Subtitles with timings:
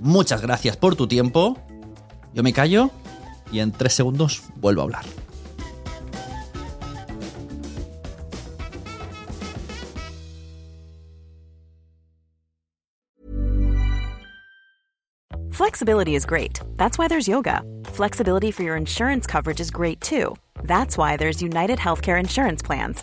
[0.00, 1.58] Muchas gracias por tu tiempo.
[2.34, 2.90] Yo me callo
[3.50, 5.04] y en tres segundos vuelvo a hablar.
[15.50, 16.60] Flexibility is great.
[16.76, 17.62] That's why there's yoga.
[17.86, 20.36] Flexibility for your insurance coverage is great too.
[20.64, 23.02] That's why there's United Healthcare Insurance Plans.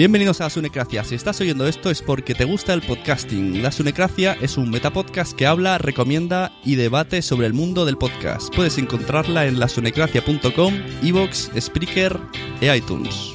[0.00, 1.04] Bienvenidos a la Sunecracia.
[1.04, 3.62] Si estás oyendo esto es porque te gusta el podcasting.
[3.62, 8.50] La Sunecracia es un metapodcast que habla, recomienda y debate sobre el mundo del podcast.
[8.56, 12.18] Puedes encontrarla en lasunecracia.com, iVoox, Spreaker
[12.62, 13.34] e iTunes.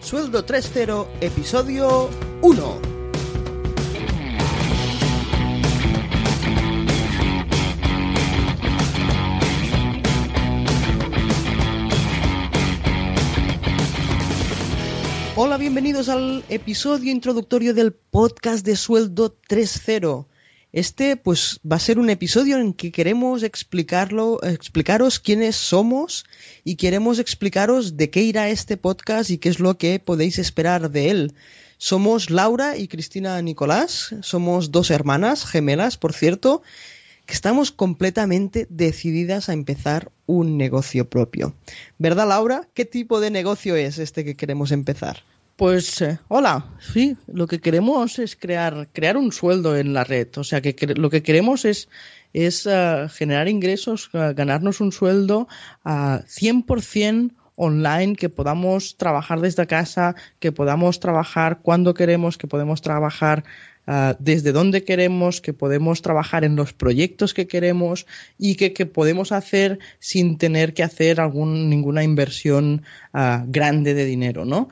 [0.00, 2.08] Sueldo 3.0, episodio
[2.42, 2.99] 1.
[15.42, 20.26] Hola, bienvenidos al episodio introductorio del podcast de Sueldo 3.0.
[20.70, 26.26] Este pues va a ser un episodio en que queremos explicarlo, explicaros quiénes somos
[26.62, 30.90] y queremos explicaros de qué irá este podcast y qué es lo que podéis esperar
[30.90, 31.34] de él.
[31.78, 36.60] Somos Laura y Cristina Nicolás, somos dos hermanas, gemelas, por cierto,
[37.32, 41.54] estamos completamente decididas a empezar un negocio propio.
[41.98, 42.68] ¿Verdad, Laura?
[42.74, 45.24] ¿Qué tipo de negocio es este que queremos empezar?
[45.56, 50.28] Pues eh, hola, sí, lo que queremos es crear, crear un sueldo en la red.
[50.36, 51.90] O sea, que lo que queremos es,
[52.32, 55.48] es uh, generar ingresos, uh, ganarnos un sueldo
[55.84, 62.80] a 100% online, que podamos trabajar desde casa, que podamos trabajar cuando queremos, que podemos
[62.80, 63.44] trabajar
[63.90, 68.06] uh, desde donde queremos, que podemos trabajar en los proyectos que queremos
[68.38, 72.82] y que, que podemos hacer sin tener que hacer algún, ninguna inversión
[73.48, 74.68] grande de dinero, ¿no?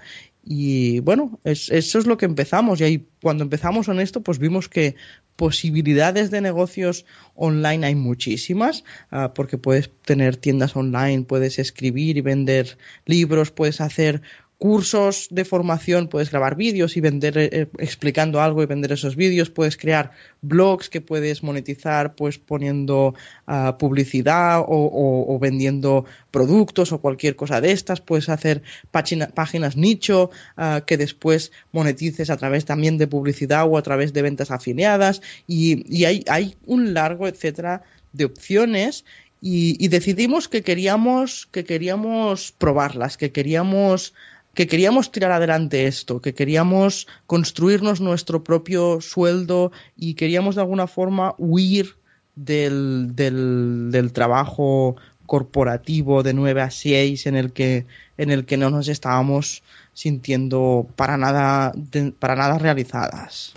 [0.50, 2.80] Y bueno, eso es lo que empezamos.
[2.80, 4.94] Y ahí, cuando empezamos en esto, pues vimos que
[5.36, 7.04] posibilidades de negocios
[7.36, 8.82] online hay muchísimas,
[9.12, 14.22] uh, porque puedes tener tiendas online, puedes escribir y vender libros, puedes hacer
[14.58, 19.50] cursos de formación, puedes grabar vídeos y vender eh, explicando algo y vender esos vídeos,
[19.50, 20.10] puedes crear
[20.42, 23.14] blogs que puedes monetizar pues poniendo
[23.46, 30.30] uh, publicidad o, vendiendo productos o cualquier cosa de estas, puedes hacer página, páginas nicho
[30.56, 35.22] uh, que después monetices a través también de publicidad o a través de ventas afiliadas.
[35.46, 37.82] Y, hay un largo etcétera
[38.12, 39.04] de opciones
[39.40, 44.14] y, y, decidimos que queríamos que queríamos probarlas, que queríamos
[44.54, 50.86] que queríamos tirar adelante esto, que queríamos construirnos nuestro propio sueldo y queríamos de alguna
[50.86, 51.96] forma huir
[52.34, 54.96] del, del, trabajo
[55.26, 57.86] corporativo de 9 a 6 en el que,
[58.16, 59.62] en el que no nos estábamos
[59.92, 61.72] sintiendo para nada,
[62.18, 63.54] para nada realizadas.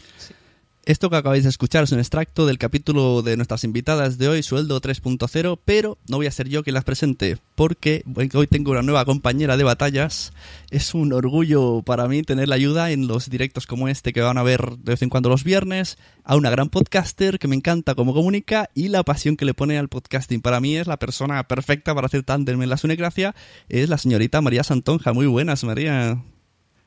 [0.83, 4.41] Esto que acabáis de escuchar es un extracto del capítulo de nuestras invitadas de hoy,
[4.41, 8.81] Sueldo 3.0, pero no voy a ser yo quien las presente, porque hoy tengo una
[8.81, 10.33] nueva compañera de batallas.
[10.71, 14.39] Es un orgullo para mí tener la ayuda en los directos como este que van
[14.39, 17.93] a ver de vez en cuando los viernes, a una gran podcaster que me encanta
[17.93, 20.41] cómo comunica y la pasión que le pone al podcasting.
[20.41, 23.35] Para mí es la persona perfecta para hacer tándem en la Sunegracia,
[23.69, 25.13] es la señorita María Santonja.
[25.13, 26.23] Muy buenas, María.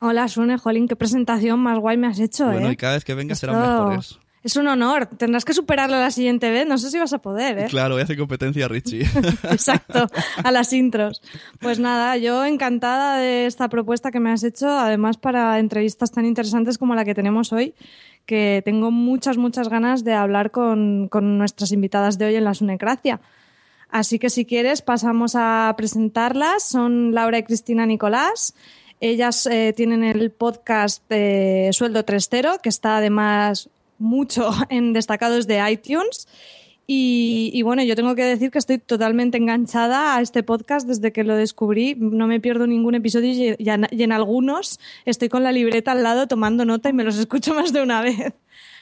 [0.07, 2.73] Hola, Sune, jolín, qué presentación más guay me has hecho, bueno, ¿eh?
[2.73, 4.19] y cada vez que vengas serán mejores.
[4.43, 5.07] Es un honor.
[5.07, 6.67] Tendrás que superarlo la siguiente vez.
[6.67, 7.67] No sé si vas a poder, ¿eh?
[7.71, 9.01] Claro, voy a hacer competencia Richie.
[9.51, 10.07] Exacto,
[10.43, 11.23] a las intros.
[11.59, 16.27] Pues nada, yo encantada de esta propuesta que me has hecho, además para entrevistas tan
[16.27, 17.73] interesantes como la que tenemos hoy,
[18.27, 22.53] que tengo muchas, muchas ganas de hablar con, con nuestras invitadas de hoy en la
[22.53, 23.23] Sunecracia.
[23.89, 26.63] Así que si quieres, pasamos a presentarlas.
[26.65, 28.55] Son Laura y Cristina Nicolás.
[29.05, 33.69] Ellas eh, tienen el podcast de Sueldo 3.0, que está además
[33.99, 36.27] mucho en destacados de iTunes.
[36.87, 41.23] Y, bueno, yo tengo que decir que estoy totalmente enganchada a este podcast desde que
[41.23, 41.95] lo descubrí.
[41.99, 46.65] No me pierdo ningún episodio y, en algunos estoy con la libreta al lado tomando
[46.65, 48.33] nota y me los escucho más de una vez.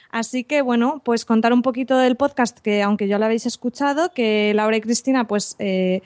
[0.09, 4.13] Así que bueno, pues contar un poquito del podcast que aunque ya lo habéis escuchado,
[4.13, 6.01] que Laura y Cristina pues eh,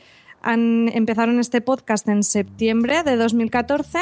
[0.53, 3.99] empezaron este podcast en septiembre de 2014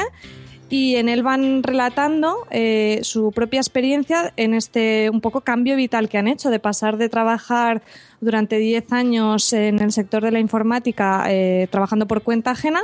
[0.68, 6.08] y en él van relatando eh, su propia experiencia en este un poco cambio vital
[6.08, 7.82] que han hecho de pasar de trabajar
[8.20, 12.80] durante 10 años en el sector de la informática eh, trabajando por cuenta ajena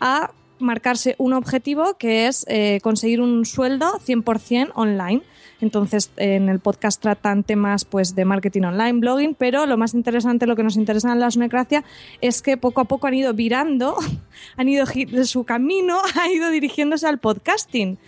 [0.00, 5.22] a marcarse un objetivo que es eh, conseguir un sueldo 100% online.
[5.60, 10.46] Entonces, en el podcast tratan temas pues, de marketing online, blogging, pero lo más interesante,
[10.46, 11.84] lo que nos interesa en la Sunecracia,
[12.20, 13.96] es que poco a poco han ido virando,
[14.56, 14.86] han ido
[15.24, 17.98] su camino, ha ido dirigiéndose al podcasting.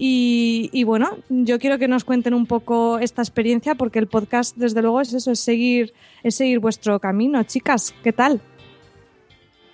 [0.00, 4.80] Y, bueno, yo quiero que nos cuenten un poco esta experiencia, porque el podcast, desde
[4.80, 5.92] luego, es eso, es seguir,
[6.22, 7.42] es seguir vuestro camino.
[7.42, 8.40] Chicas, ¿qué tal?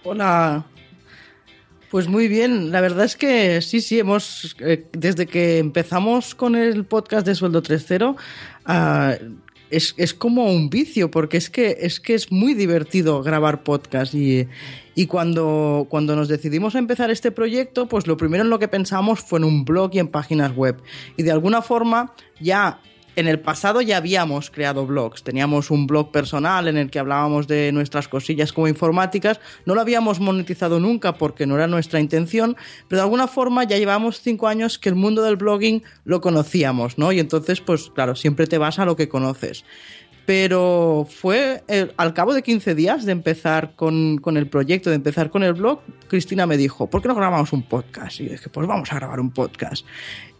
[0.02, 0.64] Hola,
[1.94, 6.56] pues muy bien, la verdad es que sí, sí, hemos, eh, desde que empezamos con
[6.56, 8.16] el podcast de Sueldo 3.0,
[8.64, 9.14] ah,
[9.70, 14.12] es, es, como un vicio, porque es que es, que es muy divertido grabar podcast
[14.12, 14.48] y,
[14.96, 18.66] y cuando, cuando nos decidimos a empezar este proyecto, pues lo primero en lo que
[18.66, 20.82] pensamos fue en un blog y en páginas web.
[21.16, 22.80] Y de alguna forma ya
[23.16, 25.22] en el pasado ya habíamos creado blogs.
[25.22, 29.40] Teníamos un blog personal en el que hablábamos de nuestras cosillas como informáticas.
[29.66, 32.56] No lo habíamos monetizado nunca porque no era nuestra intención,
[32.88, 36.98] pero de alguna forma ya llevamos cinco años que el mundo del blogging lo conocíamos,
[36.98, 37.12] ¿no?
[37.12, 39.64] Y entonces, pues claro, siempre te vas a lo que conoces.
[40.26, 44.96] Pero fue eh, al cabo de 15 días de empezar con, con, el proyecto, de
[44.96, 48.20] empezar con el blog, Cristina me dijo, ¿por qué no grabamos un podcast?
[48.20, 49.84] Y dije, pues vamos a grabar un podcast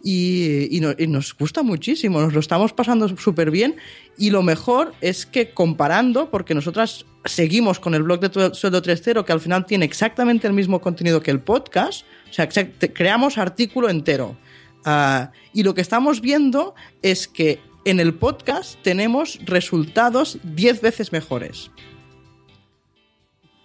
[0.07, 3.75] y, nos gusta muchísimo, nos lo estamos pasando súper bien
[4.19, 9.25] y lo mejor es que comparando, porque nosotras seguimos con el blog de Sueldo 3.0
[9.25, 13.89] que al final tiene exactamente el mismo contenido que el podcast, o sea, creamos artículo
[13.89, 14.37] entero.
[14.85, 21.11] Ah, y lo que estamos viendo es que en el podcast tenemos resultados 10 veces
[21.13, 21.71] mejores.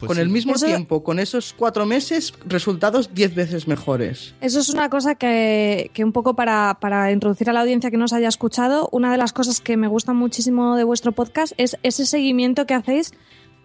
[0.00, 4.34] Pues con el mismo tiempo, con esos cuatro meses, resultados diez veces mejores.
[4.40, 8.14] Eso es una cosa que, un poco para, para, introducir a la audiencia que nos
[8.14, 12.06] haya escuchado, una de las cosas que me gusta muchísimo de vuestro podcast es ese
[12.06, 13.12] seguimiento que hacéis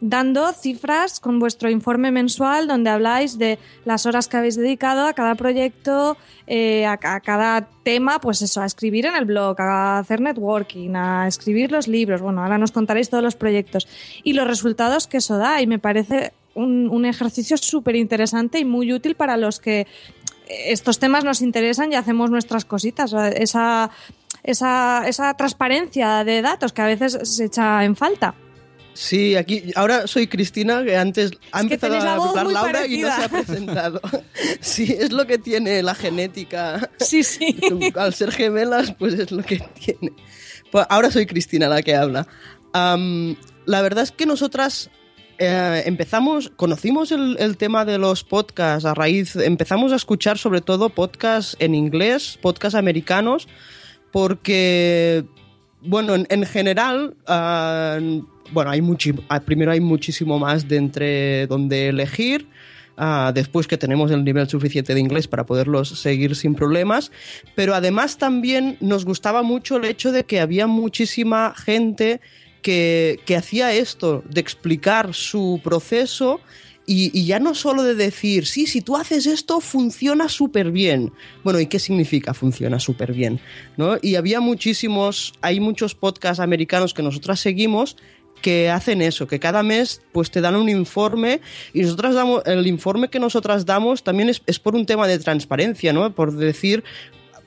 [0.10, 5.14] dando cifras con vuestro informe mensual donde habláis de las horas que habéis dedicado a
[5.14, 10.22] cada proyecto, eh, a, cada tema, pues eso, a escribir en el blog, a hacer
[10.22, 12.22] networking, a escribir los libros.
[12.22, 13.88] Bueno, ahora nos contaréis todos los proyectos
[14.24, 18.66] y los resultados que eso da y me parece un, un ejercicio súper interesante y
[18.66, 19.88] muy útil para los que
[20.48, 23.12] estos temas nos interesan y hacemos nuestras cositas.
[23.14, 23.90] Esa,
[24.44, 28.36] esa, esa transparencia de datos que a veces se echa en falta.
[28.96, 33.24] Sí, aquí ahora soy Cristina, que antes ha empezado a hablar Laura y no se
[33.24, 34.02] ha presentado.
[34.62, 36.90] sí, es lo que tiene la genética.
[37.00, 37.58] Sí, sí.
[37.96, 40.14] Al ser gemelas, pues es lo que tiene.
[40.72, 42.26] Pues ahora soy Cristina la que habla.
[42.74, 44.90] la verdad es que nosotras
[45.40, 50.62] eh, empezamos, conocimos el, el, tema de los podcasts a raíz, empezamos a escuchar sobre
[50.62, 53.50] todo podcasts en inglés, podcasts americanos,
[54.14, 55.26] porque,
[55.82, 59.12] bueno, en, general, uh, bueno, hay mucho,
[59.46, 62.48] primero hay muchísimo más de entre donde elegir.
[62.98, 67.12] ah, después que tenemos el nivel suficiente de inglés para poderlos seguir sin problemas,
[67.54, 72.22] pero además también nos gustaba mucho el hecho de que había muchísima gente
[72.62, 76.40] que, que hacía esto, de explicar su proceso
[76.88, 81.12] y, ya no solo de decir, sí, si tú haces esto, funciona súper bien.
[81.44, 83.40] Bueno, ¿y qué significa funciona súper bien?
[83.76, 83.98] ¿No?
[84.02, 87.98] Y había muchísimos, hay muchos podcasts americanos que nosotras seguimos
[88.46, 91.42] que hacen eso, que cada mes pues te dan un informe
[91.74, 95.94] y nosotras damos, el informe que nosotras damos también es, por un tema de transparencia,
[95.94, 96.14] ¿no?
[96.14, 96.84] Por decir,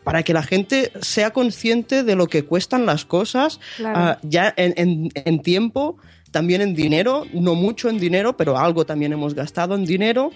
[0.02, 5.12] para que la gente sea consciente de lo que cuestan las cosas ah, ya en,
[5.14, 5.98] en tiempo
[6.32, 10.32] también en dinero, no mucho en dinero, pero algo también hemos gastado en dinero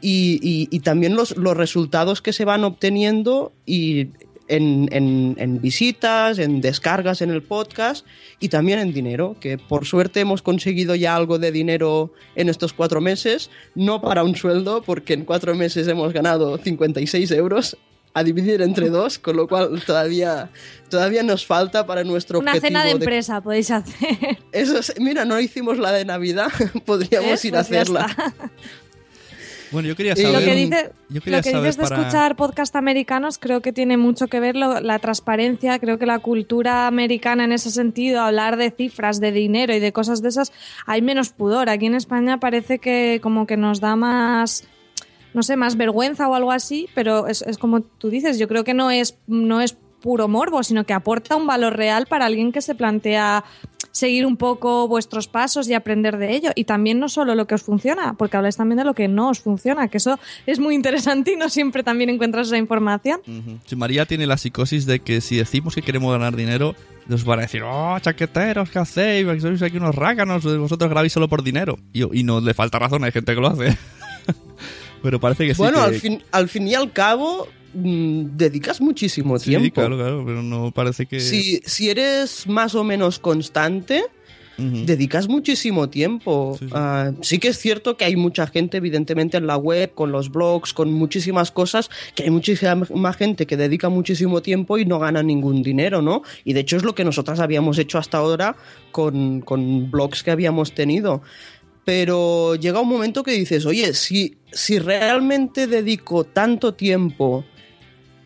[0.00, 4.10] y, también los, los, resultados que se van obteniendo y
[4.48, 4.88] en,
[5.38, 8.06] en, visitas, en descargas en el podcast
[8.40, 12.72] y también en dinero, que por suerte hemos conseguido ya algo de dinero en estos
[12.72, 17.76] cuatro meses, no para un sueldo, porque en cuatro meses hemos ganado 56 euros
[18.16, 20.48] a dividir entre dos, con lo cual todavía,
[20.88, 24.38] todavía nos falta para nuestro Una cena de empresa podéis hacer.
[24.52, 26.50] Eso mira, no hicimos la de Navidad,
[26.86, 28.16] podríamos ir a pues hacerla.
[29.70, 30.32] Bueno, yo quería saber.
[30.32, 34.40] Lo que, dice, lo que dices de escuchar podcast americanos creo que tiene mucho que
[34.40, 35.78] ver la transparencia.
[35.78, 39.92] Creo que la cultura americana en ese sentido, hablar de cifras, de dinero y de
[39.92, 40.52] cosas de esas,
[40.86, 41.68] hay menos pudor.
[41.68, 44.68] Aquí en España parece que como que nos da más
[45.36, 48.72] no sé, más vergüenza o algo así, pero es, como tú dices, yo creo que
[48.72, 52.62] no es, no es puro morbo, sino que aporta un valor real para alguien que
[52.62, 53.42] se plantea
[53.90, 56.50] seguir un poco vuestros pasos y aprender de ello.
[56.54, 59.30] Y también no solo lo que os funciona, porque habláis también de lo que no
[59.30, 63.20] os funciona, que eso es muy interesante y no siempre también encuentras esa información.
[63.64, 66.76] Si María tiene la psicosis de que si decimos que queremos ganar dinero,
[67.08, 69.42] nos van a decir, oh, chaqueteros, ¿qué hacéis?
[69.42, 71.80] Sois aquí unos ráganos, vosotros grabáis solo por dinero.
[71.92, 73.76] Y, y no le falta razón, hay gente que lo hace.
[75.02, 75.58] Pero parece que sí.
[75.58, 79.64] Bueno, Al, fin, al fin y al cabo, mm, dedicas muchísimo tiempo.
[79.64, 81.20] Sí, claro, claro, pero no parece que.
[81.20, 84.04] Si, si eres más o menos constante,
[84.58, 86.58] dedicas muchísimo tiempo.
[86.72, 87.38] Ah, sí.
[87.38, 90.92] que es cierto que hay mucha gente, evidentemente, en la web, con los blogs, con
[90.92, 96.00] muchísimas cosas, que hay muchísima gente que dedica muchísimo tiempo y no gana ningún dinero,
[96.02, 96.22] ¿no?
[96.44, 98.56] Y de hecho es lo que nosotras habíamos hecho hasta ahora
[98.92, 101.22] con, con blogs que habíamos tenido
[101.84, 107.44] pero llega un momento que dices, oye, si, si realmente dedico tanto tiempo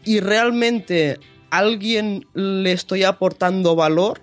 [0.04, 1.18] y realmente
[1.50, 4.20] alguien le estoy aportando valor,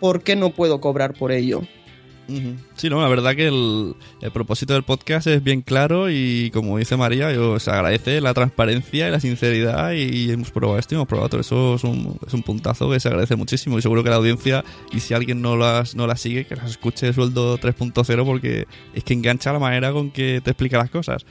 [0.00, 1.62] ¿por qué no puedo cobrar por ello?
[2.76, 3.94] Sí, no, la verdad que el,
[4.32, 7.28] propósito del podcast es bien claro y como dice María,
[7.58, 11.40] se agradece la transparencia y la sinceridad y, hemos probado esto y hemos probado todo.
[11.42, 15.12] Eso es un, puntazo que se agradece muchísimo y seguro que la audiencia, y si
[15.12, 19.52] alguien no las, no las sigue, que las escuche sueldo 3.0 porque es que engancha
[19.52, 21.26] la manera con que te explica las cosas.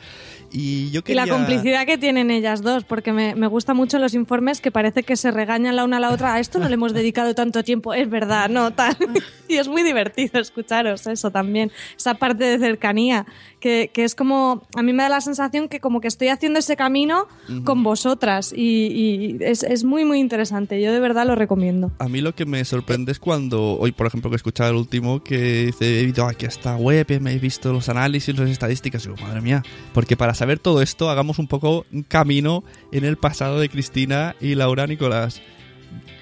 [0.53, 4.61] Y, yo la complicidad que tienen ellas dos, porque me, me gusta mucho los informes
[4.61, 6.35] que parece que se regañan la una a la otra.
[6.35, 8.95] A esto no le hemos dedicado tanto tiempo, es verdad, no, tal.
[9.47, 13.25] y es muy divertido escucharos eso también, esa parte de cercanía,
[13.63, 16.59] que, que, es como, a mí me da la sensación que como que estoy haciendo
[16.59, 17.29] ese camino
[17.63, 20.81] con vosotras y, es, es, muy, muy interesante.
[20.81, 21.89] Yo de verdad lo recomiendo.
[21.99, 24.75] A mí lo que me sorprende es cuando, hoy por ejemplo que he escuchado el
[24.75, 28.49] último, que dice, he ido aquí a esta web, me he visto los análisis, las
[28.49, 32.65] estadísticas, y digo, madre mía, porque para saber todo esto, hagamos un poco un camino
[32.91, 35.41] en el pasado de Cristina y Laura Nicolás.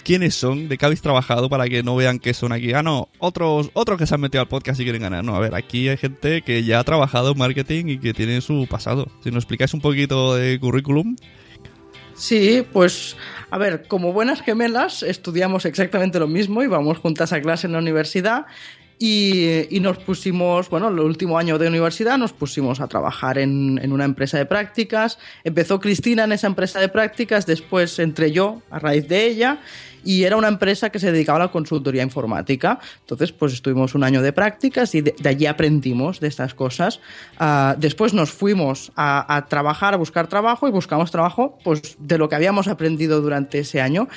[0.04, 0.68] ¿Quiénes son?
[0.68, 2.74] ¿De qué habéis trabajado para que no vean que son aquí?
[2.74, 5.24] Ah, no, otros, otros que se han metido al podcast y quieren ganar.
[5.24, 8.42] No, a ver, aquí hay gente que ya ha trabajado en marketing y que tiene
[8.42, 9.08] su pasado.
[9.24, 11.16] Si nos explicáis un poquito de currículum.
[12.16, 13.16] Sí, pues
[13.50, 17.74] a ver, como buenas gemelas estudiamos exactamente lo mismo y vamos juntas a clase en
[17.74, 18.46] la universidad
[19.04, 23.92] y, nos pusimos, bueno, el último año de universidad nos pusimos a trabajar en, en,
[23.92, 25.18] una empresa de prácticas.
[25.44, 29.60] Empezó Cristina en esa empresa de prácticas, después entré yo a raíz de ella
[30.04, 32.80] y era una empresa que se dedicaba a la consultoría informática.
[33.02, 37.00] Entonces, pues estuvimos un año de prácticas y de, allí aprendimos de estas cosas.
[37.40, 42.18] Uh, después nos fuimos a, a trabajar, a buscar trabajo y buscamos trabajo pues, de
[42.18, 44.08] lo que habíamos aprendido durante ese año.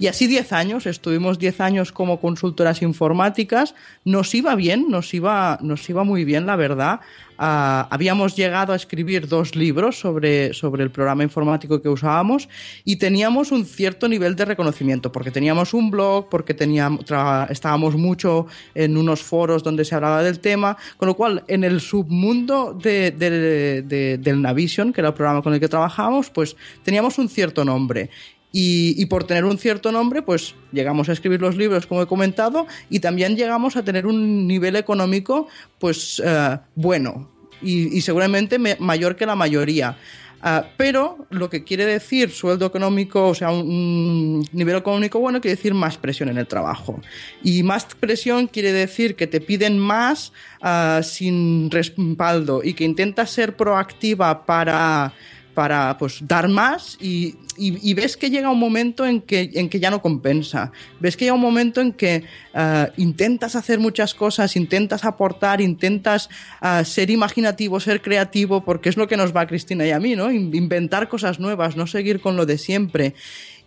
[0.00, 5.58] Y así 10 años, estuvimos 10 años como consultoras informáticas, nos iba bien, nos iba,
[5.60, 7.00] nos iba muy bien, la verdad.
[7.40, 12.50] Uh, habíamos llegado a escribir dos libros sobre, sobre el programa informático que usábamos
[12.84, 17.00] y teníamos un cierto nivel de reconocimiento, porque teníamos un blog, porque teníamos,
[17.48, 21.80] estábamos mucho en unos foros donde se hablaba del tema, con lo cual en el
[21.80, 26.56] submundo de, de, de, del Navision, que era el programa con el que trabajábamos, pues
[26.82, 28.10] teníamos un cierto nombre.
[28.52, 32.66] Y, por tener un cierto nombre, pues llegamos a escribir los libros, como he comentado,
[32.88, 35.46] y también llegamos a tener un nivel económico,
[35.78, 37.30] pues eh, bueno.
[37.62, 39.96] y, seguramente me- mayor que la mayoría.
[40.42, 45.38] Ah, pero lo que quiere decir sueldo económico, o sea, un, un nivel económico bueno,
[45.38, 46.98] quiere decir más presión en el trabajo.
[47.44, 53.30] Y más presión quiere decir que te piden más ah, sin respaldo y que intentas
[53.30, 55.12] ser proactiva para,
[55.54, 59.80] para pues, dar más y, y- ves que llega un momento en que, en que
[59.80, 60.72] ya no compensa.
[61.00, 66.28] Ves que llega un momento en que ah, intentas hacer muchas cosas, intentas aportar, intentas
[66.60, 70.00] ah, ser imaginativo, ser creativo, porque es lo que nos va a Cristina y a
[70.00, 70.30] mí, ¿no?
[70.30, 73.14] In- Inventar cosas nuevas, no seguir con lo de siempre.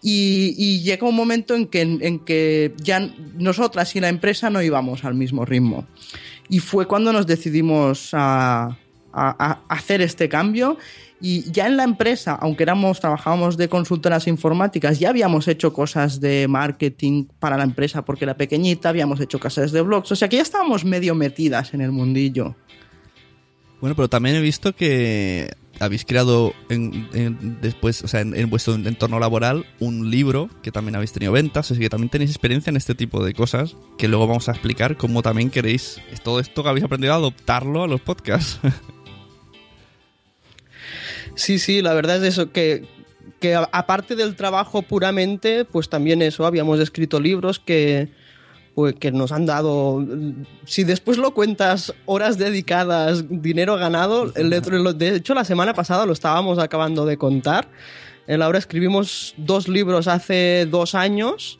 [0.01, 4.61] Y, y llega un momento en que, en que ya nosotras y la empresa no
[4.61, 5.85] íbamos al mismo ritmo.
[6.49, 8.77] Y fue cuando nos decidimos a,
[9.13, 10.77] a- hacer este cambio.
[11.21, 16.19] Y ya en la empresa, aunque éramos, trabajábamos de consultoras informáticas, ya habíamos hecho cosas
[16.19, 20.27] de marketing para la empresa porque era pequeñita, habíamos hecho cosas de blogs, o sea
[20.27, 22.55] que ya estábamos medio metidas en el mundillo.
[23.79, 28.49] Bueno, pero también he visto que habéis creado en- en- después, o sea, en, en
[28.49, 32.69] vuestro entorno laboral, un libro que también habéis tenido ventas, así que también tenéis experiencia
[32.69, 36.63] en este tipo de cosas, que luego vamos a explicar cómo también queréis todo esto
[36.63, 38.59] que habéis aprendido a adoptarlo a los podcasts.
[41.35, 42.85] Sí, sí, la verdad es eso, que,
[43.39, 48.09] que aparte del trabajo puramente, pues también eso, habíamos escrito libros que,
[48.75, 50.05] pues, que nos han dado,
[50.65, 56.13] si después lo cuentas, horas dedicadas, dinero ganado, el de hecho la semana pasada lo
[56.13, 57.67] estábamos acabando de contar,
[58.27, 61.59] en Laura escribimos dos libros hace dos años.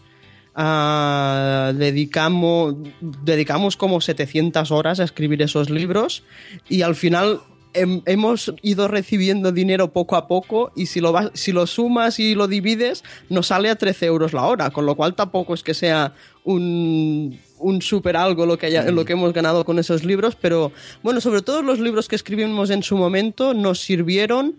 [0.55, 6.23] ah, dedicamos, dedicamos como 700 horas a escribir esos libros
[6.69, 7.41] y al final
[7.73, 12.35] hem- hemos ido recibiendo dinero poco a poco y si lo, si lo sumas y
[12.35, 15.73] lo divides nos sale a 13 euros la hora, con lo cual tampoco es que
[15.73, 16.13] sea
[16.43, 20.71] un, un super algo lo que, haya- lo que hemos ganado con esos libros, pero
[21.01, 24.55] bueno, sobre todo los libros que escribimos en su momento nos sirvieron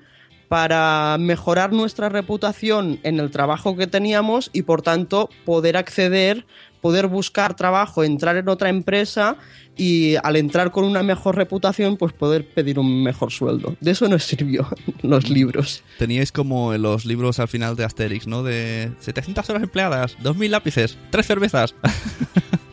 [0.49, 6.45] para mejorar nuestra reputación en el trabajo que teníamos y por tanto poder acceder,
[6.85, 9.39] poder buscar trabajo, entrar en otra empresa
[9.75, 13.75] y al entrar con una mejor reputación pues poder pedir un mejor sueldo.
[13.81, 14.69] De eso nos sirvió
[15.03, 15.83] los libros.
[15.99, 18.43] Teníais como en los libros al final de Asterix, ¿no?
[18.43, 21.75] De 700 horas empleadas, 2.000 lápices, 3 cervezas.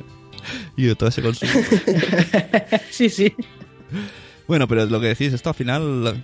[0.76, 1.54] y de todo ese consumo.
[2.92, 3.34] Sí, sí.
[4.52, 6.22] Bueno, pero lo que decís, esto al final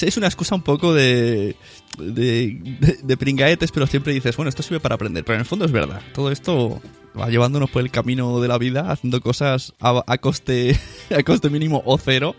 [0.00, 1.54] es una excusa un poco de,
[1.98, 5.22] de, de, de pringaetes, pero siempre dices, bueno, esto sirve para aprender.
[5.22, 6.00] Pero en el fondo es verdad.
[6.14, 6.80] Todo esto
[7.14, 10.80] va llevándonos por el camino de la vida, haciendo cosas a, a coste,
[11.14, 12.34] a coste mínimo o cero,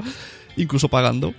[0.55, 1.35] incluso pagando.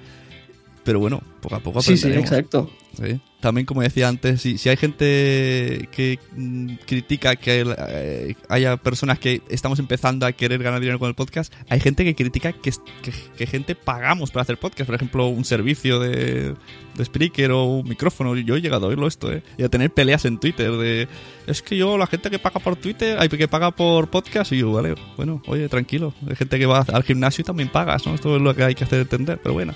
[0.89, 2.31] Pero bueno, poco a poco Sí, sí, aprenderemos.
[2.31, 2.71] exacto.
[2.97, 3.21] Sí.
[3.41, 9.19] También, como decía antes, si, si hay gente que mm, critica que eh, haya personas
[9.19, 12.73] que estamos empezando a querer ganar dinero con el podcast, hay gente que critica que,
[13.03, 14.87] que, que gente pagamos para hacer podcast.
[14.87, 16.55] Por ejemplo, un servicio de,
[16.95, 18.35] de Spreaker o un micrófono.
[18.35, 19.43] Yo he llegado a oírlo esto, ¿eh?
[19.59, 21.07] Y a tener peleas en Twitter de...
[21.47, 24.61] Es que yo, la gente que paga por Twitter, hay que paga por podcast, y
[24.61, 26.15] yo, vale, bueno, oye, tranquilo.
[26.27, 28.15] Hay gente que va al gimnasio y también pagas, ¿no?
[28.15, 29.75] Esto es lo que hay que hacer entender, pero bueno.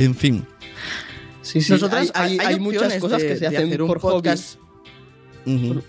[0.00, 0.46] En fin.
[1.42, 1.72] Sí, sí.
[1.72, 4.56] Nosotras hay, hay- hay muchas cosas de- que se hacen hacer un por podcast.
[5.44, 5.54] hobby.
[5.54, 5.82] Ujú.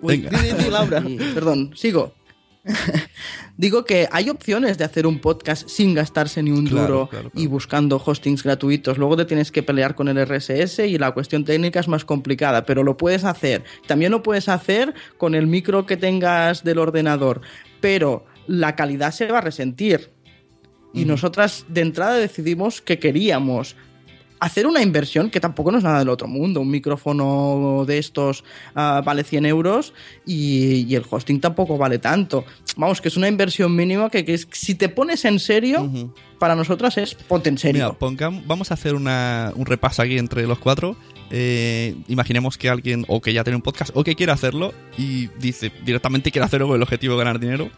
[0.00, 0.30] Uy, Venga.
[0.38, 1.02] di, di, di, Laura.
[1.34, 2.14] Perdón, sigo.
[3.56, 7.30] Digo que hay opciones de hacer un podcast sin gastarse ni un Claro, duro claro,
[7.34, 8.98] y buscando hostings gratuitos.
[8.98, 12.64] Luego te tienes que pelear con el RSS y la cuestión técnica es más complicada,
[12.66, 13.62] pero lo puedes hacer.
[13.86, 17.42] También lo puedes hacer con el micro que tengas del ordenador,
[17.80, 20.10] pero la calidad se va a resentir.
[20.94, 23.76] Y nosotras de entrada decidimos que queríamos
[24.40, 26.60] hacer una inversión que tampoco no es nada del otro mundo.
[26.60, 29.92] Un micrófono de estos ah, vale 100 euros
[30.26, 32.44] y, y el hosting tampoco vale tanto.
[32.76, 36.12] Vamos, que es una inversión mínima que, que es- si te pones en serio, Ujú.
[36.38, 37.84] para nosotras es ponte en serio.
[37.86, 40.96] Mira, pongam- vamos a hacer una- un repaso aquí entre los cuatro.
[41.30, 45.28] Eh, imaginemos que alguien o que ya tiene un podcast o que quiere hacerlo y
[45.40, 47.70] dice directamente quiere hacerlo con el objetivo de ganar dinero.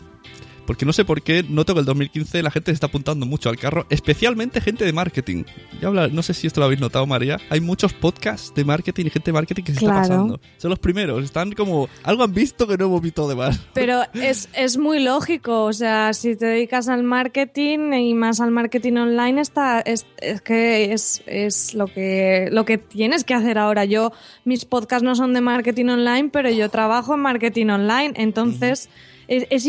[0.66, 3.48] Porque no sé por qué noto que el 2015 la gente se está apuntando mucho
[3.48, 5.44] al carro, especialmente gente de marketing.
[5.80, 7.38] Ya habla, no sé si esto lo habéis notado, María.
[7.50, 10.00] Hay muchos podcasts de marketing y gente de marketing que se Claro.
[10.02, 10.40] está pasando.
[10.58, 11.24] Son los primeros.
[11.24, 11.88] Están como.
[12.02, 13.60] Algo han visto que no hemos visto de más.
[13.74, 18.50] Pero es, es muy lógico, o sea, si te dedicas al marketing y más al
[18.50, 23.58] marketing online, está, es, es que es, es lo, que, lo que tienes que hacer
[23.58, 23.84] ahora.
[23.84, 24.12] Yo,
[24.44, 28.88] mis podcasts no son de marketing online, pero yo trabajo en marketing online, entonces
[29.28, 29.66] es,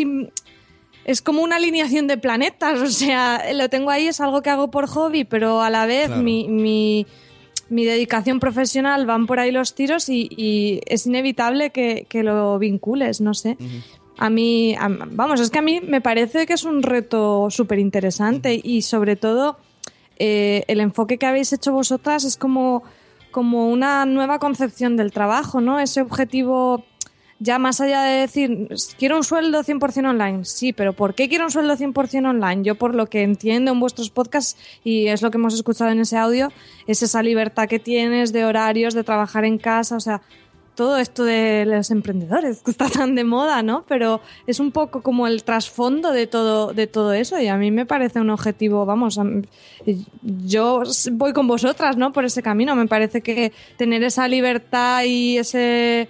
[1.07, 4.69] es como una alineación de planetas, o sea, lo tengo ahí, es algo que hago
[4.69, 6.21] por hobby, pero a la vez Claro.
[6.21, 7.07] mi, mi,
[7.69, 12.59] mi dedicación profesional van por ahí los tiros y, y es inevitable que, que lo
[12.59, 13.57] vincules, no sé.
[14.17, 14.75] a mí,
[15.11, 19.15] vamos, es que a mí me parece que es un reto súper interesante y sobre
[19.15, 19.57] todo
[20.19, 22.83] eh, el enfoque que habéis hecho vosotras es como,
[23.31, 25.79] como una nueva concepción del trabajo, ¿no?
[25.79, 26.83] Ese objetivo
[27.39, 31.45] ya más allá de decir, quiero un sueldo 100% online, sí, pero ¿por qué quiero
[31.45, 32.63] un sueldo 100% online?
[32.63, 35.99] Yo por lo que entiendo en vuestros podcasts y es lo que hemos escuchado en
[35.99, 36.51] ese audio,
[36.87, 40.21] es esa libertad que tienes de horarios, de trabajar en casa, o sea,
[40.77, 43.83] todo esto de los emprendedores que está tan de moda, ¿no?
[43.87, 47.71] Pero es un poco como el trasfondo de todo, de todo eso y a mí
[47.71, 49.19] me parece un objetivo, vamos,
[50.21, 52.13] yo voy con vosotras, ¿no?
[52.13, 56.09] Por ese camino, me parece que tener esa libertad y ese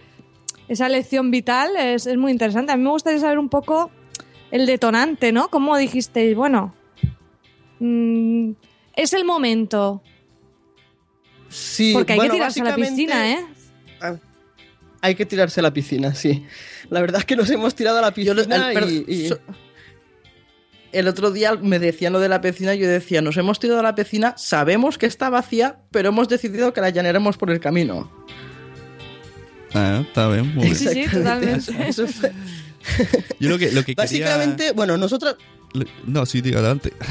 [0.68, 2.72] esa lección vital es, muy interesante.
[2.72, 3.92] A mí me gustaría saber un poco
[4.52, 5.50] el detonante, ¿no?
[5.50, 6.36] ¿Cómo dijisteis?
[6.36, 6.74] Bueno,
[7.80, 8.52] mm,
[8.96, 10.02] es el momento.
[11.50, 13.46] Sí, porque hay que tirarse a la piscina, ¿eh?
[14.02, 14.16] Ah,
[15.02, 16.46] hay que tirarse a la piscina, sí.
[16.90, 19.30] La verdad es que nos hemos tirado a la piscina y,
[20.92, 23.80] El otro día me decían lo de la piscina y yo decía, nos hemos tirado
[23.80, 27.60] a la piscina, sabemos que está vacía, pero hemos decidido que la llenaremos por el
[27.60, 28.12] camino.
[29.74, 31.74] Ah, está bien, muy Sí, sí, totalmente.
[33.40, 35.36] Yo lo que, lo que Básicamente, bueno, nosotros...
[36.06, 36.94] No, sí, diga adelante.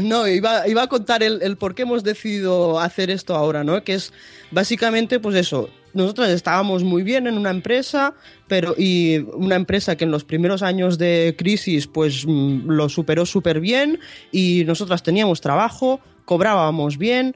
[0.00, 3.82] No, iba, iba, a contar el, el, por qué hemos decidido hacer esto ahora, ¿no?
[3.82, 4.12] Que es
[4.52, 8.14] básicamente, pues eso, nosotros estábamos muy bien en una empresa,
[8.46, 13.26] pero y una empresa que en los primeros años de crisis pues mm, lo superó
[13.26, 13.98] súper bien
[14.30, 17.34] y nosotras teníamos trabajo, cobrábamos bien,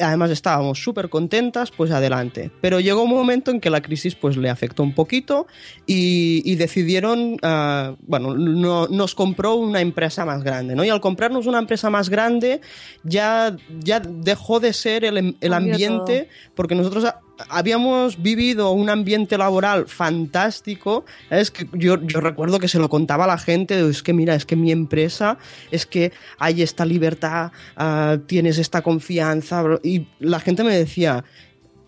[0.00, 2.50] además estábamos súper contentas, pues adelante.
[2.60, 5.46] Pero llegó un momento en que la crisis pues le afectó un poquito
[5.86, 10.84] y, decidieron, uh, bueno, no, nos compró una empresa más grande, ¿no?
[10.84, 12.60] Y al comprarnos una empresa más grande
[13.02, 17.04] ya, ya dejó de ser el, el ambiente, porque nosotros
[17.48, 21.04] habíamos vivido un ambiente laboral fantástico.
[21.30, 24.46] Es que yo, recuerdo que se lo contaba a la gente, es que mira, es
[24.46, 25.38] que mi empresa,
[25.70, 29.64] es que hay esta libertad, ah, tienes esta confianza.
[29.82, 31.24] Y la gente me decía,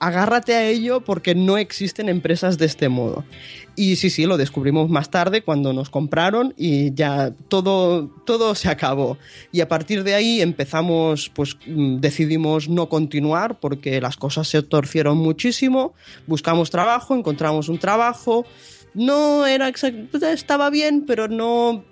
[0.03, 3.25] agárrate a ello porque no existen empresas de este modo.
[3.77, 8.69] Y sí, sí, lo descubrimos más tarde cuando nos compraron y ya todo, todo se
[8.69, 9.17] acabó.
[9.53, 14.63] Y a partir de ahí empezamos, pues mm, decidimos no continuar porque las cosas se
[14.63, 15.95] torcieron muchísimo.
[16.27, 18.45] Buscamos trabajo, encontramos un trabajo.
[18.95, 19.71] No era
[20.33, 21.85] estaba bien, pero no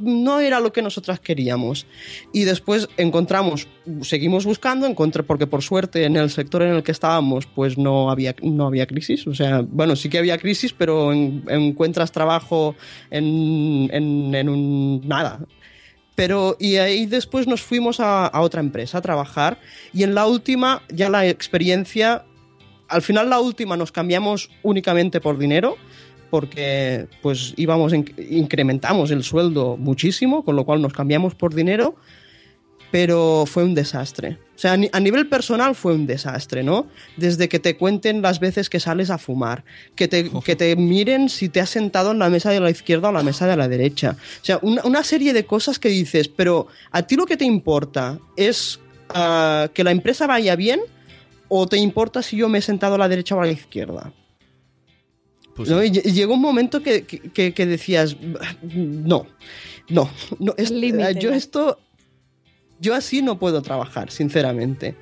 [0.00, 1.86] no era lo que nosotras queríamos.
[2.32, 3.68] Y después encontramos,
[4.02, 8.10] seguimos buscando, encontré, porque por suerte en el sector en el que estábamos pues no
[8.10, 9.26] había, no había crisis.
[9.26, 12.74] O sea, bueno, sí que había crisis, pero encuentras trabajo
[13.10, 15.40] en, en, un nada.
[16.14, 19.58] Pero, y ahí después nos fuimos a otra empresa a trabajar
[19.94, 22.24] y en la última ya la experiencia,
[22.88, 25.78] al final la última nos cambiamos únicamente por dinero
[26.30, 31.96] porque pues íbamos, incrementamos el sueldo muchísimo, con lo cual nos cambiamos por dinero,
[32.90, 34.38] pero fue un desastre.
[34.54, 36.86] O sea, a nivel personal fue un desastre, ¿no?
[37.16, 39.64] Desde que te cuenten las veces que sales a fumar,
[39.94, 43.08] que te, que te miren si te has sentado en la mesa de la izquierda
[43.08, 44.16] o la mesa de la derecha.
[44.42, 48.18] O sea, una, serie de cosas que dices, pero a ti lo que te importa
[48.36, 50.80] es ah, que la empresa vaya bien
[51.48, 54.12] o te importa si yo me he sentado a la derecha o a la izquierda.
[55.66, 58.16] Pues y llegó un momento que, decías,
[58.62, 59.26] no,
[59.88, 60.54] no, no
[61.20, 61.78] yo esto,
[62.78, 64.96] yo así no puedo trabajar, sinceramente.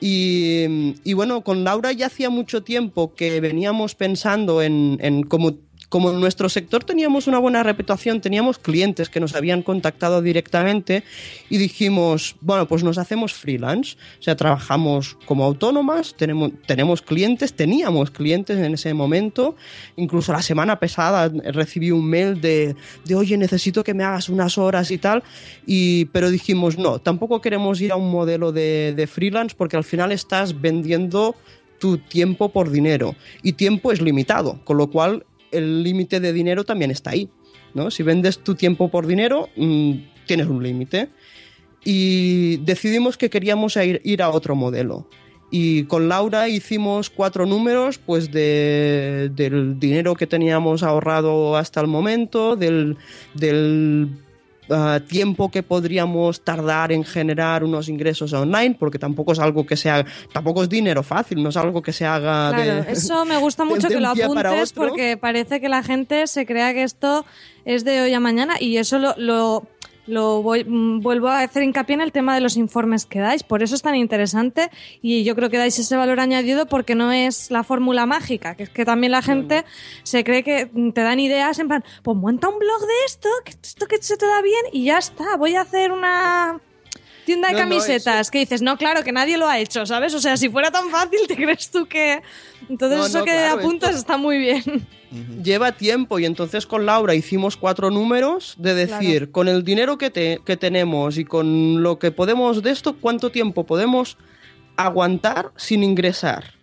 [0.00, 5.54] Y, y, bueno, con Laura ya hacía mucho tiempo que veníamos pensando en, en cómo
[5.92, 11.04] como en nuestro sector teníamos una buena reputación, teníamos clientes que nos habían contactado directamente
[11.50, 17.52] y dijimos, bueno, pues nos hacemos freelance, o sea, trabajamos como autónomas, tenemos, tenemos clientes,
[17.52, 19.54] teníamos clientes en ese momento,
[19.96, 22.74] incluso la semana pasada recibí un mail de,
[23.04, 25.22] de oye, necesito que me hagas unas horas y tal,
[25.66, 29.84] y, pero dijimos, no, tampoco queremos ir a un modelo de, de freelance porque al
[29.84, 31.36] final estás vendiendo
[31.82, 36.64] tu tiempo por dinero y tiempo es limitado, con lo cual el límite de dinero
[36.64, 37.28] también está ahí.
[37.74, 37.90] ¿no?
[37.90, 39.92] Si vendes tu tiempo por dinero, mm,
[40.26, 41.08] tienes un límite.
[41.84, 45.08] Y decidimos que queríamos ir, ir, a otro modelo.
[45.50, 51.88] Y con Laura hicimos cuatro números pues de, del dinero que teníamos ahorrado hasta el
[51.88, 52.96] momento, del,
[53.34, 54.21] del
[55.08, 60.04] tiempo que podríamos tardar en generar unos ingresos online, porque tampoco es algo que sea,
[60.32, 63.88] tampoco es dinero fácil, no es algo que se haga claro, Eso me gusta mucho
[63.88, 67.24] que lo apuntes porque parece que la gente se crea que esto
[67.64, 69.66] es de hoy a mañana y eso lo, lo
[70.06, 73.42] voy, mm, vuelvo a hacer hincapié en el tema de los informes que dais.
[73.42, 77.12] Por eso es tan interesante y yo creo que dais ese valor añadido porque no
[77.12, 79.64] es la fórmula mágica, que es que también la gente
[80.02, 83.52] se cree que te dan ideas en plan, pues monta un blog de esto, que
[83.52, 86.60] esto que se te da bien y ya está, voy a hacer una
[87.24, 90.14] tienda de No, no, camisetas, que dices, no, claro, que nadie lo ha hecho, ¿sabes?
[90.14, 92.20] O sea, si fuera tan fácil, ¿te crees tú que...?
[92.68, 94.62] Entonces No, eso que claro, apuntas esto- está muy bien.
[95.42, 100.10] lleva tiempo y entonces con Laura hicimos cuatro números de decir, con el dinero que,
[100.10, 104.16] te- que tenemos y con lo que podemos de esto, ¿cuánto tiempo podemos
[104.76, 106.54] aguantar sin ingresar?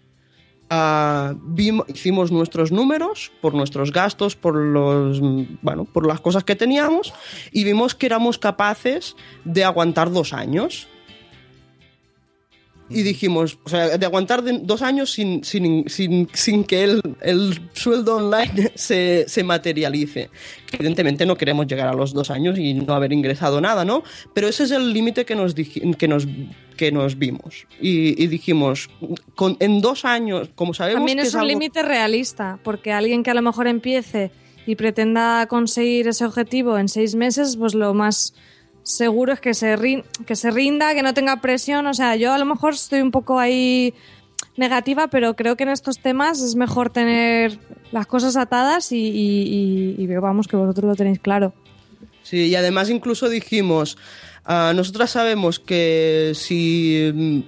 [0.69, 5.19] Ah, vimo- hicimos nuestros números por nuestros gastos, por los
[5.62, 7.12] bueno, por las cosas que teníamos
[7.51, 10.88] y vimos que éramos capaces de aguantar dos años.
[12.89, 17.02] Y dijimos, o sea, de aguantar de- dos años sin, sin, sin, sin que el,
[17.21, 20.30] el sueldo online se, se materialice.
[20.71, 24.04] Evidentemente no queremos llegar a los dos años y no haber ingresado nada, ¿no?
[24.34, 26.28] Pero ese es el límite que nos, dij- que nos,
[26.78, 27.67] que nos vimos.
[27.80, 28.89] Y, y dijimos,
[29.36, 33.21] con, en dos años, como sabemos También que es un algo- límite realista, porque alguien
[33.23, 34.32] que a lo mejor empiece
[34.65, 38.34] y pretenda conseguir ese objetivo en seis meses, pues lo más
[38.84, 41.86] seguro es que se, rin- que se rinda, que no tenga presión.
[41.88, 43.94] O sea, yo a lo mejor estoy un poco ahí
[44.58, 47.60] negativa, pero creo que en estos temas es mejor tener
[47.92, 48.98] las cosas atadas y,
[49.98, 51.54] y- vamos, que vosotros lo tenéis claro.
[52.24, 53.98] Sí, y además incluso dijimos,
[54.46, 57.39] ah, nosotras sabemos que si mm,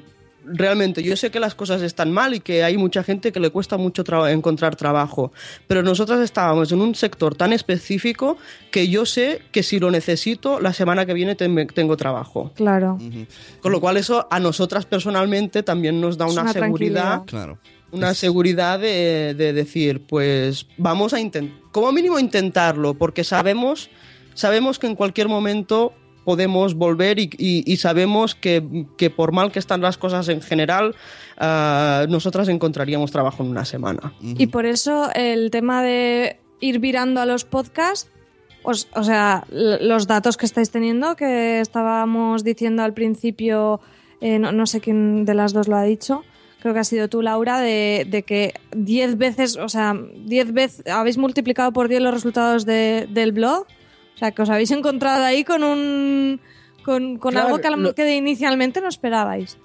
[0.45, 3.49] realmente yo sé que las cosas están mal y que hay mucha gente que le
[3.51, 5.31] cuesta mucho tra- encontrar trabajo,
[5.67, 8.37] pero nosotras estábamos en un sector tan específico
[8.71, 12.51] que yo sé que si lo necesito, la semana que viene ten- tengo trabajo.
[12.55, 12.97] Claro.
[13.61, 17.21] Con lo cual eso a nosotras personalmente también nos da Es una, una seguridad.
[17.25, 17.59] Claro.
[17.91, 23.89] una seguridad de, de decir, pues vamos a intentar, como mínimo intentarlo, porque sabemos,
[24.33, 25.93] sabemos que en cualquier momento
[26.25, 30.41] podemos volver y, y- y sabemos que, que por mal que están las cosas en
[30.41, 30.95] general,
[31.37, 34.13] ah, nosotras encontraríamos trabajo en una semana.
[34.21, 38.09] Y por eso el tema de ir virando a los podcasts,
[38.63, 43.79] os- o sea, los datos que estáis teniendo, que estábamos diciendo al principio,
[44.21, 46.23] eh, no, no sé quién de las dos lo ha dicho,
[46.61, 50.85] creo que ha sido tú, Laura, de, de que 10 veces, o sea, 10 veces,
[50.87, 53.65] habéis multiplicado por 10 los resultados de- del blog.
[54.21, 56.39] O sea, que os habéis encontrado ahí con un...
[56.83, 57.59] Con, con Claro, algo
[57.95, 59.57] que, lo- inicialmente no esperabais.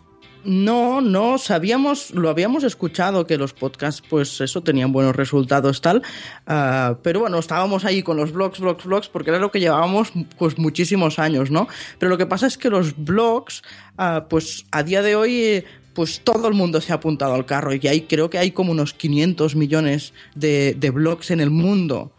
[0.44, 6.02] No, no, sabíamos, lo habíamos escuchado que los podcasts, pues eso, tenían buenos resultados, tal.
[6.46, 10.12] ah, pero bueno, estábamos ahí con los blogs, blogs, blogs, porque era lo que llevábamos
[10.38, 11.68] pues muchísimos años, ¿no?
[11.98, 13.62] Pero lo que pasa es que los blogs,
[13.98, 15.34] ah, pues a día de hoy.
[15.42, 18.50] eh, pues todo el mundo se ha apuntado al carro y hay, creo que hay
[18.50, 22.12] como unos 500 millones de, de blogs en el mundo.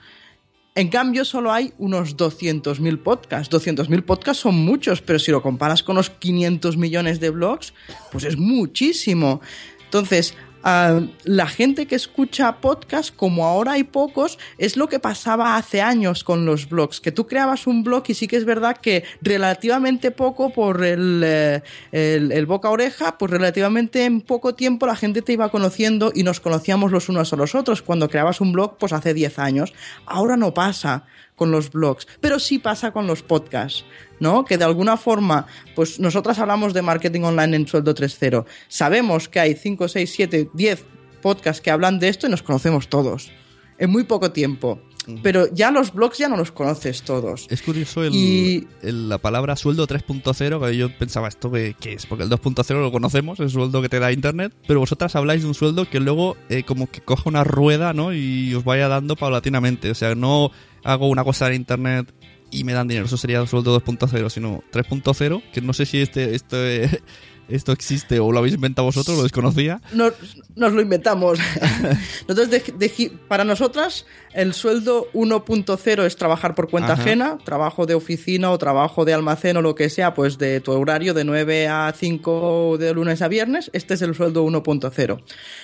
[0.78, 3.52] En cambio, solo hay unos 200.000 podcasts.
[3.52, 7.74] 200.000 podcasts son muchos, pero si lo comparas con los 500 millones de blogs,
[8.12, 9.42] pues es muchísimo.
[9.86, 10.36] Entonces,
[11.24, 16.24] la gente que escucha podcasts, como ahora hay pocos, es lo que pasaba hace años
[16.26, 20.12] con los blogs, que tú creabas un blog y sí que es verdad que relativamente
[20.12, 25.22] poco por el, eh, el boca a oreja, pues relativamente en poco tiempo la gente
[25.22, 27.82] te iba conociendo y nos conocíamos los unos a los otros.
[27.82, 29.74] Cuando creabas un blog, pues hace 10 años.
[30.06, 31.06] Ahora no pasa
[31.38, 33.86] con los blogs, pero sí pasa con los podcasts,
[34.20, 34.46] ¿no?
[34.46, 38.46] Que de alguna forma, pues nosotras hablamos de marketing online en sueldo 3.0.
[38.68, 40.86] Sabemos que hay 5, 6, 7, 10
[41.22, 43.30] podcasts que hablan de esto y nos conocemos todos.
[43.78, 44.80] En muy poco tiempo.
[45.24, 47.48] Pero ya los blogs ya no los conoces todos.
[47.50, 51.94] Es curioso el, Y- el- la palabra sueldo 3.0, que yo pensaba esto que, ¿qué
[51.94, 55.44] es, porque el 2.0 lo conocemos, el sueldo que te da internet, pero vosotras habláis
[55.44, 58.12] de un sueldo que luego eh, como que coja una rueda, ¿no?
[58.14, 60.52] Y os vaya dando paulatinamente, o sea, no
[60.84, 62.14] hago una cosa en internet
[62.52, 66.02] y me dan dinero, eso sería el sueldo 2.0, sino 3.0, que no sé si
[66.02, 67.02] este, este
[67.50, 69.80] esto existe o lo habéis inventado vosotros, lo desconocía.
[69.94, 70.14] Nos,
[70.56, 71.40] nos lo inventamos.
[72.28, 77.02] Nosotros de- de- para nosotras, el sueldo 1.0 es trabajar por cuenta Ajá.
[77.04, 80.74] ajena, trabajo de oficina o trabajo de almacén o lo que sea, pues de tu
[80.74, 83.70] horario de 9 a 5 de lunes a viernes.
[83.74, 85.22] Este es el sueldo 1.0.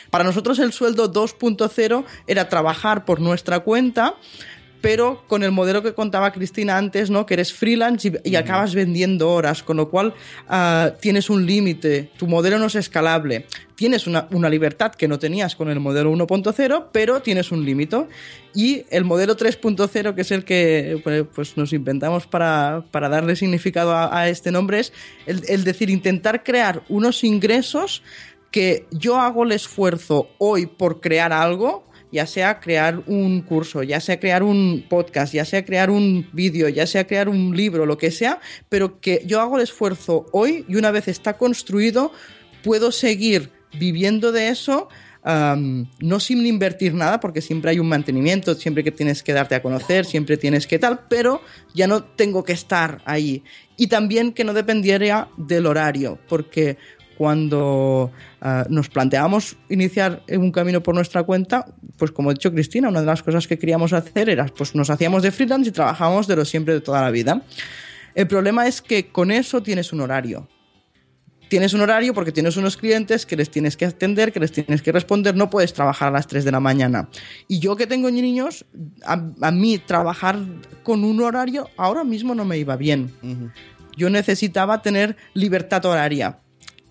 [0.10, 4.16] Para nosotros, el sueldo 2.0 era trabajar por nuestra cuenta
[4.84, 7.26] pero con el modelo que contaba Cristina antes, ¿no?
[7.26, 10.14] Que eres freelance y, y acabas vendiendo horas, con lo cual
[10.50, 13.46] ah, tienes un límite, tu modelo no es escalable.
[13.76, 18.08] Tienes una, una libertad que no tenías con el modelo 1.0, pero tienes un límite.
[18.54, 23.38] Y el modelo 3.0, que es el que pues, pues, nos inventamos para, para darle
[23.38, 24.92] significado a, a este nombre, es
[25.26, 28.04] el, el decir, intentar crear unos ingresos
[28.52, 34.00] que yo hago el esfuerzo hoy por crear algo, ya sea crear un curso, ya
[34.00, 37.98] sea crear un podcast, ya sea crear un vídeo, ya sea crear un libro, lo
[37.98, 42.12] que sea, pero que yo hago el esfuerzo hoy y una vez está construido,
[42.64, 44.88] puedo seguir viviendo de eso.
[45.26, 49.62] No sin invertir nada, porque siempre hay un mantenimiento, siempre que tienes que darte a
[49.62, 51.42] conocer, siempre tienes que tal, pero
[51.74, 53.42] ya no tengo que estar ahí.
[53.78, 56.78] Y también que no dependiera del horario, porque
[57.18, 61.66] cuando uh, nos planteamos iniciar un camino por nuestra cuenta,
[61.98, 64.90] pues como ha dicho Cristina, una de las cosas que queríamos hacer era, pues nos
[64.90, 67.42] hacíamos de freelance y trabajábamos de lo siempre de toda la vida.
[68.16, 70.48] El problema es que con eso tienes un horario
[71.54, 74.82] tienes un horario porque tienes unos clientes que les tienes que atender, que les tienes
[74.82, 77.10] que responder, no puedes trabajar a las 3 de la mañana.
[77.48, 78.66] Y yo que tengo niños,
[79.06, 80.40] a, mí trabajar
[80.82, 83.14] con un horario ahora mismo no me iba bien.
[83.96, 86.40] Yo necesitaba tener libertad horaria.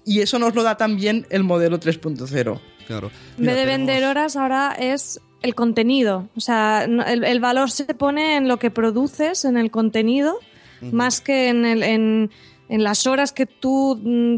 [0.05, 2.61] Y eso nos lo da también el modelo 3.0.
[2.87, 3.11] Claro.
[3.39, 6.29] en vez de vender horas, ahora es el contenido.
[6.37, 10.39] O sea, el, valor se pone en lo que produces, en el contenido,
[10.81, 11.83] más que en el...
[11.83, 12.31] En,
[12.73, 14.37] en las horas que tú, mm,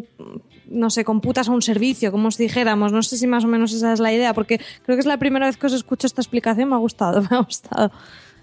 [0.70, 2.90] no sé, computas a un servicio, como os dijéramos.
[2.90, 5.18] No sé si más o menos esa es la idea, porque creo que es la
[5.18, 6.68] primera vez que os escucho esta explicación.
[6.68, 7.92] Me ha gustado, me ha gustado.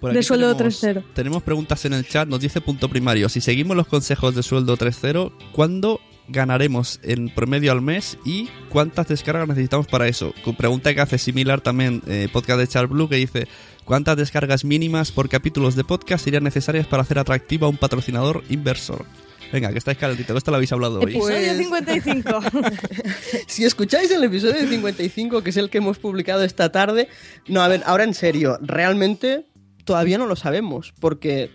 [0.02, 1.04] De sueldo 3.0.
[1.14, 3.28] Tenemos preguntas en el chat, nos dice punto primario.
[3.28, 6.00] Si seguimos los consejos de sueldo 3.0, ¿cuándo
[6.32, 10.34] ganaremos en promedio al mes y cuántas descargas necesitamos para eso?
[10.58, 13.48] Pregunta que hace similar también eh, podcast de Charles Blue que dice
[13.86, 18.44] ¿cuántas descargas mínimas por capítulos de podcast serían necesarias para hacer atractivo a un patrocinador
[18.50, 19.06] inversor?
[19.52, 21.12] Venga, que estáis calentito, esto lo habéis hablado hoy.
[21.12, 22.42] Episodio 55.
[22.52, 22.74] Pues,
[23.48, 27.10] si escucháis el episodio 55, que es el que hemos publicado esta tarde,
[27.48, 29.46] no, a ver, ahora en serio, realmente
[29.84, 31.52] todavía no lo sabemos, porque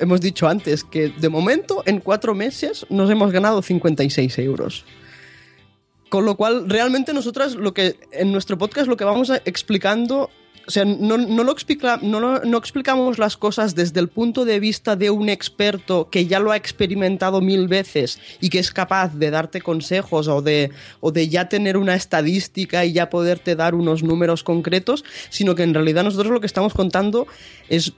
[0.00, 4.84] hemos dicho antes que de momento en cuatro meses nos hemos ganado 56 euros.
[6.08, 10.30] Con lo cual, realmente nosotras lo que en nuestro podcast lo que vamos explicando
[10.66, 14.96] o sea, no, lo explica, no, no, explicamos las cosas desde el punto de vista
[14.96, 19.30] de un experto que ya lo ha experimentado mil veces y que es capaz de
[19.30, 24.02] darte consejos o de, o de ya tener una estadística y ya poderte dar unos
[24.02, 27.28] números concretos, sino que en realidad nosotros lo que estamos contando
[27.68, 27.92] es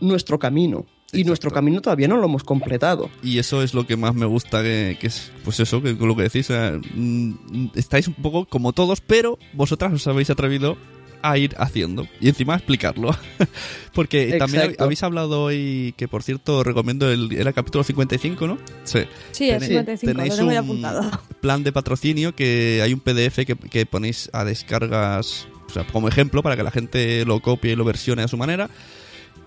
[0.00, 0.86] nuestro camino.
[1.14, 3.10] Y nuestro camino todavía no lo hemos completado.
[3.22, 6.24] Y eso es lo que más me gusta, que, es, pues eso, que lo que
[6.24, 10.76] decís, mm, estáis un poco como todos, pero vosotras os habéis atrevido
[11.24, 13.16] a ir haciendo y encima explicarlo.
[13.94, 18.58] Porque también habéis hablado hoy, que por cierto recomiendo el, era capítulo 55, ¿no?
[18.84, 19.00] Sí,
[19.32, 21.10] sí el 55, tenéis lo tengo apuntado.
[21.40, 26.42] plan de patrocinio que hay un PDF que, ponéis a descargas, o sea, como ejemplo
[26.42, 28.68] para que la gente lo copie y lo versione a su manera.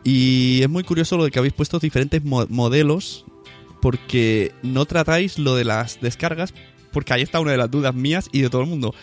[0.03, 3.25] Y es muy curioso lo de que habéis puesto diferentes modelos
[3.81, 6.53] porque no tratáis lo de las descargas,
[6.91, 8.93] porque ahí está una de las dudas mías y de todo el mundo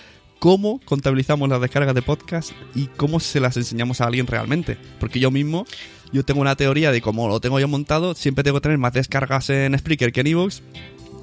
[0.45, 4.77] cómo contabilizamos las descargas de podcast y cómo se las enseñamos a alguien realmente.
[5.01, 5.65] Porque yo mismo,
[6.13, 8.93] yo tengo una teoría de cómo lo tengo yo montado, siempre tengo que tener más
[8.93, 10.63] descargas en Spreaker que en Evox.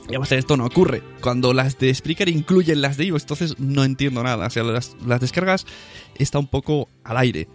[0.10, 1.04] Y a esto no ocurre.
[1.22, 4.48] Cuando las de Spreaker incluyen las de Evox, entonces no entiendo nada.
[4.48, 5.68] O sea, las, descargas
[6.16, 7.48] está un poco al aire.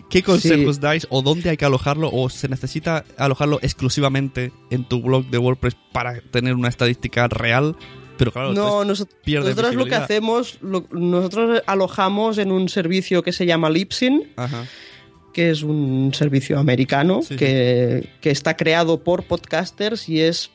[0.00, 5.02] ¿Qué, consejos dais o dónde hay que alojarlo o se necesita alojarlo exclusivamente en tu
[5.02, 7.76] blog de WordPress para tener una estadística real
[8.16, 13.68] pero claro, no, nosotros, lo que hacemos, nosotros alojamos en un servicio que se llama
[13.68, 14.28] Lipsin,
[15.32, 20.50] que es un servicio americano que, está creado por podcasters y es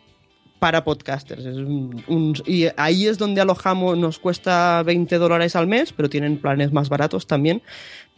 [0.60, 1.46] para podcasters.
[2.46, 6.88] y ahí es donde alojamos, nos cuesta 20 dólares al mes, pero tienen planes más
[6.90, 7.62] baratos también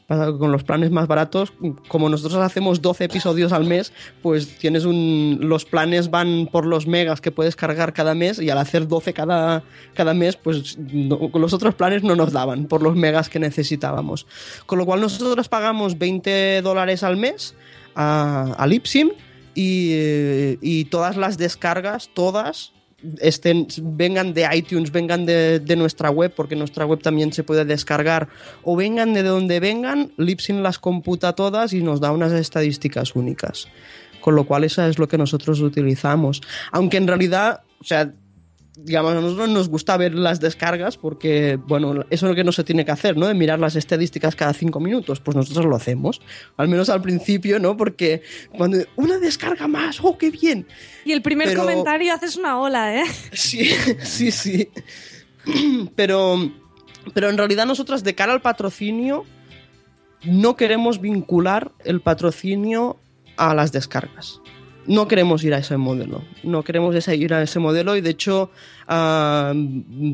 [0.09, 1.53] con los planes más baratos,
[1.87, 3.93] como nosotros hacemos 12 episodios al mes,
[4.23, 8.49] pues tienes un los planes van por los megas que puedes cargar cada mes y
[8.49, 10.79] al hacer 12 cada, cada mes, pues
[11.31, 14.25] con los otros planes no nos daban por los megas que necesitábamos.
[14.65, 17.53] Con lo cual nosotros pagamos 20 dólares al mes
[17.93, 19.11] a, a Lipsim
[19.53, 19.93] y,
[20.61, 22.73] y todas las descargas, todas,
[23.21, 28.29] estén, vengan de iTunes, vengan de, nuestra web, porque nuestra web también se puede descargar,
[28.63, 33.67] o vengan de donde vengan, Lipsin las computa todas y nos da unas estadísticas únicas.
[34.21, 36.41] Con lo cual, eso es lo que nosotros utilizamos.
[36.71, 38.11] Aunque en realidad, o sea,
[38.75, 42.51] digamos, a nosotros nos gusta ver las descargas porque, bueno, eso es lo que no
[42.51, 43.27] se tiene que hacer, ¿no?
[43.27, 45.19] De mirar las estadísticas cada cinco minutos.
[45.19, 46.21] Pues nosotros lo hacemos.
[46.57, 47.75] Al menos al principio, ¿no?
[47.75, 48.21] Porque
[48.55, 50.67] cuando una descarga más, ¡oh, qué bien!
[51.05, 53.05] Y el primer comentario haces una ola, ¿eh?
[53.33, 53.69] Sí,
[54.01, 54.69] sí, sí.
[55.95, 56.51] Pero,
[57.13, 59.25] pero en realidad nosotros de cara al patrocinio
[60.23, 62.99] no queremos vincular el patrocinio
[63.37, 64.41] a las descargas
[64.89, 66.23] no queremos ir a ese modelo.
[66.41, 68.49] No queremos ir a ese modelo y de hecho
[68.87, 69.53] ah,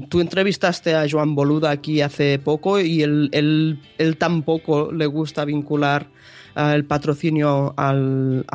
[0.10, 6.10] tú entrevistaste a Joan Boluda aquí hace poco y él, él, tampoco le gusta vincular
[6.56, 8.46] ah, el patrocinio al,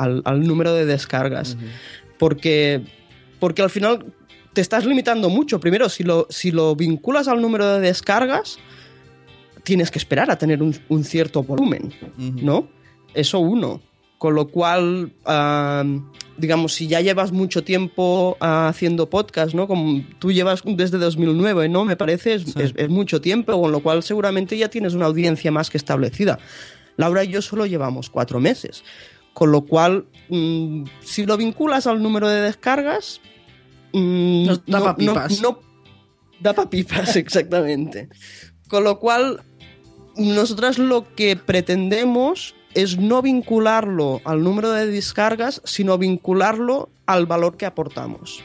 [0.40, 1.56] número de descargas.
[2.18, 2.82] porque,
[3.38, 4.04] porque al final
[4.52, 5.58] te estás limitando mucho.
[5.58, 8.58] Primero, si lo, si lo vinculas al número de descargas,
[9.62, 12.68] tienes que esperar a tener un, cierto volumen, ¿no?
[13.14, 13.80] Eso uno.
[14.20, 15.14] Con lo cual,
[16.36, 19.66] digamos, si ya llevas mucho tiempo ah, haciendo podcast, ¿no?
[19.66, 21.86] Como tú llevas desde 2009, ¿no?
[21.86, 25.78] Me parece, es, mucho tiempo, con lo cual seguramente ya tienes una audiencia más que
[25.78, 26.38] establecida.
[26.98, 28.84] Laura y yo solo llevamos cuatro meses.
[29.32, 33.22] Con lo cual, mm, si lo vinculas al número de descargas,
[33.94, 35.40] mm, no, da pipas.
[35.40, 35.60] No,
[36.40, 38.10] da pipas, exactamente.
[38.68, 39.40] Con lo cual,
[40.18, 47.56] nosotras lo que pretendemos es no vincularlo al número de descargas, sino vincularlo al valor
[47.56, 48.42] que aportamos.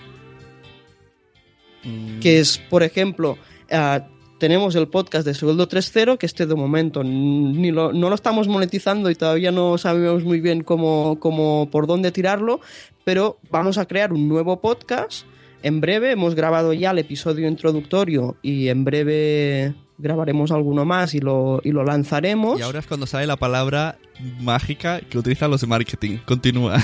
[1.84, 2.20] Mm.
[2.20, 3.38] Que es, por ejemplo,
[3.70, 4.02] eh,
[4.40, 9.10] tenemos el podcast de Sueldo 3.0, que este de momento ni no lo estamos monetizando
[9.10, 12.60] y todavía no sabemos muy bien cómo, cómo, por dónde tirarlo,
[13.04, 15.26] pero vamos a crear un nuevo podcast.
[15.64, 21.20] En breve hemos grabado ya el episodio introductorio y en breve grabaremos alguno más y
[21.20, 22.60] lo, y lo lanzaremos.
[22.60, 23.98] Y ahora es cuando sale la palabra
[24.40, 26.18] mágica que utilizan los de marketing.
[26.26, 26.82] Continúa.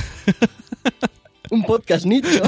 [1.52, 2.30] un podcast nicho.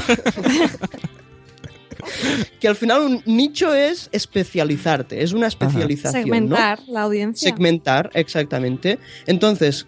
[2.59, 6.23] que al final un nicho es especializarte, es una especialización.
[6.23, 7.49] Segmentar la audiencia.
[7.49, 8.99] Segmentar, exactamente.
[9.25, 9.87] Entonces,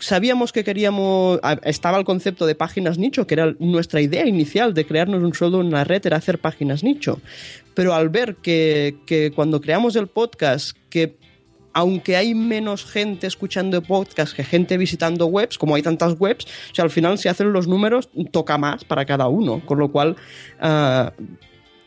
[0.00, 4.86] sabíamos que queríamos, estaba el concepto de páginas nicho, que era nuestra idea inicial de
[4.86, 7.20] crearnos un sueldo en la red, era hacer páginas nicho.
[7.74, 11.16] Pero al ver que, que cuando creamos el podcast, que
[11.72, 16.46] aunque hay menos gente escuchando podcast que gente visitando webs, como hay tantas webs,
[16.78, 20.16] o al final si hacen los números, toca más para cada uno, con lo cual...
[20.62, 21.10] Uh,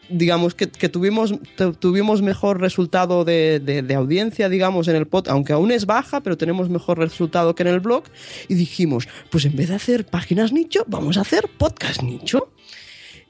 [0.09, 1.33] digamos que, tuvimos,
[1.79, 6.69] tuvimos mejor resultado de, audiencia, digamos, en el podcast, aunque aún es baja, pero tenemos
[6.69, 8.03] mejor resultado que en el blog.
[8.47, 12.51] Y dijimos, pues en vez de hacer páginas nicho, vamos a hacer podcast nicho.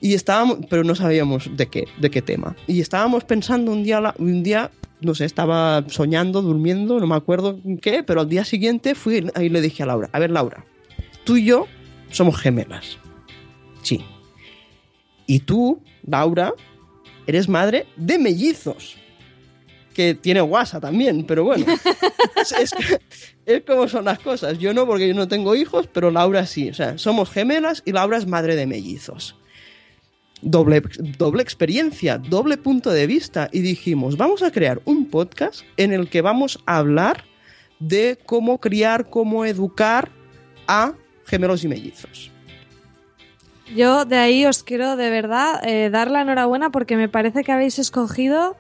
[0.02, 2.56] Y estábamos, pero no sabíamos de qué, de qué tema.
[2.68, 4.72] Y estábamos pensando un día, un día,
[5.02, 9.50] no sé, estaba soñando, durmiendo, no me acuerdo qué, pero al día siguiente fui y
[9.50, 10.66] le dije a Laura, a ver Laura,
[11.26, 11.68] tú y yo
[12.12, 12.98] somos gemelas.
[13.82, 14.04] Sí.
[15.28, 16.54] Y tú, Laura,
[17.30, 18.98] eres madre de mellizos.
[19.94, 21.66] Que tiene guasa también, pero bueno.
[23.46, 24.58] es, como son las cosas.
[24.58, 26.70] Yo no, porque yo no tengo hijos, pero Laura sí.
[26.70, 29.36] O sea, somos gemelas y Laura es madre de mellizos.
[30.42, 30.82] Doble,
[31.18, 33.50] doble experiencia, doble punto de vista.
[33.52, 37.26] Y dijimos, vamos a crear un podcast en el que vamos a hablar
[37.80, 40.10] de cómo criar, cómo educar
[40.68, 40.94] a
[41.26, 42.32] gemelos y mellizos.
[43.76, 47.52] Yo de ahí os quiero de verdad eh, dar la enhorabuena porque me parece que
[47.52, 48.56] habéis escogido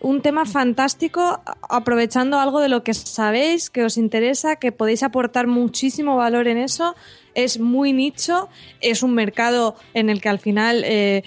[0.00, 5.46] un tema fantástico aprovechando algo de lo que sabéis, que os interesa, que podéis aportar
[5.46, 6.94] muchísimo valor en eso.
[7.34, 8.48] Es muy nicho,
[8.80, 10.82] es un mercado en el que al final...
[10.84, 11.22] Eh,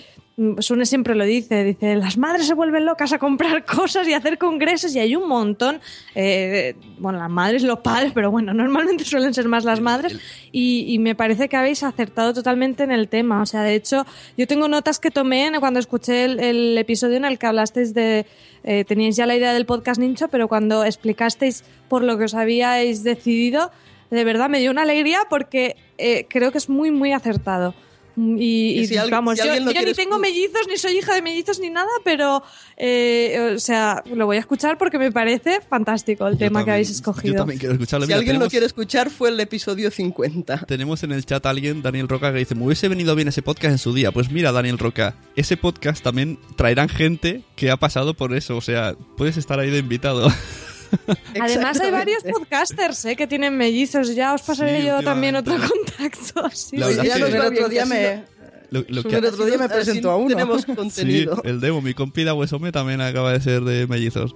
[0.60, 4.18] Sune siempre lo dice, dice, las madres se vuelven locas a comprar cosas y a
[4.18, 5.82] hacer congresos y hay un montón,
[6.14, 10.16] eh, bueno, las madres, los padres, pero bueno, normalmente suelen ser más las madres
[10.52, 13.42] y, me parece que habéis acertado totalmente en el tema.
[13.42, 14.06] O sea, de hecho,
[14.38, 18.28] yo tengo notas que tomé cuando escuché el, episodio en el que hablasteis de,
[18.64, 22.36] eh, teníais ya la idea del podcast Nincho, pero cuando explicasteis por lo que os
[22.36, 23.72] habíais decidido,
[24.12, 27.74] de verdad me dio una alegría porque eh, creo que es muy, muy acertado.
[28.20, 32.42] Y, vamos, yo, ni tengo mellizos, ni soy hija de mellizos, ni nada, pero,
[32.76, 36.90] eh, o sea, lo voy a escuchar porque me parece fantástico el tema que habéis
[36.90, 37.36] escogido.
[37.36, 38.08] Yo también quiero escucharlo.
[38.08, 40.66] Si alguien lo quiere escuchar, fue el episodio 50.
[40.68, 43.44] Tenemos en el chat a alguien, Daniel Roca, que dice: Me hubiese venido bien ese
[43.44, 44.12] podcast en su día.
[44.12, 48.58] Pues mira, Daniel Roca, ese podcast también traerán gente que ha pasado por eso.
[48.58, 50.28] O sea, puedes estar ahí de invitado.
[51.40, 53.16] Además hay varios podcasters ¿eh?
[53.16, 54.16] que tienen mellizos.
[54.16, 55.56] Ya os pasaré yo también otro
[55.98, 56.50] contacto.
[56.52, 56.78] Sí.
[56.78, 58.24] el otro día me...
[58.72, 60.30] el otro día me presentó a uno.
[60.30, 61.42] Tenemos contenido.
[61.44, 64.36] el demo, mi compida Huesome también acaba de ser de mellizos.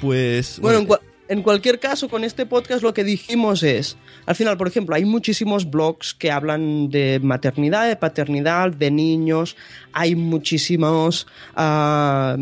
[0.00, 0.58] Pues...
[0.60, 0.86] Bueno,
[1.28, 5.04] en, cualquier caso, con este podcast lo que dijimos es, al final, por ejemplo, hay
[5.04, 9.56] muchísimos blogs que hablan de maternidad, de paternidad, de niños,
[9.92, 11.26] hay muchísimos
[11.56, 12.36] uh,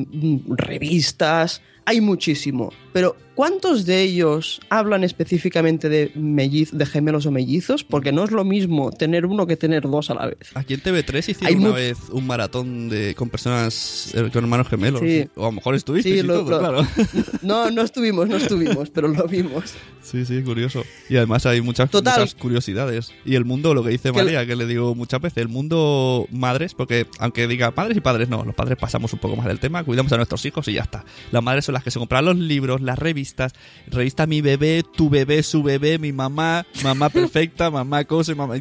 [0.55, 7.85] revistas, hay muchísimo, pero ¿cuántos de ellos hablan específicamente de, melliz, de gemelos o mellizos?
[7.85, 10.51] Porque no es lo mismo tener uno que tener dos a la vez.
[10.55, 15.03] Aquí en TV3 hicieron una vez un maratón de, con personas, eh, con hermanos gemelos.
[15.37, 16.87] O a lo mejor estuviste y todo, claro.
[17.43, 19.75] No, no estuvimos, no estuvimos, pero lo vimos.
[20.03, 20.85] Sí, sí, curioso.
[21.09, 23.13] Y además hay muchas, muchas curiosidades.
[23.25, 26.75] Y el mundo, lo que dice María, que le digo muchas veces, el mundo madres,
[26.75, 29.85] porque aunque diga padres y padres, no, los padres pasamos un poco más del tema,
[29.85, 31.05] cuidamos a nuestros hijos y ya está.
[31.31, 33.53] Las madres son las que se compran los libros, las revistas,
[33.87, 38.57] revista Mi Bebé, Tu Bebé, Su Bebé, Mi Mamá, Mamá Perfecta, Mamá Cosa, Mamá...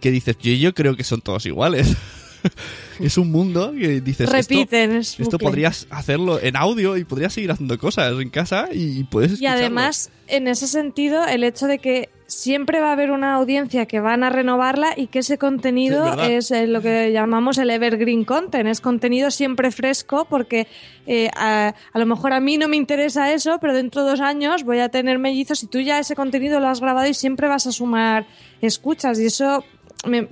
[0.00, 1.96] Que dices, yo, yo creo que son todos iguales.
[3.00, 7.52] es un mundo que dices repiten esto, esto podrías hacerlo en audio y podrías seguir
[7.52, 12.08] haciendo cosas en casa y puedes y además en ese sentido el hecho de que
[12.32, 16.50] siempre va a haber una audiencia que van a renovarla y que ese contenido es,
[16.50, 20.66] eh, lo que llamamos el evergreen content, es contenido siempre fresco porque
[21.06, 24.64] eh, a, lo mejor a mí no me interesa eso, pero dentro de dos años
[24.64, 27.66] voy a tener mellizos y tú ya ese contenido lo has grabado y siempre vas
[27.66, 28.26] a sumar
[28.60, 29.64] escuchas y eso,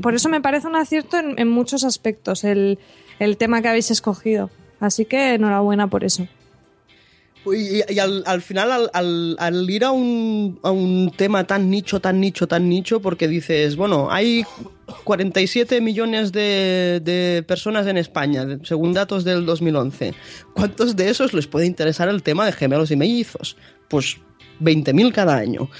[0.00, 2.78] por eso me parece un acierto en, muchos aspectos el,
[3.18, 4.50] el tema que habéis escogido.
[4.80, 6.26] Así que enhorabuena por eso.
[7.46, 13.28] Y, al, final, al, ir a un, tema tan nicho, tan nicho, tan nicho, porque
[13.28, 14.44] dices, bueno, hay
[15.04, 20.14] 47 millones de, personas en España, según datos del 2011.
[20.54, 23.56] ¿Cuántos de esos les puede interesar el tema de gemelos y mellizos?
[23.88, 24.18] Pues
[24.60, 25.70] 20.000 cada año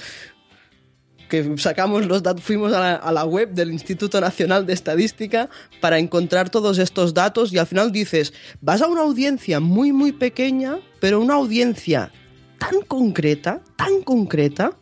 [1.31, 6.49] que sacamos los datos, fuimos a la, web del Instituto Nacional de Estadística para encontrar
[6.49, 11.21] todos estos datos y al final dices, vas a una audiencia muy, muy pequeña, pero
[11.21, 12.11] una audiencia
[12.59, 14.73] tan concreta, tan concreta,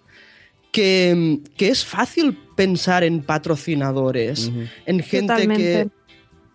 [0.72, 4.52] que, es fácil pensar en patrocinadores,
[4.88, 5.88] en gente que...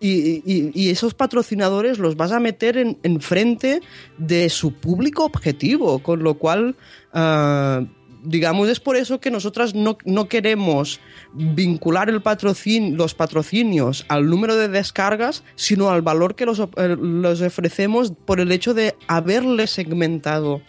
[0.01, 3.79] Y, esos patrocinadores los vas a meter en, frente
[4.17, 6.75] de su público objetivo, con lo cual
[7.13, 7.85] ah,
[8.25, 9.97] digamos, es por eso que nosotras no,
[10.27, 10.99] queremos
[11.33, 16.97] vincular el patrocin, los patrocinios al número de descargas, sino al valor que los, eh,
[16.99, 20.61] los ofrecemos por el hecho de haberle segmentado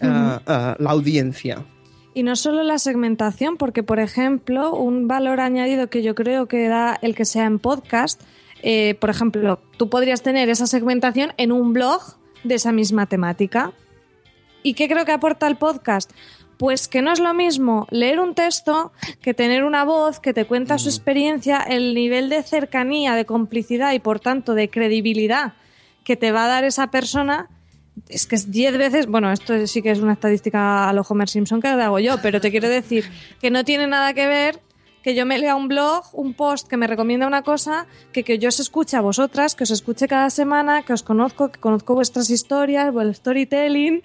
[0.00, 1.64] eh, eh, la audiencia.
[2.14, 6.66] Y no solo la segmentación, porque, por ejemplo, un valor añadido que yo creo que
[6.66, 8.22] da el que sea en podcast,
[8.98, 13.72] por ejemplo, tú podrías tener esa segmentación en un blog de esa misma temática.
[14.64, 16.10] ¿Y qué creo que aporta el podcast?
[16.58, 18.92] Pues que no es lo mismo leer un texto
[19.22, 23.92] que tener una voz que te cuenta su experiencia, el nivel de cercanía, de complicidad
[23.92, 25.54] y por tanto de credibilidad
[26.04, 27.48] que te va a dar esa persona
[28.08, 31.28] es que es 10 veces, bueno, esto sí que es una estadística a lo Homer
[31.28, 33.04] Simpson que hago yo, pero te quiero decir
[33.40, 34.60] que no tiene nada que ver
[35.08, 38.38] que yo me lea un blog, un post que me recomienda una cosa, que, que
[38.38, 41.94] yo os escuche a vosotras, que os escuche cada semana, que os conozco, que conozco
[41.94, 44.02] vuestras historias, el storytelling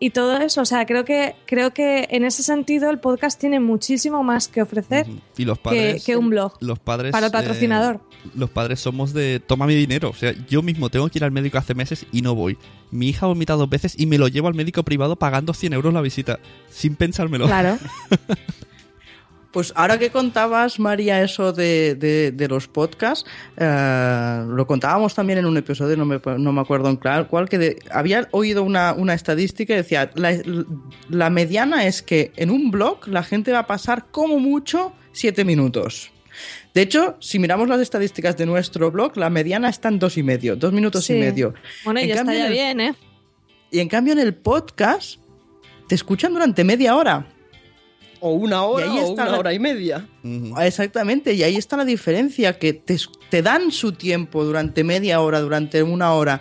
[0.00, 0.62] y todo eso.
[0.62, 4.62] O sea, creo que, creo que en ese sentido el podcast tiene muchísimo más que
[4.62, 6.54] ofrecer y los padres, que, un blog.
[6.60, 7.96] Los padres, para el patrocinador.
[7.96, 10.08] Eh, los padres somos de toma mi dinero.
[10.08, 12.56] O sea, yo mismo tengo que ir al médico hace meses y no voy.
[12.90, 15.74] Mi hija ha vomitado dos veces y me lo llevo al médico privado pagando 100
[15.74, 16.38] euros la visita,
[16.70, 17.44] sin pensármelo.
[17.44, 17.76] Claro.
[19.56, 23.26] Pues ahora que contabas, María, eso de, los podcasts,
[23.56, 27.48] eh, lo contábamos también en un episodio, no me, no me acuerdo en claro cuál,
[27.48, 33.22] que había oído una, estadística y decía, la, mediana es que en un blog la
[33.22, 36.12] gente va a pasar como mucho siete minutos.
[36.74, 40.22] De hecho, si miramos las estadísticas de nuestro blog, la mediana está en dos y
[40.22, 41.54] medio, dos minutos y medio.
[41.82, 42.94] Bueno, ya está ya bien, ¿eh?
[43.70, 45.18] Y en cambio en el podcast
[45.88, 47.32] te escuchan durante media hora.
[48.26, 50.08] O una hora o una hora y media.
[50.60, 55.80] Exactamente, y ahí está la diferencia, que te, dan su tiempo durante media hora, durante
[55.84, 56.40] una hora.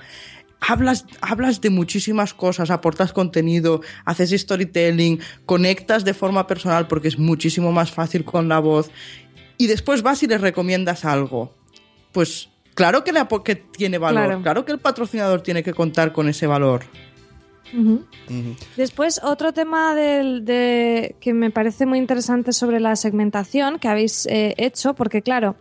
[0.59, 7.19] Hablas, hablas de muchísimas cosas, aportas contenido, haces storytelling, conectas de forma personal porque es
[7.19, 8.89] muchísimo más fácil con la voz.
[9.59, 11.53] Y después vas y les recomiendas algo.
[12.13, 13.13] Pues claro que,
[13.43, 16.85] que tiene valor, claro que el patrocinador tiene que contar con ese valor.
[18.77, 24.53] Después, otro tema de, que me parece muy interesante sobre la segmentación que habéis eh,
[24.57, 25.55] hecho, porque claro,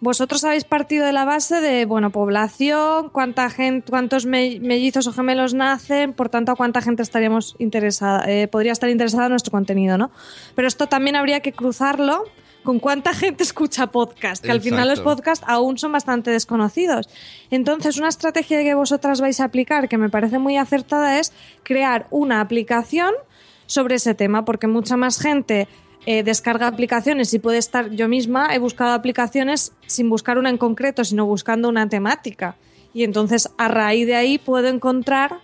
[0.00, 5.54] vosotros habéis partido de la base de, bueno, población, cuánta gente, cuántos mellizos o gemelos
[5.54, 9.96] nacen, por tanto, a cuánta gente estaríamos interesada, eh, podría estar interesada en nuestro contenido,
[9.96, 10.10] ¿no?
[10.54, 12.24] Pero esto también habría que cruzarlo
[12.66, 17.08] con cuánta gente escucha podcast, que al final los podcasts aún son bastante desconocidos.
[17.50, 22.08] Entonces, una estrategia que vosotras vais a aplicar, que me parece muy acertada, es crear
[22.10, 23.14] una aplicación
[23.66, 25.68] sobre ese tema, porque mucha más gente
[26.06, 30.58] eh, descarga aplicaciones y puede estar yo misma, he buscado aplicaciones sin buscar una en
[30.58, 32.56] concreto, sino buscando una temática.
[32.92, 35.38] Y entonces, a raíz de ahí, puedo encontrar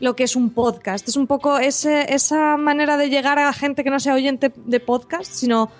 [0.00, 1.08] lo que es un podcast.
[1.08, 4.80] Es un poco ese, esa manera de llegar a gente que no sea oyente de
[4.80, 5.70] podcast, sino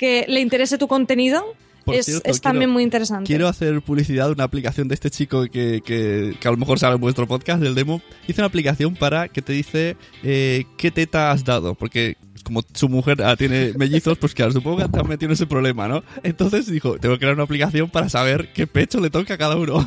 [0.00, 1.44] que le interese tu contenido.
[1.84, 3.26] Por es, cierto, es también quiero- muy interesante.
[3.26, 6.78] Quiero hacer publicidad de una aplicación de este chico que, que- que a lo mejor
[6.78, 8.00] sale en vuestro podcast, del demo.
[8.26, 11.74] Hice una aplicación para que te dice eh, qué teta has dado.
[11.74, 15.86] Porque como su mujer ah, tiene mellizos, pues claro, supongo que también tiene ese problema,
[15.88, 16.02] ¿no?
[16.22, 19.56] Entonces dijo, tengo que crear una aplicación para saber qué pecho le toca a cada
[19.56, 19.86] uno.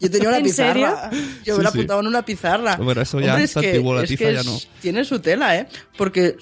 [0.00, 1.10] Yo tenía una ¿En pizarra.
[1.44, 1.78] Yo Sí, me la sí.
[1.78, 2.76] apuntaba en una pizarra.
[2.76, 4.58] Bueno, eso ya Hombre, está antiguo, la es tiza que ya es- no.
[4.82, 5.68] Tiene su tela, ¿eh?
[5.96, 6.36] Porque.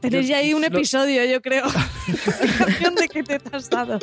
[0.00, 1.64] Tenéis ya ahí un episodio, yo creo.
[3.00, 3.98] De qué te has dado.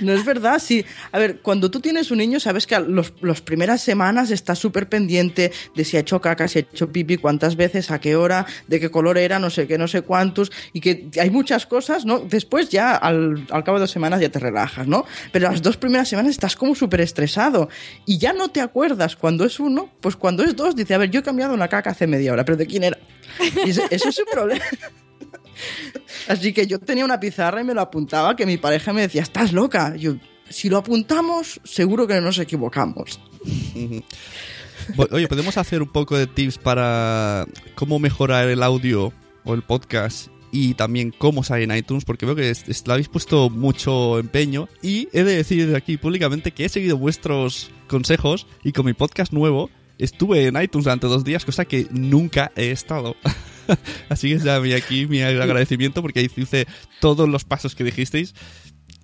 [0.00, 0.84] No es verdad, sí.
[1.12, 4.58] A ver, cuando tú tienes un niño, sabes que a los, las primeras semanas estás
[4.58, 8.16] súper pendiente de si ha hecho caca, si ha hecho pipi, cuántas veces, a qué
[8.16, 11.66] hora, de qué color era, no sé qué, no sé cuántos, y que hay muchas
[11.66, 12.20] cosas, ¿no?
[12.20, 15.04] Después ya, al, al cabo de dos semanas, ya te relajas, ¿no?
[15.32, 17.68] Pero las dos primeras semanas estás como súper estresado
[18.06, 21.10] y ya no te acuerdas cuando es uno, pues cuando es dos, dice, a ver,
[21.10, 22.98] yo he cambiado una caca hace media hora, pero ¿de quién era?
[23.66, 24.64] Y ese- eso es un problema.
[26.28, 29.22] Así que yo tenía una pizarra y me lo apuntaba, que mi pareja me decía,
[29.22, 29.94] estás loca.
[29.96, 30.14] Yo,
[30.48, 33.20] si lo apuntamos, seguro que nos equivocamos.
[35.10, 39.12] Oye, podemos hacer un poco de tips para cómo mejorar el audio
[39.44, 43.50] o el podcast y también cómo sale en iTunes, porque veo que le habéis puesto
[43.50, 44.68] mucho empeño.
[44.82, 49.32] Y he de decir aquí públicamente que he seguido vuestros consejos y con mi podcast
[49.32, 49.70] nuevo
[50.04, 53.16] estuve en iTunes durante dos días, cosa que nunca he estado.
[54.08, 56.66] Así que ya mi- aquí mi agradecimiento porque ahí hice
[57.00, 58.34] todos los pasos que dijisteis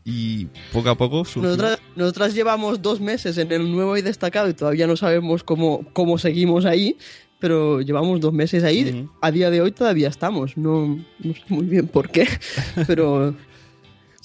[0.05, 1.43] y poco a poco surgió.
[1.51, 5.85] Nosotras, nosotras llevamos dos meses en el nuevo y destacado y todavía no sabemos cómo,
[5.93, 6.97] cómo seguimos ahí,
[7.39, 8.89] pero llevamos dos meses ahí.
[8.91, 9.11] Ujú.
[9.21, 10.57] A día de hoy todavía estamos.
[10.57, 12.27] No, no sé muy bien por qué,
[12.87, 13.35] pero...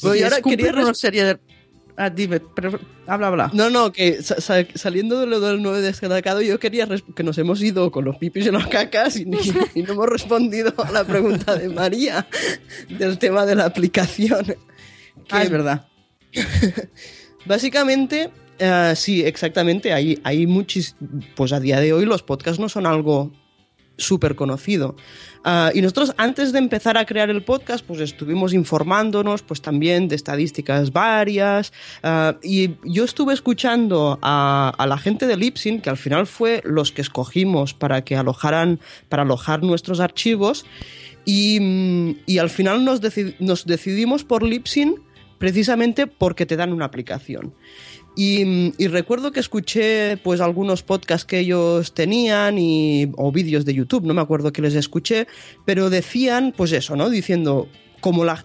[0.03, 1.39] Bueno, y Sí, ahora es cumplir quería una serie de...
[1.98, 3.52] Ah, dime, pero, habla, habla.
[3.54, 7.24] No, no, que sa- sa- saliendo de lo del nuevo y destacado, yo quería que
[7.24, 9.38] nos hemos ido con los pipis y las cacas y, no
[9.76, 12.28] hemos respondido a la pregunta de María
[12.89, 14.46] del tema de la aplicación.
[15.30, 15.88] Ah, Que- es verdad.
[17.46, 18.30] Básicamente,
[18.60, 19.94] eh, sí, exactamente.
[19.94, 20.96] Hay, hay muchis.
[21.36, 23.32] Pues a día de hoy los podcasts no son algo
[24.02, 24.95] súper conocido.
[25.43, 30.08] Ah, y nosotros antes de empezar a crear el podcast, pues estuvimos informándonos, pues también
[30.08, 31.74] de estadísticas varias.
[32.04, 36.91] Ah, y yo estuve escuchando a, la gente de Lipsin, que al final fue los
[36.91, 38.80] que escogimos para que alojaran,
[39.10, 40.66] para alojar nuestros archivos.
[41.26, 43.02] Y, mm, al final nos,
[43.39, 44.95] nos decidimos por Lipsin
[45.41, 47.56] precisamente porque te dan una aplicación.
[48.16, 54.05] Y, recuerdo que escuché pues algunos podcasts que ellos tenían y, o vídeos de YouTube,
[54.05, 55.28] no me acuerdo que les escuché,
[55.66, 57.09] pero decían pues eso, ¿no?
[57.09, 57.70] Diciendo,
[58.01, 58.43] como la,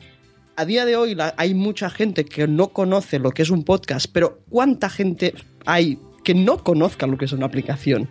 [0.55, 4.07] a día de hoy hay mucha gente que no conoce lo que es un podcast,
[4.13, 8.09] pero ¿cuánta gente hay que no conozca lo que es una aplicación?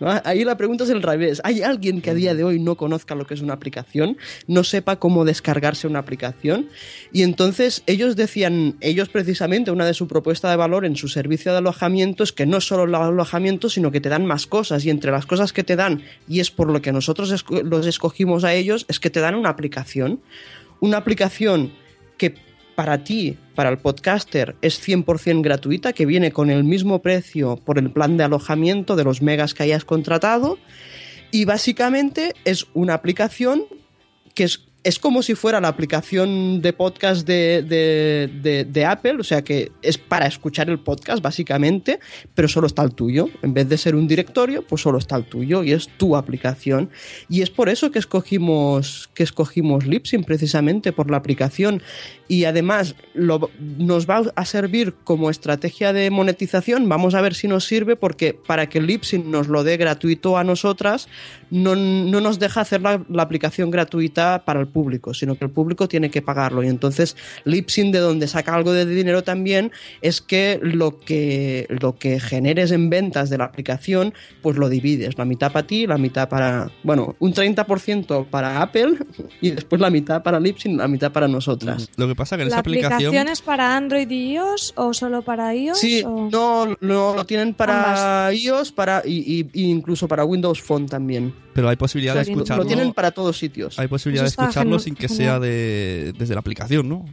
[0.00, 1.40] Ahí la pregunta es el revés.
[1.42, 4.16] ¿Hay alguien que a día de hoy no conozca lo que es una aplicación?
[4.46, 6.68] ¿No sepa cómo descargarse una aplicación?
[7.12, 11.50] Y entonces ellos decían, ellos precisamente, una de su propuesta de valor en su servicio
[11.50, 14.84] de alojamiento es que no solo el alojamiento, sino que te dan más cosas.
[14.84, 18.44] Y entre las cosas que te dan, y es por lo que nosotros los escogimos
[18.44, 20.20] a ellos, es que te dan una aplicación.
[20.78, 21.72] Una aplicación
[22.18, 22.36] que
[22.78, 27.76] para ti, para el podcaster, es 100% gratuita, que viene con el mismo precio por
[27.76, 30.60] el plan de alojamiento de los megas que hayas contratado.
[31.32, 33.64] Y básicamente es una aplicación
[34.32, 39.24] que es, es como si fuera la aplicación de podcast de, de- de- Apple, o
[39.24, 41.98] sea que es para escuchar el podcast básicamente,
[42.34, 43.28] pero solo está el tuyo.
[43.42, 46.90] En vez de ser un directorio, pues solo está el tuyo y es tu aplicación.
[47.28, 51.82] Y es por eso que escogimos, que escogimos Lipsyn, precisamente por la aplicación.
[52.28, 56.88] Y además lo- nos va a servir como estrategia de monetización.
[56.88, 60.44] Vamos a ver si nos sirve porque para que Lipsyn nos lo dé gratuito a
[60.44, 61.08] nosotras,
[61.50, 64.77] no, no nos deja hacer la, la aplicación gratuita para el público,
[65.14, 66.62] sino que el público tiene que pagarlo.
[66.62, 69.72] Y entonces Lipsyn, de donde saca algo de dinero también,
[70.02, 75.18] es que lo que, lo que generes en ventas de la aplicación, pues lo divides.
[75.18, 78.98] La mitad para ti, la mitad para, bueno, un 30% para Apple
[79.40, 81.90] y después la mitad para Lipsyn, la mitad para nosotras.
[81.96, 83.28] Lo que pasa que en ¿La esa aplicación aplicación...
[83.28, 85.78] es para Android y iOS o solo para iOS?
[85.78, 90.60] Sí, o- no, no, lo tienen para iOS para, y, y- y incluso para Windows
[90.62, 91.34] Phone también.
[91.54, 92.64] Pero hay posibilidad de Lo- lo escucharlo...
[92.66, 93.78] tienen para todos sitios.
[93.78, 97.04] Hay posibilidad de está escucharlo genu- sin que sea de, desde la aplicación, ¿no?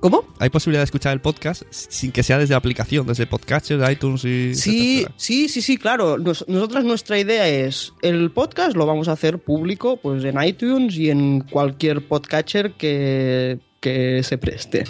[0.00, 0.24] ¿Cómo?
[0.38, 4.24] Hay posibilidad de escuchar el podcast sin que sea desde la aplicación, desde Podcatcher, iTunes
[4.24, 4.54] y...
[4.54, 5.14] Sí, etcétera.
[5.16, 6.18] sí, sí, sí, claro.
[6.18, 10.94] Nos- nosotras nuestra idea es el podcast lo vamos a hacer público, pues en iTunes
[10.96, 14.82] y en cualquier podcatcher que, que se preste.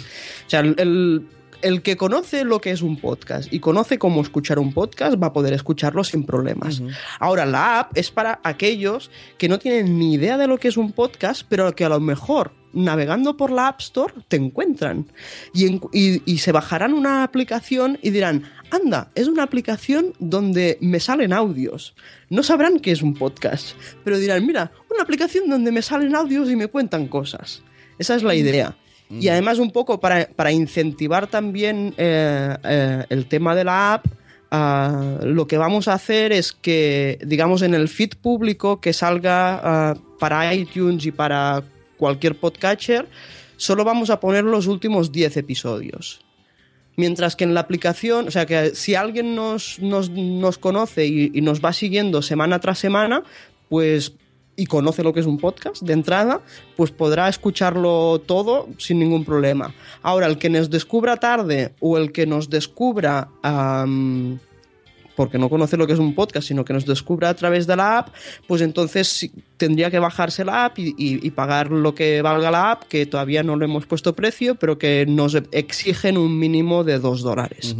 [0.45, 1.27] O sea, el,
[1.61, 5.27] el- que conoce lo que es un podcast y conoce cómo escuchar un podcast va
[5.27, 6.81] a poder escucharlo sin problemas.
[7.19, 10.77] Ahora, la app es para aquellos que no tienen ni idea de lo que es
[10.77, 15.07] un podcast, pero que a lo mejor navegando por la App Store te encuentran
[15.55, 20.77] y, en- y- y se bajarán una aplicación y dirán, anda, es una aplicación donde
[20.79, 21.95] me salen audios.
[22.29, 23.69] No sabrán que es un podcast,
[24.03, 27.63] pero dirán, mira, una aplicación donde me salen audios y me cuentan cosas.
[27.97, 28.75] Esa es la idea.
[29.09, 34.05] Y además un poco para, para incentivar también eh, eh, el tema de la app,
[34.51, 39.61] ah, lo que vamos a hacer es que, digamos, en el feed público que salga
[39.63, 41.63] ah, para iTunes y para
[41.97, 43.07] cualquier podcatcher,
[43.57, 46.21] solo vamos a poner los últimos 10 episodios.
[46.95, 51.31] Mientras que en la aplicación, o sea que si alguien nos, nos, nos conoce y,
[51.33, 53.23] y nos va siguiendo semana tras semana,
[53.69, 54.13] pues
[54.59, 56.41] y conoce lo que es un podcast de entrada,
[56.75, 59.73] pues podrá escucharlo todo sin ningún problema.
[60.03, 64.39] Ahora, el que nos descubra tarde o el que nos descubra am,
[65.15, 67.75] porque no conoce lo que es un podcast, sino que nos descubra a través de
[67.75, 68.09] la app,
[68.47, 72.71] pues entonces tendría que bajarse la app y, y- y pagar lo que valga la
[72.71, 76.99] app, que todavía no le hemos puesto precio, pero que nos exigen un mínimo de
[76.99, 77.75] dos dólares.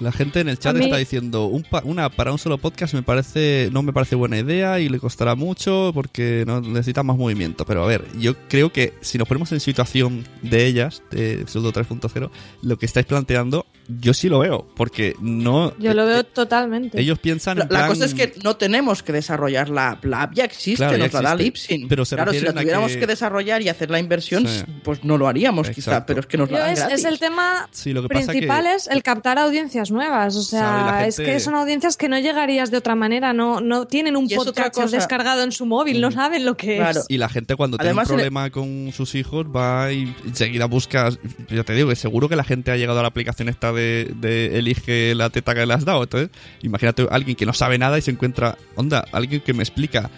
[0.00, 2.94] La gente en el chat mí- está diciendo un pa- una para un solo podcast
[2.94, 7.16] me parece no me parece buena idea y le costará mucho porque no necesita más
[7.16, 7.64] movimiento.
[7.66, 11.72] Pero a ver, yo creo que si nos ponemos en situación de ellas, de Pseudo
[11.72, 12.30] 3.0,
[12.62, 16.24] lo que estáis planteando, yo sí lo veo, porque no Yo lo eh, veo eh,
[16.24, 17.00] totalmente.
[17.00, 20.04] ellos piensan La, en la plan- cosa es que no tenemos que desarrollar la app.
[20.04, 21.34] La app ya existe, Claro, ya nos la da.
[21.34, 21.88] Lipsyn.
[21.88, 23.06] Pero se claro, si la tuviéramos que- que...
[23.06, 24.62] desarrollar y hacer la inversión, Sí.
[24.84, 26.06] pues no lo haríamos quizá, Exacto.
[26.08, 26.98] pero es que nos la dan es, gratis.
[26.98, 30.36] es el tema Sí, lo que pasa principal que- es el captar audiencias nuevas.
[30.36, 33.32] O sea, Claro, es que son audiencias que no llegarías de otra manera.
[33.32, 37.00] No, no tienen un podcast cosa- descargado en su móvil, no saben lo que Claro.
[37.00, 37.06] es.
[37.08, 40.14] Y la gente cuando Además, tiene en un el- problema con sus hijos va y
[40.26, 41.10] enseguida busca,
[41.48, 43.77] ya te digo que seguro que la gente ha llegado a la aplicación esta de,
[43.78, 46.02] de elige la teta que le has dado.
[46.02, 46.30] Entonces,
[46.62, 50.10] imagínate a alguien que no sabe nada y se encuentra, onda, alguien que me explica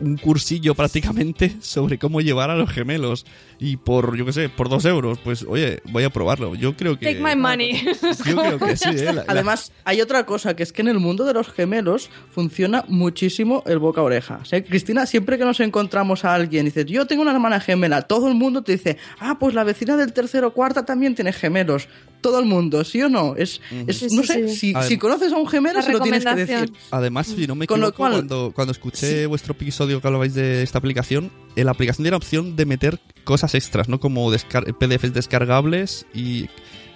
[0.00, 3.24] un cursillo prácticamente sobre cómo llevar a los gemelos
[3.60, 6.54] y por, yo qué sé, por dos euros, pues oye, voy a probarlo.
[6.56, 7.06] Yo creo que...
[7.06, 7.80] Take my money.
[8.26, 9.04] Yo creo que sí, ¿eh?
[9.04, 12.10] La- la- Además, hay otra cosa, que es que en el mundo de los gemelos
[12.30, 14.40] funciona muchísimo el boca a oreja.
[14.42, 17.60] O sea, Cristina, siempre que nos encontramos a alguien y dices, yo tengo una hermana
[17.60, 21.14] gemela, todo el mundo te dice, ah, pues la vecina del tercero o cuarta también
[21.14, 21.88] tiene gemelos.
[22.20, 23.36] Todo el mundo, ¿sí o no?
[23.36, 24.72] Es, es Sí, no sí, sé, sí.
[24.88, 26.72] si, conoces a un gemelo, se lo tienes que decir.
[26.90, 30.34] Además, si no me Con lo equivoco, cual- cuando, cuando escuché vuestro episodio que hablabais
[30.34, 34.00] de esta aplicación, en la aplicación tiene la opción de meter cosas extras, ¿no?
[34.00, 36.48] Como descar- PDFs descargables y,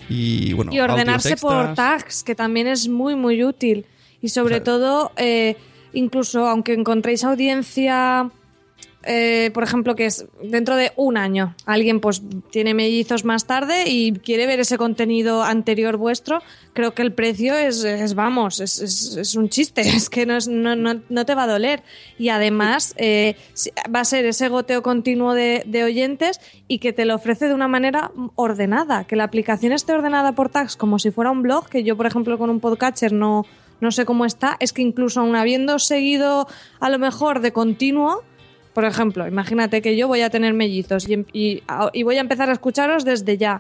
[0.09, 3.87] y bueno, y ordenarse por tags, que también es muy, muy útil.
[4.21, 5.57] Y sobre todo, eh,
[5.93, 8.31] incluso aunque encontréis audiencia,
[9.05, 13.85] eh, por ejemplo, que es dentro de un año, alguien pues tiene mellizos más tarde
[13.89, 16.41] y quiere ver ese contenido anterior vuestro,
[16.73, 20.37] creo que el precio es, es, vamos, es, es- es un chiste, es que no,
[20.37, 21.83] es- no, no- no te va a doler.
[22.19, 23.37] Y además eh,
[23.95, 27.55] va a ser ese goteo continuo de, de oyentes y que te lo ofrece de
[27.55, 31.69] una manera ordenada, que la aplicación esté ordenada por tags como si fuera un blog,
[31.69, 33.45] que yo por ejemplo con un podcatcher no,
[33.81, 36.47] no sé cómo está, es que incluso aun habiendo seguido
[36.81, 38.23] a lo mejor de continuo,
[38.73, 41.63] por ejemplo, imagínate que yo voy a tener mellizos y, em- y-
[42.03, 43.59] voy a empezar a escucharos desde ya.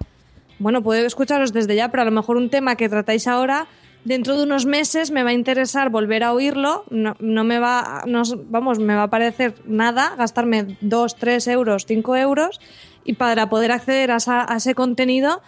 [0.58, 3.66] Bueno, puedo escucharos desde ya, pero a lo mejor un tema que tratáis ahora,
[4.04, 6.84] dentro de unos meses me va a interesar volver a oírlo.
[6.90, 12.16] No, me va, no, vamos, me va a parecer nada gastarme 2, 3 euros, 5
[12.16, 12.60] euros
[13.04, 14.16] y para poder acceder a
[14.56, 15.42] ese contenido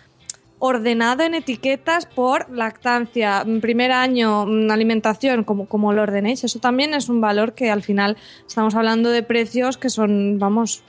[0.58, 6.44] ordenado en etiquetas por lactancia, mm, primer año, mm, alimentación, como, como lo ordenéis.
[6.44, 10.82] Eso también es un valor que al final estamos hablando de precios que son, vamos,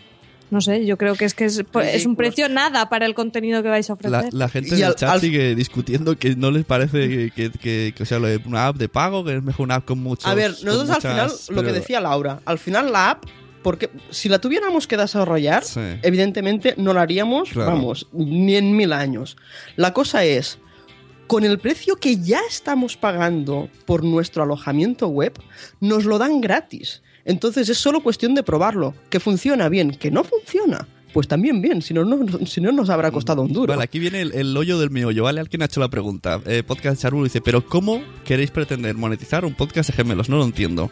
[0.52, 3.16] no sé, yo creo que es que es, pues, es un precio nada para el
[3.16, 4.34] contenido que vais a La, ofrecer.
[4.34, 7.32] la gente Y en el al- chat al- sigue discutiendo que no les parece que,
[7.32, 9.86] que, que- que sea lo de una app de pago, que es mejor una app
[9.86, 10.28] con muchos.
[10.28, 13.24] A ver, nosotros al final, lo que decía Laura, al final la app,
[13.66, 15.80] porque si la tuviéramos que desarrollar, Sí.
[16.04, 17.72] evidentemente no la haríamos, Claro.
[17.72, 19.38] vamos, ni en mil años.
[19.76, 20.60] La cosa es,
[21.26, 25.34] con el precio que ya estamos pagando por nuestro alojamiento web,
[25.82, 27.02] nos lo dan gratis.
[27.26, 28.94] Entonces es solo cuestión de probarlo.
[29.10, 30.88] Que funciona bien, que no funciona.
[31.12, 33.74] Pues también bien, si no, no, si no nos habrá costado un duro.
[33.74, 35.40] Vale, aquí viene el, el hoyo del meollo, ¿vale?
[35.42, 36.40] Alguien ha hecho la pregunta.
[36.46, 40.30] Eh, podcast Charbulo dice, pero ¿cómo queréis pretender monetizar un podcast de gemelos?
[40.30, 40.92] No lo entiendo.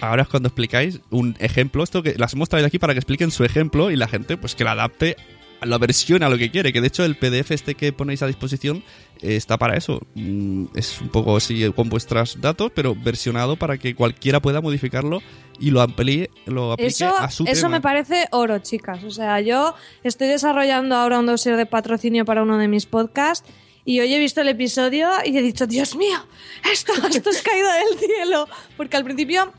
[0.00, 3.30] Ahora es cuando explicáis un ejemplo, esto que las hemos traído aquí para que expliquen
[3.30, 5.16] su ejemplo y la gente pues que la adapte
[5.62, 8.82] lo versiona lo que quiere, que de hecho el PDF este que ponéis a disposición
[9.20, 10.00] eh, está para eso.
[10.14, 15.20] Mm, es un poco así con vuestros datos, pero versionado para que cualquiera pueda modificarlo
[15.58, 17.68] y lo amplíe, lo aplique Eso, a su eso tema.
[17.76, 19.04] me parece oro, chicas.
[19.04, 23.46] O sea, yo estoy desarrollando ahora un dossier de patrocinio para uno de mis podcasts
[23.84, 26.18] y hoy he visto el episodio y he dicho, Dios mío,
[26.72, 28.48] esto, esto es caído del cielo.
[28.76, 29.52] Porque al principio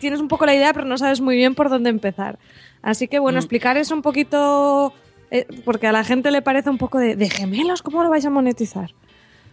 [0.00, 2.38] tienes un poco la idea, pero no sabes muy bien por dónde empezar.
[2.82, 3.22] Así que Mm.
[3.22, 4.92] bueno, explicar eso un poquito,
[5.30, 8.24] eh, porque a la gente le parece un poco de, de gemelos, ¿cómo lo vais
[8.26, 8.92] a monetizar?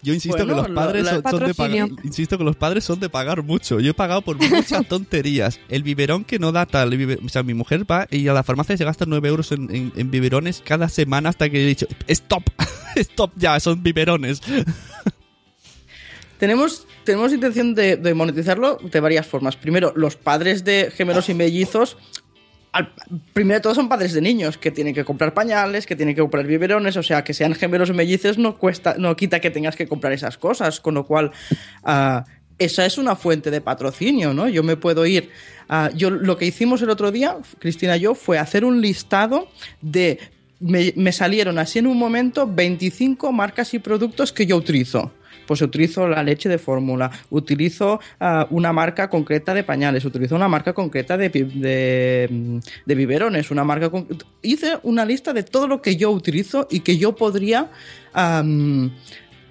[0.05, 2.83] Yo insisto Bueno, que los padres la- son, son de pagar, insisto que los padres
[2.83, 3.79] son de pagar mucho.
[3.79, 5.61] Yo he pagado por muchas tonterías.
[5.69, 6.93] El biberón que no da tal,
[7.25, 9.93] o sea, mi mujer va y a la farmacia se gasta 9 euros en, en-
[9.95, 12.43] en biberones cada semana hasta que he dicho, stop,
[12.97, 14.41] stop ya, son biberones.
[16.37, 19.55] Tenemos, tenemos intención de, monetizarlo de varias formas.
[19.55, 21.97] Primero, los padres de gemelos y mellizos.
[23.33, 26.21] primero de todo son padres de niños que tienen que comprar pañales, que tienen que
[26.21, 29.75] comprar biberones, o sea, que sean gemelos o mellizos no cuesta, no quita que tengas
[29.75, 31.31] que comprar esas cosas, con lo cual
[31.83, 32.25] ah,
[32.57, 34.47] esa es una fuente de patrocinio, ¿no?
[34.47, 35.29] Yo me puedo ir,
[35.69, 39.47] ah, yo lo que hicimos el otro día, Cristina y yo, fue hacer un listado
[39.81, 40.19] de
[40.59, 45.11] me salieron así en un momento 25 marcas y productos que yo utilizo.
[45.47, 50.47] Pues utilizo la leche de fórmula, utilizo ah, una marca concreta de pañales, utilizo una
[50.47, 51.29] marca concreta de,
[52.29, 54.07] mm, de biberones, una marca con-
[54.41, 57.69] Hice una lista de todo lo que yo utilizo y que yo podría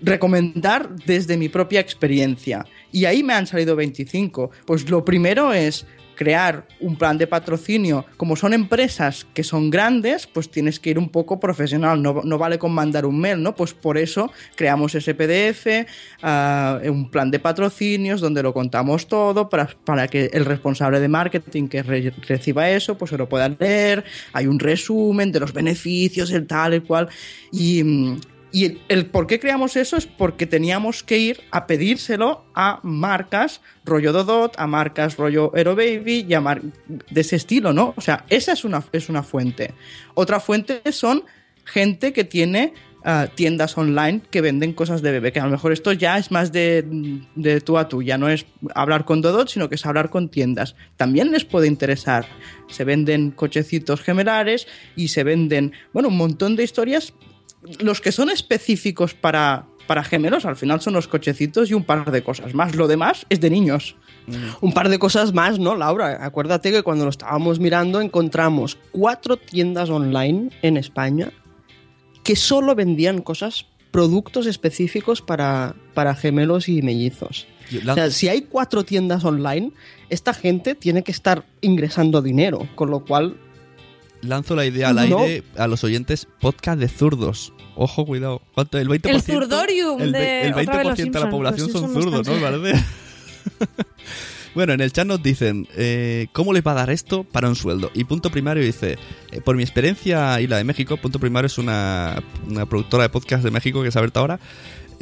[0.00, 2.64] recomendar desde mi propia experiencia.
[2.90, 4.50] Y ahí me han salido 25.
[4.66, 5.86] Pues lo primero es
[6.22, 8.04] crear un plan de patrocinio.
[8.16, 12.00] Como son empresas que son grandes, pues tienes que ir un poco profesional.
[12.00, 13.54] No, no vale con mandar un mail, ¿no?
[13.56, 15.86] Pues por eso creamos ese PDF,
[16.22, 21.08] ah, un plan de patrocinios donde lo contamos todo para, para que el responsable de
[21.08, 24.04] marketing que re- reciba eso, pues se lo pueda leer.
[24.32, 27.08] Hay un resumen de los beneficios, el tal, el cual.
[27.50, 28.20] Y, mm,
[28.52, 33.62] y el, por qué creamos eso es porque teníamos que ir a pedírselo a marcas
[33.84, 37.94] rollo Dodot, a marcas rollo Hero Baby y a mar- de ese estilo, ¿no?
[37.96, 39.72] O sea, esa es una, es una fuente.
[40.14, 41.24] Otra fuente son
[41.64, 42.74] gente que tiene
[43.04, 46.30] ah, tiendas online que venden cosas de bebé, que a lo mejor esto ya es
[46.30, 46.84] más de,
[47.34, 48.44] de tú a tú, ya no es
[48.74, 50.76] hablar con Dodot, sino que es hablar con tiendas.
[50.96, 52.26] También les puede interesar.
[52.68, 57.14] Se venden cochecitos gemelares y se venden, bueno, un montón de historias
[57.80, 62.10] los que son específicos para, para gemelos al final son los cochecitos y un par
[62.10, 62.74] de cosas más.
[62.74, 63.96] Lo demás es de niños.
[64.60, 66.24] Un par de cosas más, ¿no, Laura?
[66.24, 71.32] Acuérdate que cuando lo estábamos mirando encontramos cuatro tiendas online en España
[72.22, 77.46] que solo vendían cosas, productos específicos para, para gemelos y mellizos.
[77.88, 79.72] O sea, si hay cuatro tiendas online,
[80.08, 83.36] esta gente tiene que estar ingresando dinero, con lo cual
[84.22, 85.18] lanzo la idea al No.
[85.20, 87.52] aire a los oyentes podcast de zurdos.
[87.76, 88.42] Ojo, cuidado.
[88.54, 88.78] ¿Cuánto?
[88.78, 89.08] El 20%.
[89.10, 92.26] El zurdorium el, de- el otra vez 20% los de la población pues son zurdos,
[92.26, 92.40] ¿no?
[92.40, 92.74] ¿Vale?
[94.54, 97.56] Bueno, en el chat nos dicen, eh, ¿cómo les va a dar esto para un
[97.56, 97.90] sueldo?
[97.94, 98.98] Y Punto Primario dice,
[99.30, 103.08] eh, por mi experiencia y la de México, Punto Primario es una, una productora de
[103.08, 104.40] podcast de México que se ha abierto ahora,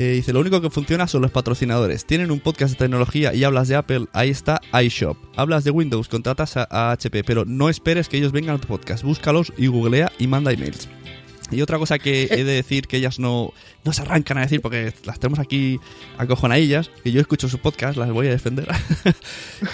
[0.01, 2.07] eh, dice, lo único que funciona son los patrocinadores.
[2.07, 5.18] Tienen un podcast de tecnología y hablas de Apple, ahí está iShop.
[5.36, 8.66] Hablas de Windows, contratas a, a HP, pero no esperes que ellos vengan a tu
[8.66, 9.05] podcast.
[9.05, 10.88] Búscalos y googlea y manda emails.
[11.51, 13.53] Y otra cosa que he de decir que ellas no,
[13.85, 15.81] no se arrancan a decir porque las tenemos aquí
[16.18, 18.68] acojonadillas, que yo escucho su podcast, las voy a defender.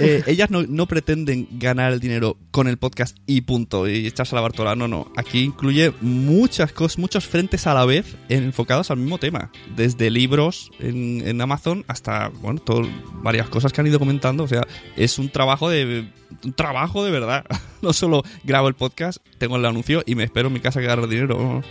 [0.01, 4.35] Eh, ellas no, no pretenden ganar el dinero con el podcast y punto, y echarse
[4.35, 4.75] a la bartola.
[4.75, 5.11] No, no.
[5.17, 9.53] Aquí incluye muchas cosas, muchos frentes a la vez enfocados al mismo tema.
[9.77, 12.83] Desde libros en, en Amazon hasta, bueno, todo,
[13.23, 14.43] varias cosas que han ido comentando.
[14.43, 16.09] O sea, es un trabajo de
[16.45, 17.45] un trabajo de verdad.
[17.83, 20.87] No solo grabo el podcast, tengo el anuncio y me espero en mi casa que
[20.87, 21.63] ganar dinero.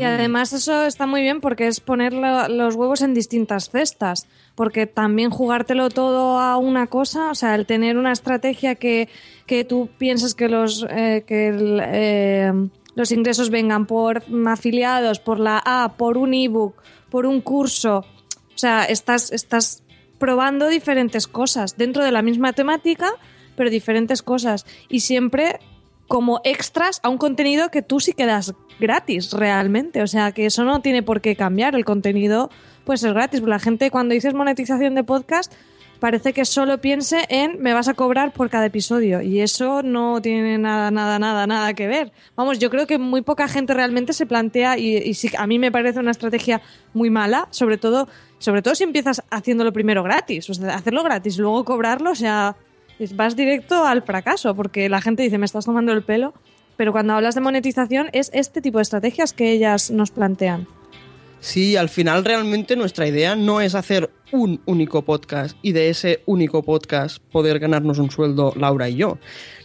[0.00, 4.26] Y además eso está muy bien porque es poner lo- los huevos en distintas cestas,
[4.54, 9.08] porque también jugártelo todo a una cosa, o sea, el tener una estrategia que,
[9.46, 12.52] que tú piensas que los eh, que eh,
[12.94, 16.74] los ingresos vengan por afiliados, por la A, por un ebook,
[17.10, 19.82] por un curso, o sea, estás estás
[20.18, 23.10] probando diferentes cosas dentro de la misma temática,
[23.54, 24.64] pero diferentes cosas.
[24.88, 25.58] Y siempre
[26.08, 30.02] como extras a un contenido que tú sí quedas gratis realmente.
[30.02, 31.74] O sea, que eso no tiene por qué cambiar.
[31.74, 32.50] El contenido
[32.84, 33.42] puede ser gratis.
[33.42, 35.52] La gente cuando dices monetización de podcast
[35.98, 40.20] parece que solo piense en me vas a cobrar por cada episodio y eso no
[40.20, 42.12] tiene nada, nada, nada, nada que ver.
[42.36, 45.72] Vamos, yo creo que muy poca gente realmente se plantea y, sí, a mí me
[45.72, 46.60] parece una estrategia
[46.92, 51.38] muy mala, sobre todo, sobre todo si empiezas haciéndolo primero gratis, o sea, hacerlo gratis
[51.38, 52.56] luego cobrarlo, o sea,
[53.14, 56.34] vas directo al fracaso porque la gente dice me estás tomando el pelo.
[56.76, 60.66] pero cuando hablas de monetización es este tipo de estrategias que ellas nos plantean.
[61.40, 66.22] Sí, al final realmente nuestra idea no es hacer un único podcast y de ese
[66.26, 69.18] único podcast poder ganarnos un sueldo Laura y yo.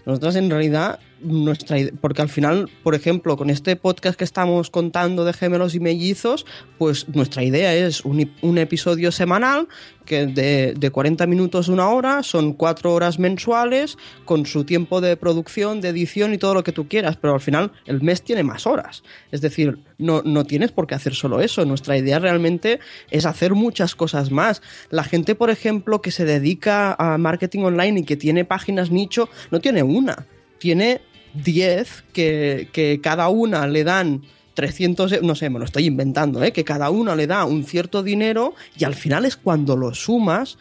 [0.06, 5.26] Nosotras en realidad nuestra porque al final, por ejemplo, con este podcast que estamos contando
[5.26, 6.46] de gemelos y mellizos,
[6.78, 9.68] pues nuestra idea es un, episodio semanal
[10.06, 15.16] que de, de, 40 minutos una hora, son cuatro horas mensuales, con su tiempo de
[15.16, 18.44] producción, de edición y todo lo que tú quieras, pero al final el mes tiene
[18.44, 19.04] más horas.
[19.32, 21.66] Es decir, no, no tienes por qué hacer solo eso.
[21.66, 24.62] Nuestra idea realmente es hacer muchas cosas más.
[24.90, 29.30] La gente, por ejemplo, que se dedica a marketing online y que tiene páginas nicho,
[29.52, 31.02] no tiene una, tiene
[31.34, 34.22] 10 que, que cada una le dan
[34.54, 36.52] 300, e, no sé, me lo estoy inventando, ¿eh?
[36.52, 40.58] que cada una le da un cierto dinero y al final es cuando lo sumas,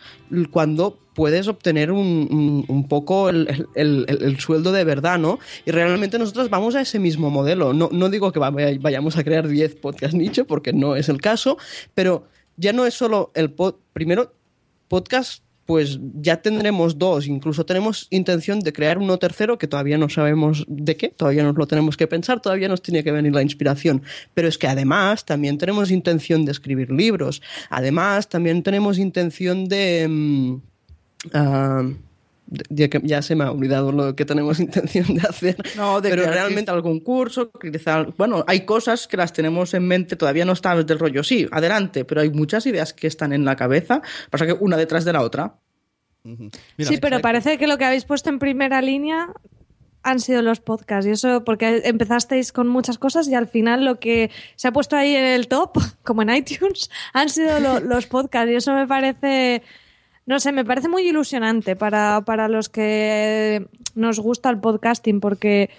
[0.50, 5.38] cuando puedes obtener un, un, poco el, el, el, el, sueldo de verdad, ¿no?
[5.66, 7.74] Y realmente nosotros vamos a ese mismo modelo.
[7.74, 11.58] No, no digo que vayamos a crear 10 podcast nicho, porque no es el caso,
[11.94, 14.32] pero ya no es solo el pod, primero
[14.88, 20.08] podcast pues ya tendremos dos, incluso tenemos intención de crear uno tercero que todavía no
[20.08, 23.42] sabemos de qué, todavía nos lo tenemos que pensar, todavía nos tiene que venir la
[23.42, 24.02] inspiración,
[24.34, 30.06] pero es que además también tenemos intención de escribir libros, además también tenemos intención de...
[30.08, 30.60] Um,
[31.34, 31.94] uh,
[32.68, 35.56] ya, que ya se me ha olvidado lo que tenemos intención de hacer.
[35.76, 39.86] No, de pero crear realmente algún curso, quizá, bueno, hay cosas que las tenemos en
[39.86, 43.44] mente, todavía no están del rollo, sí, adelante, pero hay muchas ideas que están en
[43.44, 45.54] la cabeza, pasa que una detrás de la otra.
[46.24, 46.50] Uh -huh.
[46.76, 49.32] Mira, sí, pero parece que lo que habéis puesto en primera línea
[50.02, 54.00] han sido los podcasts y eso porque empezasteis con muchas cosas y al final lo
[54.00, 58.06] que se ha puesto ahí en el top, como en iTunes, han sido lo, los
[58.06, 59.62] podcasts y eso me parece
[60.30, 63.66] no sé, me parece muy ilusionante para, para los que
[63.96, 65.70] nos gusta el podcasting, porque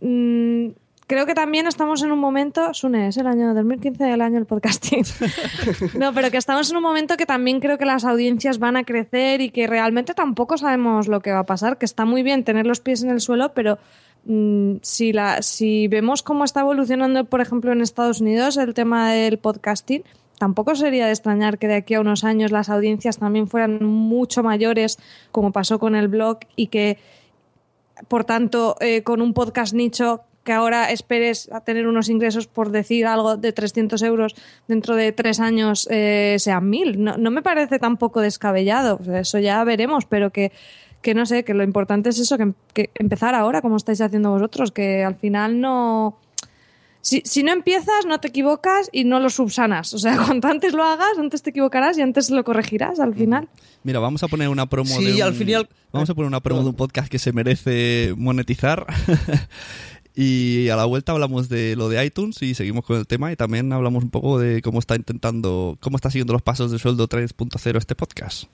[0.00, 0.70] mmm,
[1.06, 4.46] creo que también estamos en un momento, Sune, es el año 2015, el año del
[4.46, 5.04] podcasting.
[6.00, 8.82] no, pero que estamos en un momento que también creo que las audiencias van a
[8.82, 12.42] crecer y que realmente tampoco sabemos lo que va a pasar, que está muy bien
[12.42, 13.78] tener los pies en el suelo, pero
[14.24, 19.12] mmm, si, la, si vemos cómo está evolucionando, por ejemplo, en Estados Unidos el tema
[19.12, 20.02] del podcasting,
[20.38, 24.42] tampoco sería de extrañar que de aquí a unos años las audiencias también fueran mucho
[24.42, 24.98] mayores,
[25.32, 26.98] como pasó con el blog, y que,
[28.08, 32.70] por tanto, eh, con un podcast nicho que ahora esperes a tener unos ingresos por
[32.70, 34.36] decir algo de 300 euros
[34.68, 37.02] dentro de tres años eh, sean mil.
[37.02, 39.00] No, no, me parece tampoco descabellado.
[39.12, 40.52] Eso ya veremos, pero que,
[41.02, 44.30] que no sé, que lo importante es eso, que, que empezar ahora, como estáis haciendo
[44.30, 46.16] vosotros, que al final no
[47.06, 49.94] si, si, no empiezas, no te equivocas y no lo subsanas.
[49.94, 53.48] O sea, cuanto antes lo hagas, antes te equivocarás y antes lo corregirás al final.
[53.84, 55.68] Mira, vamos a poner una promo sí, de un, al final...
[55.92, 58.84] Vamos a poner una promo de un podcast que se merece monetizar.
[60.16, 63.36] y a la vuelta hablamos de lo de iTunes y seguimos con el tema y
[63.36, 67.08] también hablamos un poco de cómo está intentando, cómo está siguiendo los pasos de sueldo
[67.08, 68.46] 3.0 este podcast.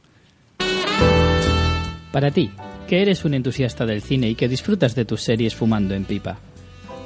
[2.13, 2.51] Para ti,
[2.87, 6.39] que eres un entusiasta del cine y que disfrutas de tus series fumando en pipa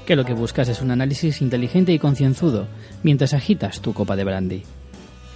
[0.06, 2.68] que lo que buscas es un análisis inteligente y concienzudo
[3.02, 4.62] mientras agitas tu copa de brandy.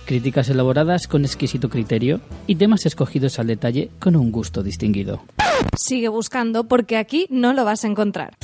[0.07, 5.23] Críticas elaboradas con exquisito criterio y temas escogidos al detalle con un gusto distinguido.
[5.77, 8.37] Sigue buscando porque aquí no lo vas a encontrar.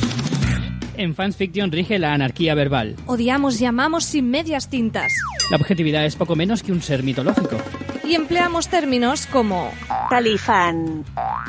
[0.97, 2.97] En Fans Fiction rige la anarquía verbal.
[3.07, 5.12] Odiamos y amamos sin medias tintas.
[5.51, 7.57] La objetividad es poco menos que un ser mitológico.
[8.07, 9.72] Y empleamos términos como
[10.09, 11.04] talifán,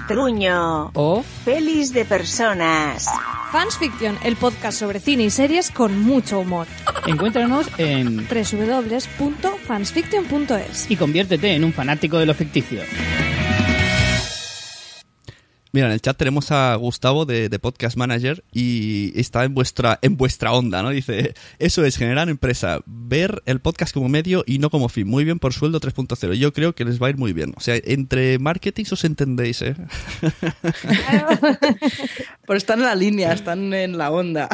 [0.08, 3.08] truño o pelis de personas.
[3.52, 6.66] Fans Fiction, el podcast sobre cine y series con mucho humor.
[7.06, 12.82] Encuéntranos en www.fansfiction.es y conviértete en un fanático de lo ficticio.
[15.78, 20.00] Mira, en el chat tenemos a Gustavo de, de, Podcast Manager y está en vuestra,
[20.02, 20.90] en vuestra onda, ¿no?
[20.90, 25.08] Dice, eso es generar empresa, ver el podcast como medio y no como fin.
[25.08, 26.34] Muy bien por sueldo 3.0.
[26.34, 27.54] Yo creo que les va a ir muy bien.
[27.56, 29.76] O sea, entre marketing os entendéis, ¿eh?
[32.48, 34.50] Pero están en la línea, están en la onda.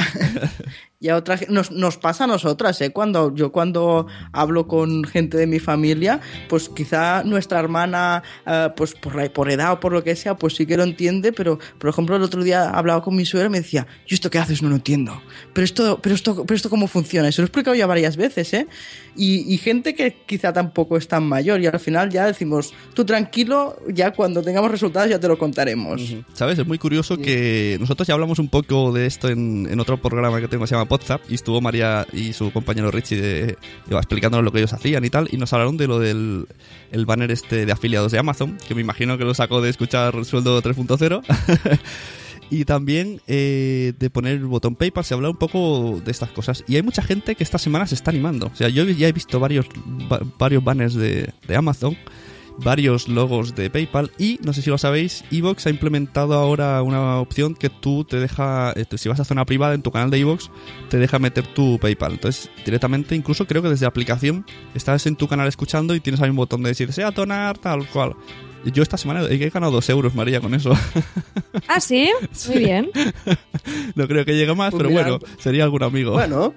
[1.03, 2.91] y a otra nos, nos pasa a nosotras, ¿eh?
[2.91, 8.93] Cuando yo cuando hablo con gente de mi familia, pues quizá nuestra hermana, uh, pues
[8.93, 11.59] por, la, por edad o por lo que sea, pues sí que lo entiende, pero
[11.77, 14.39] por ejemplo el otro día hablaba con mi suegra y me decía, yo esto qué
[14.39, 17.47] haces no lo entiendo, pero esto, pero esto, pero esto cómo funciona, y se lo
[17.47, 18.67] he explicado ya varias veces, ¿eh?
[19.17, 23.03] Y, y gente que quizá tampoco es tan mayor y al final ya decimos, tú
[23.03, 26.15] tranquilo, ya cuando tengamos resultados ya te lo contaremos.
[26.33, 26.57] ¿Sabes?
[26.57, 30.39] Es muy curioso que nosotros ya hablamos un poco de esto en, en otro programa
[30.39, 33.57] que tengo, se llama WhatsApp y estuvo María y su compañero Richie de,
[33.89, 36.47] explicándonos lo que ellos hacían y tal y nos hablaron de lo del
[36.91, 40.23] el banner este de afiliados de Amazon que me imagino que lo sacó de escuchar
[40.25, 41.21] sueldo 3.0
[42.49, 46.63] y también eh, de poner el botón PayPal, se habla un poco de estas cosas.
[46.67, 48.47] Y hay mucha gente que esta semana se está animando.
[48.53, 49.65] O sea, yo ya he visto varios,
[50.11, 51.97] va- varios banners de, de Amazon,
[52.59, 57.19] varios logos de PayPal y, no sé si lo sabéis, Evox ha implementado ahora una
[57.19, 60.19] opción que tú te deja, eh, si vas a zona privada en tu canal de
[60.19, 60.51] Evox,
[60.89, 62.13] te deja meter tu PayPal.
[62.13, 64.45] Entonces, directamente, incluso creo que desde la aplicación,
[64.75, 67.87] estás en tu canal escuchando y tienes ahí un botón de decir, sea donar, tal
[67.87, 68.15] cual.
[68.65, 70.73] Yo esta semana he ganado dos euros, María, con eso.
[71.67, 72.09] Ah, sí,
[72.47, 72.89] muy bien.
[73.95, 76.13] no creo que llegue más, Pues pero bueno, sería algún amigo.
[76.13, 76.53] Bueno,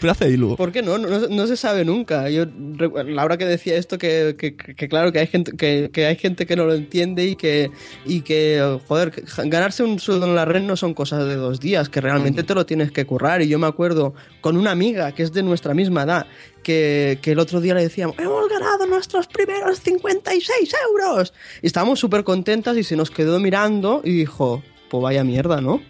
[0.00, 0.38] Pero hace.
[0.56, 0.98] ¿Por qué no?
[0.98, 2.28] No, no- no se sabe nunca.
[2.30, 6.16] Yo, Laura que decía esto, que, que- que claro, que hay gente que, que hay
[6.16, 7.70] gente que no lo entiende y que,
[8.04, 11.88] y que joder, ganarse un sueldo en la red no son cosas de dos días,
[11.88, 13.42] que realmente te lo tienes que currar.
[13.42, 16.26] Y yo me acuerdo con una amiga que es de nuestra misma edad,
[16.62, 21.32] que, que el otro día le decíamos, hemos ganado nuestros primeros 56 euros.
[21.60, 25.82] Y estábamos súper contentas y se nos quedó mirando y dijo, pues vaya mierda, ¿no?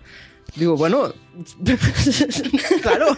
[0.55, 1.13] Digo, bueno,
[2.83, 3.17] claro,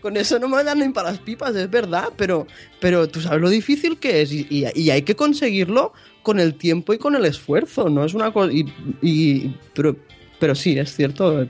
[0.00, 2.46] con eso no me dan ni para las pipas, es verdad, pero,
[2.80, 6.54] pero tú sabes lo difícil que es y, y- y hay que conseguirlo con el
[6.54, 8.52] tiempo y con el esfuerzo, no es una cosa...
[8.52, 8.64] Y,
[9.02, 9.96] y- pero,
[10.38, 11.46] pero sí, es cierto,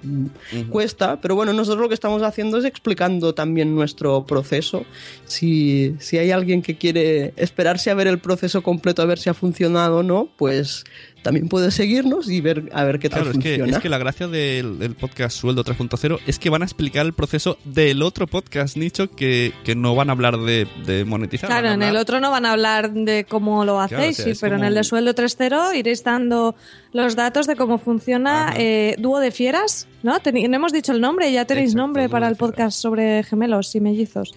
[0.69, 4.85] cuesta, pero bueno, nosotros lo que estamos haciendo es explicando también nuestro proceso.
[5.27, 9.31] Si, si hay alguien que quiere esperarse a ver el proceso completo, a ver si
[9.31, 10.83] ha funcionado o no, pues
[11.23, 13.99] también puede seguirnos y ver a ver qué tal Claro, es que, es que la
[13.99, 18.27] gracia del, del podcast Sueldo 3.0 es que van a explicar el proceso del otro
[18.27, 21.49] podcast nicho que, que no van a hablar de, de monetizar.
[21.51, 24.35] Claro, en el otro no van a hablar de cómo lo Claro, hacéis, o sea,
[24.35, 26.55] sí, pero en el de sueldo 3.0 iréis dando
[26.93, 30.13] los datos de cómo funciona eh, Dúo de Fieras, ¿no?
[30.15, 33.81] No hemos dicho el nombre, ya tenéis Exacto, nombre para el podcast sobre gemelos y
[33.81, 34.33] mellizos.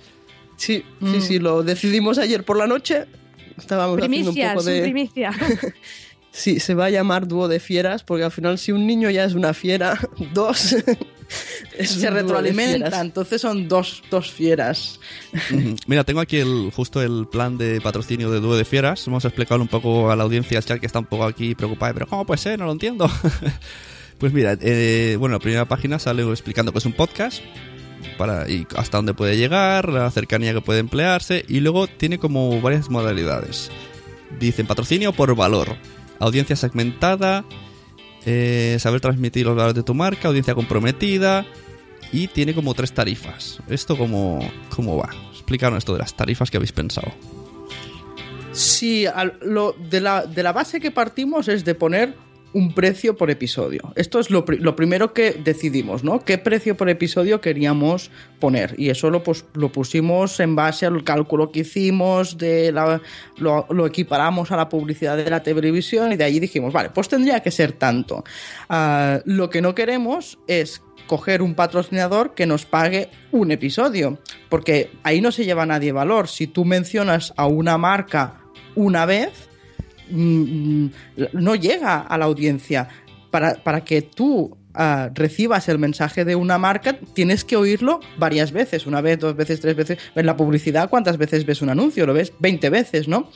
[0.57, 1.13] Sí, Mm.
[1.13, 3.05] sí, sí, lo decidimos ayer por la noche.
[3.57, 4.81] Estábamos haciendo un Primicia, poco de...
[4.81, 5.31] primicia.
[6.33, 9.23] Sí, se va a llamar dúo de fieras, porque al final si un niño ya
[9.23, 9.99] es una fiera,
[10.33, 10.57] dos...
[10.57, 13.01] Se dúo de retroalimenta, fieras.
[13.01, 14.99] entonces son dos, dos fieras.
[15.87, 19.05] Mira, tengo aquí el, justo el plan de patrocinio de Dúo de Fieras.
[19.05, 21.93] Vamos a explicarlo un poco a la audiencia chat que está un poco aquí preocupada.
[21.93, 22.59] Pero ¿cómo puede ser?
[22.59, 23.09] No lo entiendo.
[24.19, 27.41] pues mira, eh, bueno, la primera página sale explicando que es un podcast
[28.17, 32.61] para y hasta dónde puede llegar, la cercanía que puede emplearse y luego tiene como
[32.61, 33.71] varias modalidades.
[34.39, 35.75] Dicen patrocinio por valor,
[36.23, 37.45] audiencia segmentada,
[38.25, 41.45] eh, saber transmitir los valores de tu marca, audiencia comprometida
[42.11, 43.59] y tiene como tres tarifas.
[43.67, 45.09] ¿Esto cómo, cómo va?
[45.31, 47.11] Explícanos esto de las tarifas que habéis pensado.
[48.51, 49.05] Sí,
[49.41, 52.15] lo, de, la, de la base que partimos es de poner
[52.53, 53.91] un precio por episodio.
[53.95, 56.23] Esto es lo, pri- lo primero que decidimos, ¿no?
[56.23, 58.75] ¿Qué precio por episodio queríamos poner?
[58.77, 64.69] Y eso lo, pusimos en base al cálculo que hicimos, de lo equiparamos a la
[64.69, 68.23] publicidad de la televisión y de allí dijimos, vale, pues tendría que ser tanto.
[68.69, 74.91] Ah, lo que no queremos es coger un patrocinador que nos pague un episodio, porque
[75.03, 76.27] ahí no se lleva nadie valor.
[76.27, 78.39] Si tú mencionas a una marca
[78.75, 79.49] una vez,
[80.09, 80.87] mm,
[81.33, 82.87] no llega a la audiencia.
[83.31, 88.51] Para, para que tú ah, recibas el mensaje de una marca, tienes que oírlo varias
[88.51, 89.97] veces, una vez, dos veces, tres veces.
[90.13, 92.05] En la publicidad, ¿cuántas veces ves un anuncio?
[92.05, 93.31] Lo ves 20 veces, ¿no?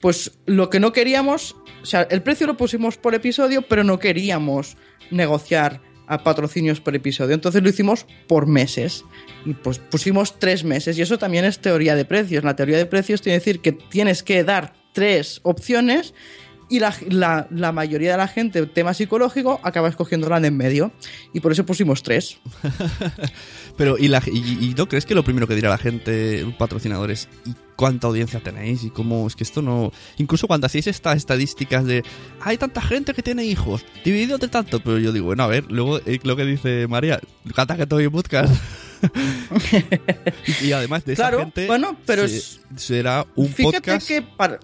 [0.00, 3.98] Pues lo que no queríamos, o sea, el precio lo pusimos por episodio, pero no
[3.98, 4.76] queríamos
[5.10, 5.80] negociar
[6.10, 7.34] a patrocinios por episodio.
[7.34, 9.04] Entonces lo hicimos por meses.
[9.46, 10.98] Y pues pusimos tres meses.
[10.98, 12.42] Y eso también es teoría de precios.
[12.42, 16.14] La teoría de precios tiene que decir que tienes que dar tres opciones
[16.68, 20.56] y la, la- la mayoría de la gente, tema psicológico, acaba escogiendo la de en
[20.56, 20.92] medio.
[21.34, 22.38] Y por eso pusimos tres.
[23.76, 24.38] Pero, ¿y, la, y,
[24.70, 28.84] y no crees que lo primero que dirá la gente, patrocinadores, y cuánta audiencia tenéis?
[28.84, 29.90] Y cómo es que esto no.
[30.18, 32.04] Incluso cuando hacéis estas estadísticas de
[32.40, 34.78] hay tanta gente que tiene hijos, dividido entre tanto.
[34.80, 37.18] Pero yo digo, bueno, a ver, luego eh, lo que dice María,
[37.54, 38.54] canta que todo podcast.
[40.62, 44.06] y, y además de esa Claro, gente, bueno, pero se- será un Fíjate podcast.
[44.06, 44.60] que para,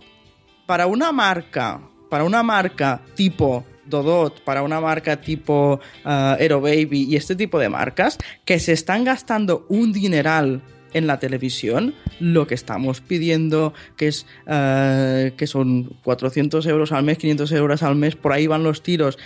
[0.66, 7.06] para una marca, para una marca tipo Dodot, para una marca tipo ah, Aero Baby
[7.08, 10.62] y este tipo de marcas que se están gastando un dineral
[10.92, 17.04] en la televisión, lo que estamos pidiendo, que es ah, que son 400 euros al
[17.04, 19.18] mes, 500 euros al mes, por ahí van los tiros,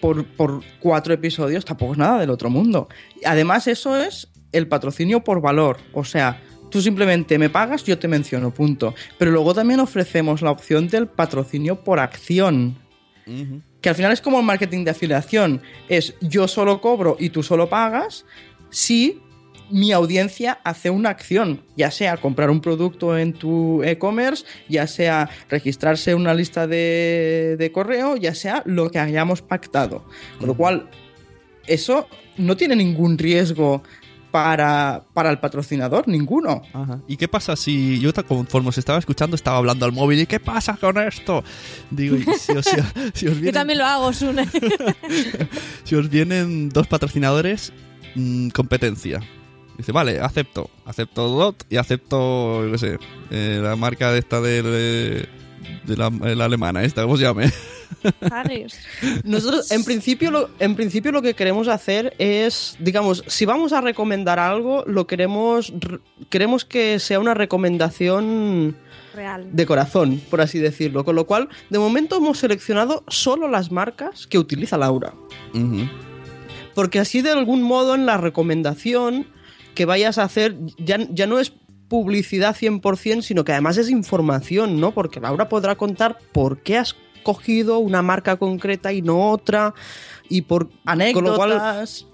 [0.00, 2.88] por, por cuatro episodios, tampoco es nada del otro mundo.
[3.24, 6.40] Además, eso es el patrocinio por valor, o sea,
[6.76, 8.94] tú simplemente me pagas, yo te menciono, punto.
[9.16, 12.76] Pero luego también ofrecemos la opción del patrocinio por acción,
[13.80, 17.42] que al final es como el marketing de afiliación, es yo solo cobro y tú
[17.42, 18.26] solo pagas
[18.68, 19.22] si
[19.70, 25.30] mi audiencia hace una acción, ya sea comprar un producto en tu e-commerce, ya sea
[25.48, 30.04] registrarse en una lista de, de correo, ya sea lo que hayamos pactado.
[30.38, 30.90] Con lo cual,
[31.66, 33.82] eso no tiene ningún riesgo
[34.36, 36.60] para, para el patrocinador, ninguno.
[36.74, 37.00] Ajá.
[37.08, 40.40] ¿Y qué pasa si yo conforme os estaba escuchando estaba hablando al móvil y qué
[40.40, 41.42] pasa con esto?
[41.90, 44.46] Digo, y si os, si os Yo vienen, también lo hago, Sune.
[45.84, 47.72] si os vienen dos patrocinadores,
[48.14, 49.22] mm, competencia.
[49.78, 50.68] Dice, vale, acepto.
[50.84, 52.98] Acepto DOT y acepto, yo qué sé,
[53.30, 55.28] eh, la marca de esta del, eh,
[55.84, 57.52] de la, eh, la alemana, esta, ¿cómo se llame?
[59.24, 63.80] Nosotros, en principio, lo, en principio, lo que queremos hacer es, digamos, si vamos a
[63.80, 65.72] recomendar algo, lo queremos,
[66.28, 68.76] queremos que sea una recomendación
[69.14, 69.48] Real.
[69.52, 71.04] de corazón, por así decirlo.
[71.04, 75.14] Con lo cual, de momento hemos seleccionado solo las marcas que utiliza Laura.
[76.74, 79.26] Porque así, de algún modo, en la recomendación
[79.74, 81.52] que vayas a hacer, ya, ya no es
[81.88, 84.92] publicidad 100%, sino que además es información, ¿no?
[84.92, 89.74] Porque Laura podrá contar por qué has cogido una marca concreta y no otra,
[90.28, 90.68] y por
[91.14, 92.06] con lo cual- Anécdotas.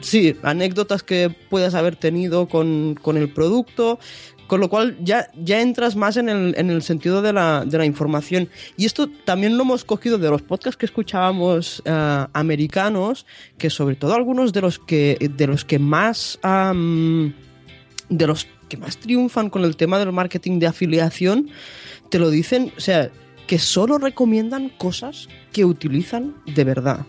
[0.00, 3.98] Sí, anécdotas que puedas haber tenido con, con el producto,
[4.46, 7.78] con lo cual ya, ya entras más en el, en el sentido de la, de
[7.78, 8.48] la información.
[8.76, 13.26] Y esto también lo hemos cogido de los podcasts que escuchábamos eh, americanos,
[13.58, 16.38] que sobre todo algunos de los que, de los que más...
[18.08, 21.50] de los que más triunfan con el tema del marketing de afiliación,
[22.08, 23.10] te lo dicen, o sea,
[23.46, 27.04] que solo recomiendan cosas que utilizan de verdad.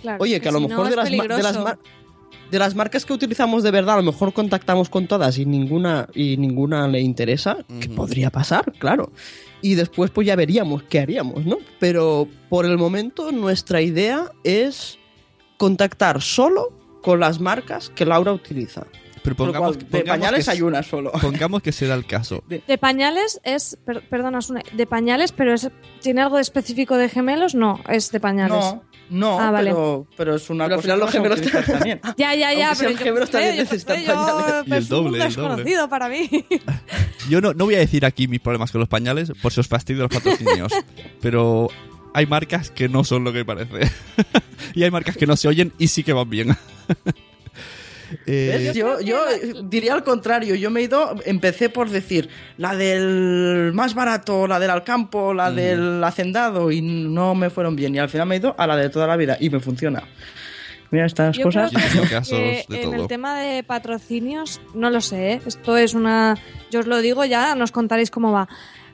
[0.00, 3.12] Claro, Oye, que a lo si mejor no de, las, de, las de marcas que
[3.12, 7.58] utilizamos de verdad, a lo mejor contactamos con todas y ninguna, y ninguna le interesa,
[7.80, 7.96] que Ujú.
[7.96, 9.10] podría pasar, claro.
[9.60, 11.58] Y después pues ya veríamos qué haríamos, ¿no?
[11.80, 14.98] Pero por el momento nuestra idea es
[15.56, 16.72] contactar solo
[17.02, 18.86] con las marcas que Laura utiliza.
[19.36, 21.12] Pero pongamos, cual, de pañales que, hay una solo.
[21.20, 22.42] pongamos que se da el caso.
[22.48, 27.08] De pañales es, per- perdona, Sune, de pañales, pero es, ¿tiene algo de específico de
[27.08, 27.54] gemelos?
[27.54, 28.52] No, es de pañales.
[28.58, 29.70] No, no, Ah, vale.
[29.70, 32.00] pero, pero es una Pero al cosa final que los gemelos también.
[32.18, 34.66] Ya, ya, ya, Aunque pero yo gemelos, también yo necesitan yo- pañales.
[34.66, 35.24] Y el es un doble, el doble.
[35.24, 36.28] desconocido para mí.
[37.28, 39.68] Yo no, no voy a decir aquí mis problemas con los pañales por si os
[39.68, 40.72] fastidio los patrocinios,
[41.20, 41.68] pero
[42.14, 43.90] hay marcas que no son lo que parece.
[44.74, 46.56] y hay marcas que no se oyen y sí que van bien.
[48.26, 48.72] Eh.
[48.74, 49.20] Yo, yo
[49.64, 54.58] diría al contrario, yo me he ido, empecé por decir la del más barato, la
[54.58, 58.38] del Alcampo, la del Hacendado y no me fueron bien y al final me he
[58.38, 60.04] ido a la de toda la vida y me funciona.
[60.90, 61.70] Mira estas Yo cosas.
[61.70, 62.94] que de en todo.
[62.94, 65.40] el tema de patrocinios, no lo sé, ¿eh?
[65.44, 66.36] esto es una...
[66.70, 68.48] Yo os lo digo ya, nos contaréis cómo va.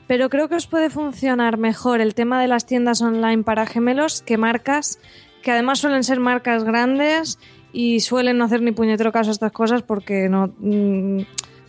[0.07, 4.21] Pero creo que os puede funcionar mejor el tema de las tiendas online para gemelos
[4.21, 4.99] que marcas,
[5.41, 7.39] que además suelen ser marcas grandes
[7.75, 10.53] y suelen no hacer ni puñetero caso a estas cosas porque no...
[10.59, 11.19] mm,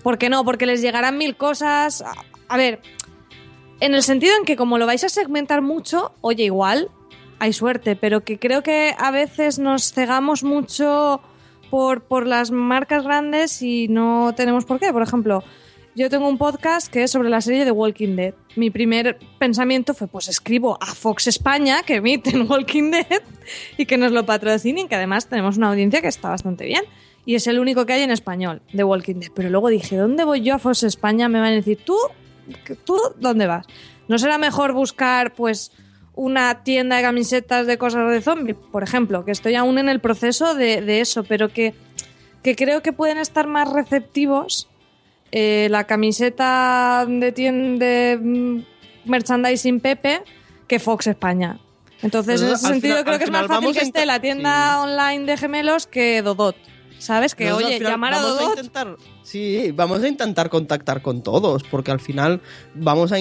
[0.05, 2.05] porque no, porque les llegarán mil cosas.
[2.49, 2.81] A, ver,
[3.81, 6.91] en el sentido en que como lo vais a segmentar mucho, oye, igual
[7.41, 11.21] hay suerte, pero que creo que a veces nos cegamos mucho
[11.71, 14.93] por, por las marcas grandes y no tenemos por qué.
[14.93, 15.43] Por ejemplo,
[15.97, 18.35] yo tengo un podcast que es sobre la serie de Walking Dead.
[18.55, 23.23] Mi primer pensamiento fue, pues escribo a Fox España, que emiten Walking Dead,
[23.79, 26.83] y que nos lo patrocinen, que además tenemos una audiencia que está bastante bien.
[27.25, 29.31] Y es el único que hay en español de Walking Dead.
[29.35, 31.31] Pero luego dije, ¿dónde voy yo a Fox España?
[31.31, 31.97] Me van a decir, ¿tú?
[32.85, 33.67] ¿Tú dónde vas?
[34.07, 35.73] ¿No será mejor buscar, pues,
[36.15, 40.01] una tienda de camisetas de cosas de zombie, por ejemplo, que estoy aún en el
[40.01, 41.73] proceso de, de eso, pero que,
[42.43, 44.69] que creo que pueden estar más receptivos
[45.33, 50.23] eh, la camiseta de, de mm, merchandising Pepe
[50.67, 51.59] que Fox España.
[52.03, 54.83] Entonces, en ese sentido, final- creo que es más fácil que a esté la tienda
[54.83, 56.57] online de gemelos que Dodot.
[56.99, 57.35] ¿Sabes?
[57.35, 58.49] Que, Nosotros, oye, final, llamar a Dodot.
[58.57, 62.41] intentar, sí, vamos a intentar contactar con todos, porque al final
[62.75, 63.17] vamos a,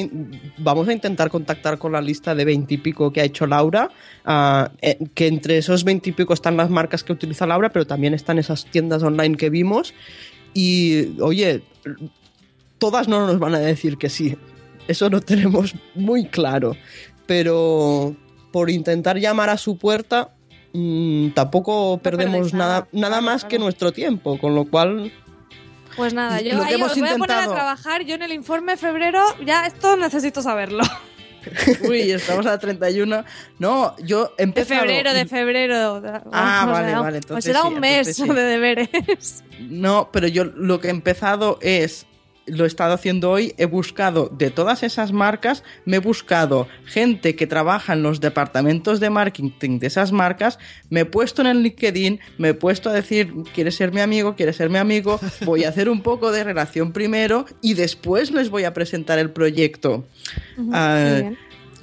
[0.60, 3.90] vamos a intentar contactar con la lista de veintipico que ha hecho Laura,
[4.24, 8.40] ah, eh, que entre esos veintipico están las marcas que utiliza Laura, pero también están
[8.40, 9.94] esas tiendas online que vimos.
[10.56, 11.64] Y, oye,
[12.80, 14.38] todas no nos van a decir que sí.
[14.88, 16.76] Eso lo tenemos muy claro.
[17.28, 18.16] Pero
[18.52, 20.34] por intentar llamar a su puerta,
[20.74, 22.88] mm, tampoco perdemos nada.
[22.94, 25.12] nada, más que nuestro tiempo, con lo cual
[25.98, 28.06] Pues nada, yo ahí os voy a poner a trabajar.
[28.06, 30.84] Yo en el informe febrero, ya esto necesito saberlo.
[31.88, 33.24] Uy, estamos a 31.
[33.60, 36.02] No, yo he De febrero, de febrero.
[36.32, 38.34] Ah, Os vale, vale, Os entonces será sí, un mes entonces sí.
[38.34, 39.44] de deberes.
[39.60, 42.06] No, pero yo lo que he empezado es,
[42.48, 47.36] lo he estado haciendo hoy, he buscado de todas esas marcas, me he buscado gente
[47.36, 50.60] que trabaja en los departamentos de marketing de esas marcas,
[50.90, 54.36] me he puesto en el LinkedIn, me he puesto a decir, ¿quieres ser mi amigo?
[54.36, 55.20] ¿Quieres ser mi amigo?
[55.46, 59.32] Voy a hacer un poco de relación primero y después les voy a presentar el
[59.32, 60.06] proyecto.
[60.72, 61.22] Ah.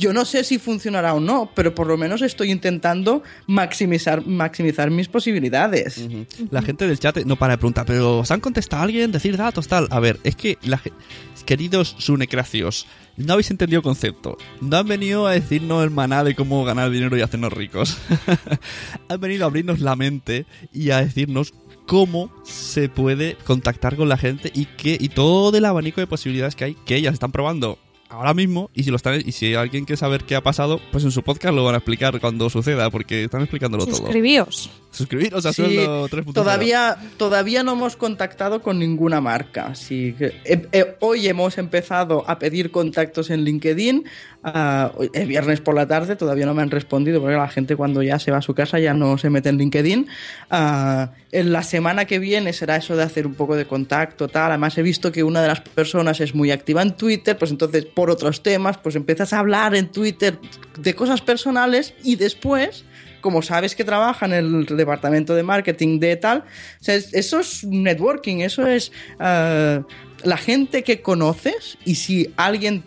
[0.02, 4.90] Yo no sé si funcionará o no, pero por lo menos estoy intentando maximizar, maximizar
[4.90, 6.08] mis posibilidades.
[6.50, 9.12] La gente del chat no para de preguntar, pero ¿os han contestado alguien?
[9.12, 9.86] Decir datos, tal.
[9.90, 10.82] A ver, es que, la,
[11.46, 14.36] queridos sunecracios, no habéis entendido el concepto.
[14.60, 17.96] No han venido a decirnos el maná de cómo ganar dinero y hacernos ricos.
[19.08, 21.54] han venido a abrirnos la mente y a decirnos
[21.86, 26.56] cómo se puede contactar con la gente y que y todo el abanico de posibilidades
[26.56, 27.78] que hay que ellas están probando
[28.12, 31.02] ahora mismo y si lo están y si alguien quiere saber qué ha pasado, pues
[31.04, 33.96] en su podcast lo van a explicar cuando suceda porque están explicándolo todo.
[33.96, 34.70] Suscribíos.
[34.90, 36.34] Suscribiros a Sí, sueldo 3.0.
[36.34, 39.68] Todavía, todavía no hemos contactado con ninguna marca.
[39.68, 44.04] Así que, eh, eh, hoy hemos empezado a pedir contactos en LinkedIn.
[44.42, 47.76] Ah, hoy- el viernes por la tarde todavía no me han respondido porque la gente
[47.76, 50.06] cuando ya se va a su casa ya no se mete en LinkedIn.
[50.50, 54.50] Ah, en la semana que viene será eso de hacer un poco de contacto, tal.
[54.50, 57.84] Además he visto que una de las personas es muy activa en Twitter, pues entonces
[57.84, 60.38] por otros temas, pues empiezas a hablar en Twitter
[60.78, 62.84] de cosas personales y después
[63.22, 66.44] como sabes que trabaja en el departamento de marketing de tal, o
[66.90, 69.80] eso es networking, eso es eh,
[70.24, 72.82] la gente que conoces y si alguien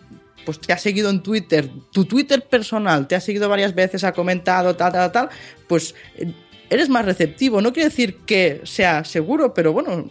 [0.46, 4.12] pues te ha seguido en Twitter, tu Twitter personal te ha seguido varias veces, ha
[4.12, 5.28] comentado tal, tal, tal,
[5.68, 6.32] pues eh,
[6.70, 7.60] eres más receptivo.
[7.60, 10.06] No quiere decir que sea seguro, pero bueno,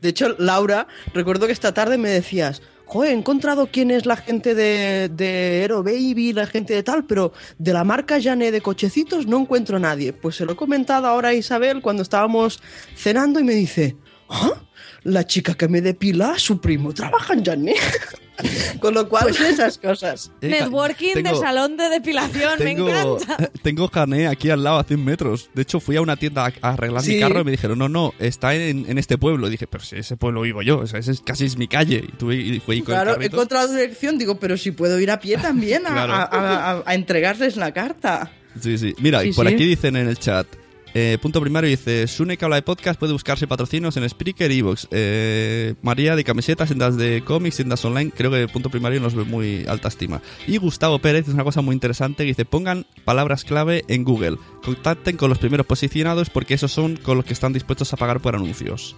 [0.00, 4.16] De hecho, Laura, recuerdo que esta tarde me decías, joder, he encontrado quién es la
[4.16, 8.60] gente de, de Aero Baby, la gente de tal, pero de la marca Jané de
[8.60, 10.12] cochecitos no encuentro a nadie.
[10.12, 12.60] Pues se lo he comentado ahora a Isabel cuando estábamos
[12.96, 13.96] cenando y me dice,
[14.28, 14.60] ¿ah?
[15.04, 17.74] La chica que me depila, su primo trabaja en Jané.
[18.80, 20.30] Con lo cual, pues esas cosas.
[20.40, 23.50] Networking de salón de depilación, me Tengo, encanta.
[23.62, 25.50] tengo carné aquí al lado a 100 metros.
[25.54, 27.88] De hecho, fui a una tienda a a arreglar mi carro y me dijeron, no,
[27.88, 29.46] no, está en, en este pueblo.
[29.46, 31.68] Y dije, pero si ese pueblo vivo yo, o sea, ese es, casi es mi
[31.68, 32.04] calle.
[32.08, 35.20] Y, tuve, y fui con Claro, he encontrado dirección, digo, pero si puedo ir a
[35.20, 36.12] pie también a, Claro.
[36.14, 38.32] a- a- a- a entregarles la carta.
[38.60, 38.94] Sí, sí.
[38.98, 39.54] Mira, y por sí.
[39.54, 40.46] aquí dicen en el chat.
[40.94, 44.58] Eh, punto primario dice, Sune que habla de podcast puede buscarse patrocinios en Spreaker y
[44.58, 44.88] Evox.
[44.90, 48.12] Eh, María de camisetas, tiendas de cómics, tiendas online.
[48.14, 50.20] Creo que punto primario nos ve muy alta estima.
[50.46, 54.36] Y Gustavo Pérez es una cosa muy interesante que dice, pongan palabras clave en Google.
[54.64, 58.20] Contacten con los primeros posicionados porque esos son con los que están dispuestos a pagar
[58.20, 58.94] por anuncios.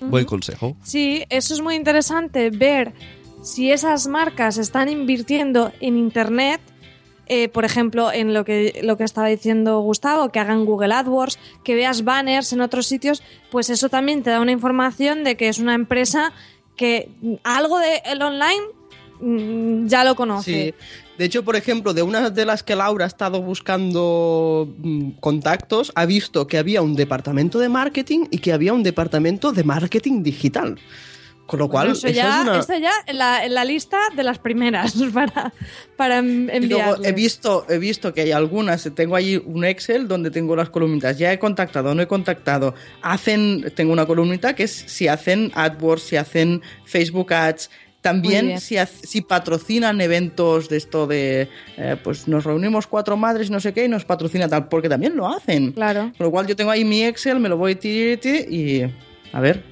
[0.00, 0.76] Buen consejo.
[0.82, 2.92] Sí, eso es muy interesante ver
[3.42, 6.60] si esas marcas están invirtiendo en Internet,
[7.26, 11.38] eh, por ejemplo, en lo que, lo que estaba diciendo Gustavo, que hagan Google AdWords,
[11.64, 15.48] que veas banners en otros sitios, pues eso también te da una información de que
[15.48, 16.32] es una empresa
[16.76, 17.08] que
[17.44, 18.62] algo de el online
[19.20, 20.74] mm, ya lo conoce.
[20.76, 20.84] Sí.
[21.18, 25.92] De hecho, por ejemplo, de una de las que Laura ha estado buscando mm, contactos,
[25.94, 30.22] ha visto que había un departamento de marketing y que había un departamento de marketing
[30.22, 30.78] digital.
[31.46, 33.98] Con lo cual, Bueno, eso, ya, es una- eso ya en la, en la lista
[34.16, 35.52] de las primeras para,
[35.96, 37.06] para Y enviarles.
[37.08, 41.18] he visto, he visto que hay algunas, tengo ahí un Excel donde tengo las columnitas,
[41.18, 42.74] ya he contactado, no he contactado.
[43.02, 47.70] Hacen, tengo una columnita que es si hacen AdWords, si hacen Facebook Ads,
[48.00, 53.60] también si, si patrocinan eventos de esto de, eh, pues nos reunimos cuatro madres, no
[53.60, 55.72] sé qué, y nos patrocina tal, porque también lo hacen.
[55.72, 56.12] Claro.
[56.16, 58.82] Con lo cual yo tengo ahí mi Excel, me lo voy tir, tir, y
[59.32, 59.62] a ver.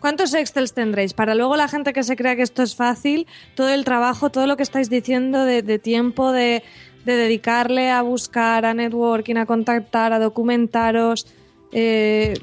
[0.00, 1.12] ¿Cuántos Excels tendréis?
[1.12, 4.46] Para luego la gente que se crea que esto es fácil, todo el trabajo, todo
[4.46, 6.62] lo que estáis diciendo de, de tiempo, de,
[7.04, 11.26] de dedicarle a buscar, a networking, a contactar, a documentaros.
[11.72, 12.34] eh,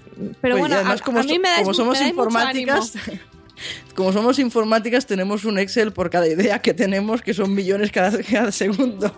[0.41, 2.93] pero Pues, bueno, además, a, como a mí me dais, como somos me informáticas,
[3.95, 8.21] como somos informáticas, tenemos un Excel por cada idea que tenemos, que son millones cada,
[8.31, 9.15] cada segundo.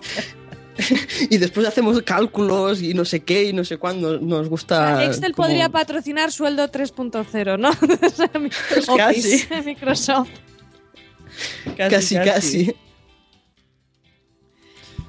[1.29, 4.19] y después hacemos cálculos y no sé qué y no sé cuándo.
[4.19, 5.03] Nos gusta.
[5.05, 7.69] Excel como- podría patrocinar sueldo 3.0, ¿no?
[8.69, 9.43] Pues casi.
[9.65, 10.29] Microsoft.
[11.77, 12.75] Casi, casi.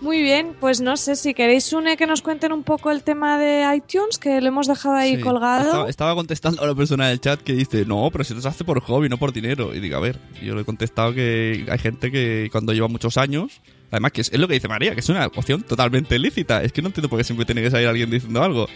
[0.01, 3.37] Muy bien, pues no sé si queréis, Une, que nos cuenten un poco el tema
[3.37, 5.23] de iTunes, que lo hemos dejado ahí Sí.
[5.23, 5.65] colgado.
[5.67, 8.47] Estaba, estaba contestando a una persona del chat que dice, no, pero si esto se
[8.49, 9.75] hace por hobby, no por dinero.
[9.75, 13.17] Y digo, a ver, yo le he contestado que hay gente que cuando lleva muchos
[13.17, 16.63] años, además que es, es lo que dice María, que es una opción totalmente lícita.
[16.63, 18.67] Es que no entiendo por qué siempre tiene que salir alguien diciendo algo.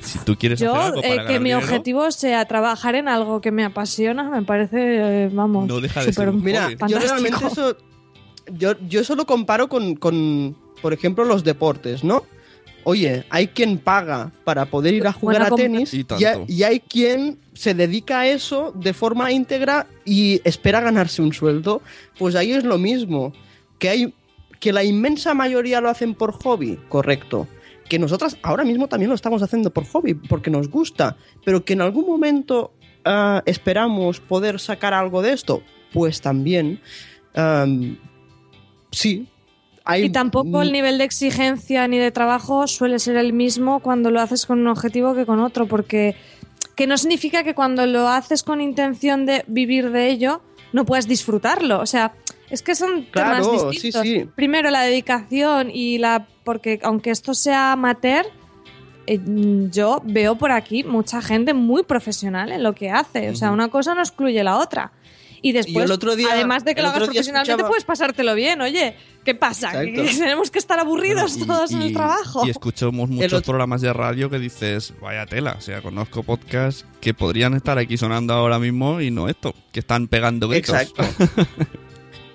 [0.00, 3.40] Si tú quieres Yo, hacer algo eh, que mi dinero, objetivo sea trabajar en algo
[3.42, 7.76] que me apasiona, me parece, eh, vamos, No deja de ser Mira, yo realmente eso.
[8.52, 12.24] Yo, yo eso lo comparo con, con, por ejemplo, los deportes, ¿no?
[12.82, 16.26] Oye, hay quien paga para poder ir a jugar Buena a tenis Y y, tanto.
[16.26, 21.32] hay- y hay quien se dedica a eso de forma íntegra y espera ganarse un
[21.34, 21.82] sueldo.
[22.18, 23.34] Pues ahí es lo mismo.
[23.78, 24.14] Que hay
[24.60, 27.48] que la inmensa mayoría lo hacen por hobby, correcto.
[27.88, 31.72] Que nosotras ahora mismo también lo estamos haciendo por hobby, porque nos gusta, pero que
[31.72, 32.72] en algún momento
[33.04, 35.62] ah, esperamos poder sacar algo de esto,
[35.92, 36.80] pues también.
[37.34, 37.98] Am,
[38.92, 39.26] sí.
[39.96, 44.20] Y tampoco el nivel de exigencia ni de trabajo suele ser el mismo cuando lo
[44.20, 46.14] haces con un objetivo que con otro, porque
[46.76, 50.42] que no significa que cuando lo haces con intención de vivir de ello
[50.72, 51.80] no puedas disfrutarlo.
[51.80, 52.14] O sea,
[52.50, 54.02] es que son Claro, temas distintos.
[54.02, 54.26] sí.
[54.34, 58.26] Primero la dedicación y la porque aunque esto sea amateur,
[59.06, 59.18] eh,
[59.70, 63.30] yo veo por aquí mucha gente muy profesional en lo que hace.
[63.30, 64.92] O sea, una cosa no excluye la otra.
[65.42, 68.60] Y después, el otro día- además de que lo hagas profesionalmente, escuchaba- puedes pasártelo bien.
[68.60, 68.94] Oye,
[69.24, 69.70] ¿qué pasa?
[69.72, 70.02] ¿Que- Exacto.
[70.02, 72.46] que tenemos que estar aburridos Y- todos en el trabajo.
[72.46, 76.84] Y escuchamos muchos otro- programas de radio que dices, vaya tela, o sea, conozco podcasts
[77.00, 80.74] que podrían estar aquí sonando ahora mismo y no esto, que están pegando gritos.
[80.74, 81.04] Exacto.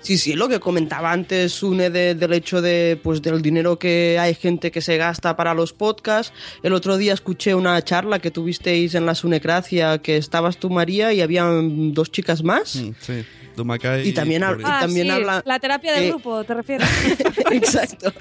[0.06, 4.18] Sí, sí, lo que comentaba antes une de- del hecho de pues del dinero que
[4.20, 6.32] hay gente que se gasta para los podcasts.
[6.62, 11.12] El otro día escuché una charla que tuvisteis en la Sunecracia que estabas tú María
[11.12, 12.76] y habían dos chicas más.
[12.76, 13.24] Mm, sí,
[13.56, 14.44] Dumacay Y también.
[14.44, 16.88] Ah, también sí, habla- la terapia de eh, grupo, ¿te refieres?
[17.50, 18.12] Exacto.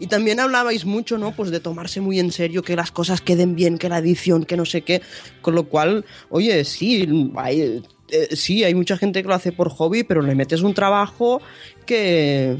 [0.00, 1.32] Y también hablabais mucho, ¿no?
[1.32, 4.56] Pues de tomarse muy en serio, que las cosas queden bien, que la edición, que
[4.56, 5.02] no sé qué.
[5.42, 7.06] Con lo cual, oye, sí,
[7.36, 10.74] hay, eh, sí, hay mucha gente que lo hace por hobby, pero le metes un
[10.74, 11.40] trabajo
[11.86, 12.56] que...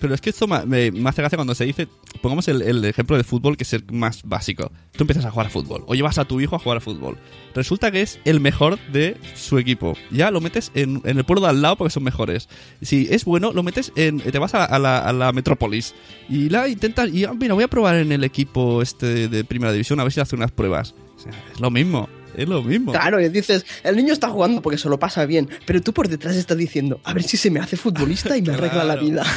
[0.00, 1.88] Pero es que esto me, hace gracia cuando se dice,
[2.20, 4.70] pongamos el, ejemplo de fútbol que es el más básico.
[4.92, 7.16] Tú empiezas a jugar a fútbol o llevas a tu hijo a jugar a fútbol.
[7.54, 9.96] Resulta que es el mejor de su equipo.
[10.10, 12.50] Ya lo metes en, en el pueblo de al lado porque son mejores.
[12.82, 14.20] Si es bueno, lo metes en...
[14.20, 15.94] Te vas a, la, metrópolis
[16.28, 17.08] y la intentas...
[17.08, 20.12] Y ah, mira, voy a probar en el equipo este de primera división a ver
[20.12, 20.94] si hace unas pruebas.
[21.54, 22.10] Es lo mismo.
[22.36, 22.92] Es lo mismo.
[22.92, 26.08] Claro, y dices, el niño está jugando porque se lo pasa bien, pero tú por
[26.08, 29.24] detrás estás diciendo, a ver si se me hace futbolista y me arregla la vida.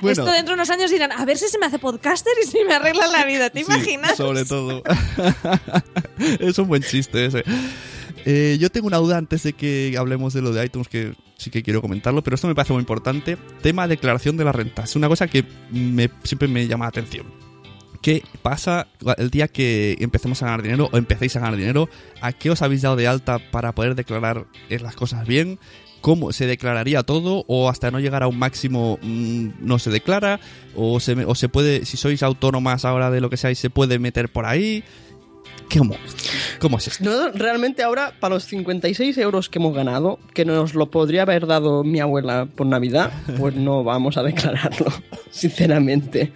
[0.00, 0.22] Bueno.
[0.22, 2.64] Esto dentro de unos años dirán, a ver si se me hace podcaster y si
[2.64, 4.16] me arregla la vida, ¿te Sí, imaginas?
[4.16, 4.82] sobre todo.
[6.40, 7.44] es un buen chiste ese.
[8.24, 11.50] Eh, yo tengo una duda antes de que hablemos de lo de iTunes, que sí
[11.50, 13.36] que quiero comentarlo, pero esto me parece muy importante.
[13.60, 14.84] Tema declaración de la renta.
[14.84, 17.26] Es una cosa que me, siempre me llama la atención.
[18.02, 18.86] ¿Qué pasa
[19.18, 21.88] el día que empecemos a ganar dinero o empecéis a ganar dinero?
[22.22, 25.58] ¿A qué os habéis dado de alta para poder declarar eh, las cosas bien?
[26.00, 27.44] ¿Cómo se declararía todo?
[27.46, 30.40] ¿O hasta no llegar a un máximo mm, no se declara?
[30.74, 33.68] ¿O se, me- ¿O se puede, si sois autónomas ahora de lo que seáis, se
[33.68, 34.82] puede meter por ahí?
[35.76, 35.94] ¿Cómo?
[36.58, 37.04] ¿Cómo es esto?
[37.04, 41.46] No, realmente ahora, para los 56 euros que hemos ganado, que nos lo podría haber
[41.46, 44.86] dado mi abuela por Navidad, pues no vamos a declararlo,
[45.30, 46.32] sinceramente.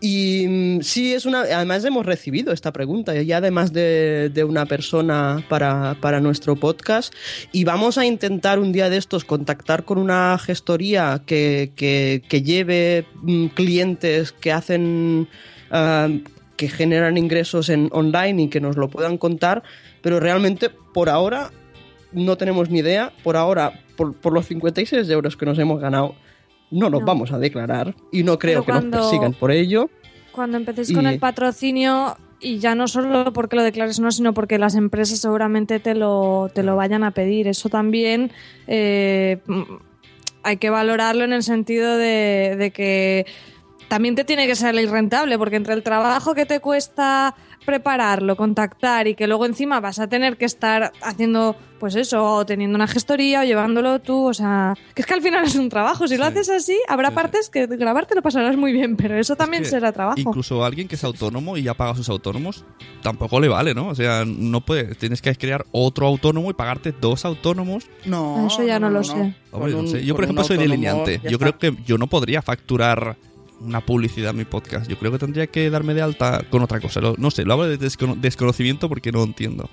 [0.00, 1.40] Y mm, sí, es una.
[1.40, 7.12] Además, hemos recibido esta pregunta, ya además de, de una persona para, para nuestro podcast.
[7.52, 13.06] Y vamos a intentar un día de estos contactar con una gestoría que, que, lleve
[13.22, 15.28] mm, clientes que hacen.
[15.70, 16.08] ah,
[16.56, 19.62] que generan ingresos en online y que nos lo puedan contar,
[20.02, 21.52] pero realmente por ahora
[22.10, 23.12] no tenemos ni idea.
[23.22, 26.16] Por ahora, por, por los 56 euros que nos hemos ganado,
[26.70, 27.06] no nos No.
[27.06, 29.90] vamos a declarar y no creo Pero que nos persigan por ello.
[30.32, 34.32] Cuando empecéis Y- con el patrocinio, y ya no solo porque lo declares no, sino
[34.34, 37.48] porque las empresas seguramente te lo, te lo vayan a pedir.
[37.48, 38.30] Eso también
[38.68, 39.38] eh,
[40.44, 43.26] hay que valorarlo en el sentido de, de que
[43.88, 47.34] también te tiene que salir rentable, porque entre el trabajo que te cuesta
[47.64, 52.46] prepararlo, contactar y que luego encima vas a tener que estar haciendo, pues eso, o
[52.46, 55.68] teniendo una gestoría o llevándolo tú, o sea, que es que al final es un
[55.68, 56.08] trabajo.
[56.08, 57.16] Si lo haces así, habrá Sí, sí.
[57.16, 60.18] partes que grabarte lo pasarás muy bien, pero eso también será trabajo.
[60.18, 62.64] Incluso alguien que es autónomo y ya paga a sus autónomos,
[63.02, 63.88] tampoco le vale, ¿no?
[63.88, 67.86] O sea, no puede, tienes que crear otro autónomo y pagarte dos autónomos.
[68.06, 69.34] No, Eso ya no lo sé.
[69.50, 70.02] Hombre, un- sé.
[70.06, 71.20] Yo, por ejemplo, soy delineante.
[71.24, 71.38] Yo está.
[71.38, 73.16] creo que yo no podría facturar
[73.60, 74.88] una publicidad en mi podcast.
[74.88, 77.00] Yo creo que tendría que darme de alta con otra cosa.
[77.00, 79.68] Lo- no sé, lo hablo de descono- desconocimiento porque no entiendo.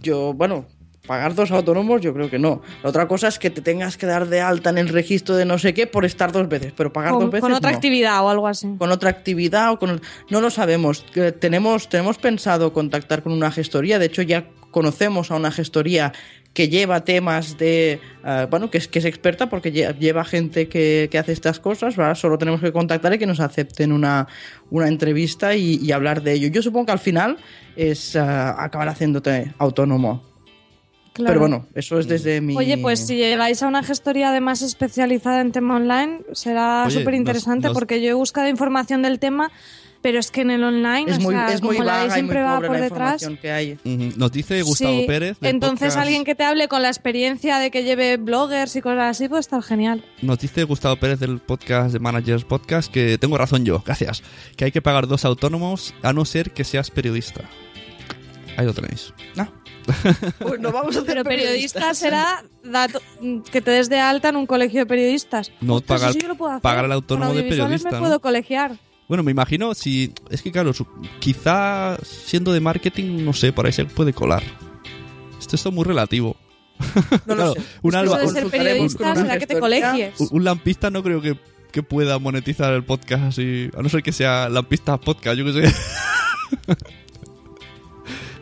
[0.00, 0.66] Yo, bueno,
[1.06, 2.62] pagar dos autónomos yo creo que no.
[2.82, 5.44] La otra cosa es que te tengas que dar de alta en el registro de
[5.44, 7.76] no sé qué por estar dos veces, pero pagar dos con, veces con otra no.
[7.76, 8.68] actividad o algo así.
[8.78, 10.00] con otra actividad o con
[10.30, 11.04] no lo sabemos
[11.40, 16.12] tenemos tenemos pensado contactar con una gestoría de hecho ya conocemos a una gestoría
[16.54, 20.68] que lleva temas de eh, bueno que es que es experta porque lle- lleva gente
[20.68, 22.14] que, que hace estas cosas ¿verdad?
[22.14, 24.28] solo tenemos que contactar y que nos acepten una,
[24.70, 27.36] una entrevista y, y hablar de ello yo supongo que al final
[27.76, 30.22] es eh, acabar haciéndote autónomo
[31.12, 31.28] Claro.
[31.28, 35.40] pero bueno eso es desde mi Oye, pues si llegáis a una gestoría además especializada
[35.42, 39.52] en tema online, será súper interesante porque yo he buscado información del tema,
[40.04, 42.10] pero es que en el online, es o muy, sea, es muy como la muy
[42.10, 43.22] siempre va pobre por la detrás.
[43.22, 43.78] información que hay.
[44.18, 45.38] Nos dice Gustavo sí, Pérez.
[45.40, 49.16] entonces podcast- alguien que te hable con la experiencia de que lleve bloggers y cosas
[49.16, 50.04] así, pues está genial.
[50.20, 54.22] Nos dice Gustavo Pérez del podcast de Managers Podcast que tengo razón yo, gracias.
[54.56, 57.40] Que hay que pagar dos autónomos a no ser que seas periodista.
[58.58, 59.14] Ahí lo tenéis.
[59.38, 59.48] Ah,
[60.38, 63.00] Pues no vamos a hacer Pero periodista será dato-
[63.50, 65.50] que te des de alta en un colegio de periodistas.
[65.62, 66.62] No, pagar- sí lo puedo hacer.
[66.62, 68.00] pagar al autónomo de periodista, me ¿no?
[68.02, 68.76] puedo colegiar.
[69.08, 70.12] Bueno, me imagino si.
[70.30, 70.86] Es que, claro, su-
[71.20, 74.42] quizá siendo de marketing, no sé, por ahí se puede colar.
[75.38, 76.36] Esto es muy relativo.
[77.26, 77.60] No Claro, lo sé.
[77.82, 79.90] un alba- de un- ser periodista una será que te gestoría.
[79.90, 80.20] colegies.
[80.20, 81.38] un, un lampista no creo que,
[81.70, 83.70] que pueda monetizar el podcast así.
[83.76, 85.74] A no ser que sea lampista podcast, yo que sé.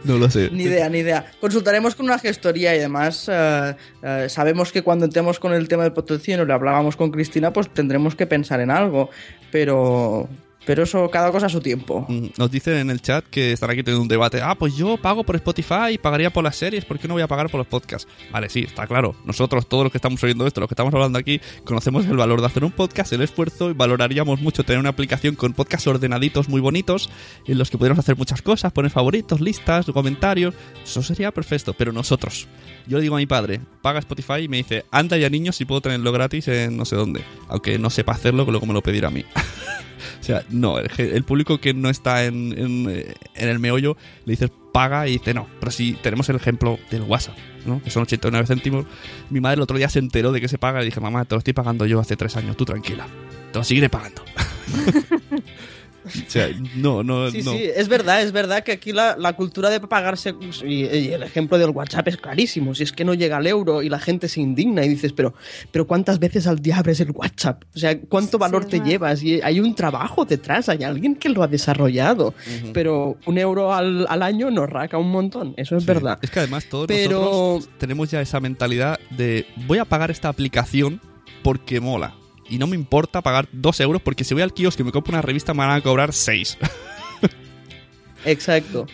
[0.04, 0.50] no lo sé.
[0.50, 1.30] Ni idea, ni idea.
[1.40, 5.84] Consultaremos con una gestoría y además eh, eh, sabemos que cuando entremos con el tema
[5.84, 9.10] del patrocinio, le hablábamos con Cristina, pues tendremos que pensar en algo.
[9.52, 10.28] Pero,
[10.64, 12.06] pero eso, cada cosa a su tiempo.
[12.08, 14.40] Mm, Nos dicen en el chat que están aquí teniendo un debate.
[14.42, 16.84] Ah, pues yo pago por Spotify y pagaría por las series.
[16.84, 18.08] ¿Por qué no voy a pagar por los podcasts?
[18.30, 19.14] Vale, sí, está claro.
[19.24, 22.40] Nosotros, todos los que estamos oyendo esto, los que estamos hablando aquí, conocemos el valor
[22.40, 26.48] de hacer un podcast, el esfuerzo y valoraríamos mucho tener una aplicación con podcasts ordenaditos
[26.48, 27.10] muy bonitos
[27.46, 30.54] en los que pudiéramos hacer muchas cosas, poner favoritos, listas, comentarios.
[30.84, 31.74] Eso sería perfecto.
[31.74, 32.46] Pero nosotros,
[32.86, 35.64] yo le digo a mi padre, paga Spotify y me dice, anda ya niños si
[35.64, 37.22] puedo tenerlo gratis en no sé dónde.
[37.48, 39.24] Aunque no sepa hacerlo, que luego me lo pedirá a mí.
[40.20, 43.96] O sea, no, el, el público que no está en, en, eh, en el meollo
[44.24, 45.46] le dices paga y dice no.
[45.60, 47.82] Pero si tenemos el ejemplo del WhatsApp, ¿no?
[47.82, 48.86] Que son 89 céntimos.
[49.30, 51.34] Mi madre el otro día se enteró de que se paga y dije, mamá, te
[51.34, 53.06] lo estoy pagando yo hace tres años, tú tranquila.
[53.52, 54.22] Te lo seguiré pagando.
[56.04, 57.52] o sea, no, no, Sí, no.
[57.52, 60.34] sí, es verdad, es verdad que aquí la, la cultura de pagarse,
[60.64, 63.82] y, y el ejemplo del WhatsApp es clarísimo, si es que no llega al euro
[63.82, 65.34] y la gente se indigna y dices, pero,
[65.70, 67.62] pero ¿cuántas veces al día abres el WhatsApp?
[67.74, 69.22] O sea, ¿cuánto valor te llevas?
[69.22, 72.34] Y hay un trabajo detrás, hay alguien que lo ha desarrollado,
[72.72, 75.86] pero un euro al, al año nos raca un montón, eso es Sí.
[75.86, 76.18] verdad.
[76.22, 80.28] Es que además todos Pero- nosotros tenemos ya esa mentalidad de voy a pagar esta
[80.28, 81.00] aplicación
[81.42, 82.14] porque mola.
[82.52, 85.14] Y no me importa pagar dos euros porque si voy al kiosco y me compro
[85.14, 86.58] una revista me van a cobrar seis.
[88.26, 88.86] Exacto.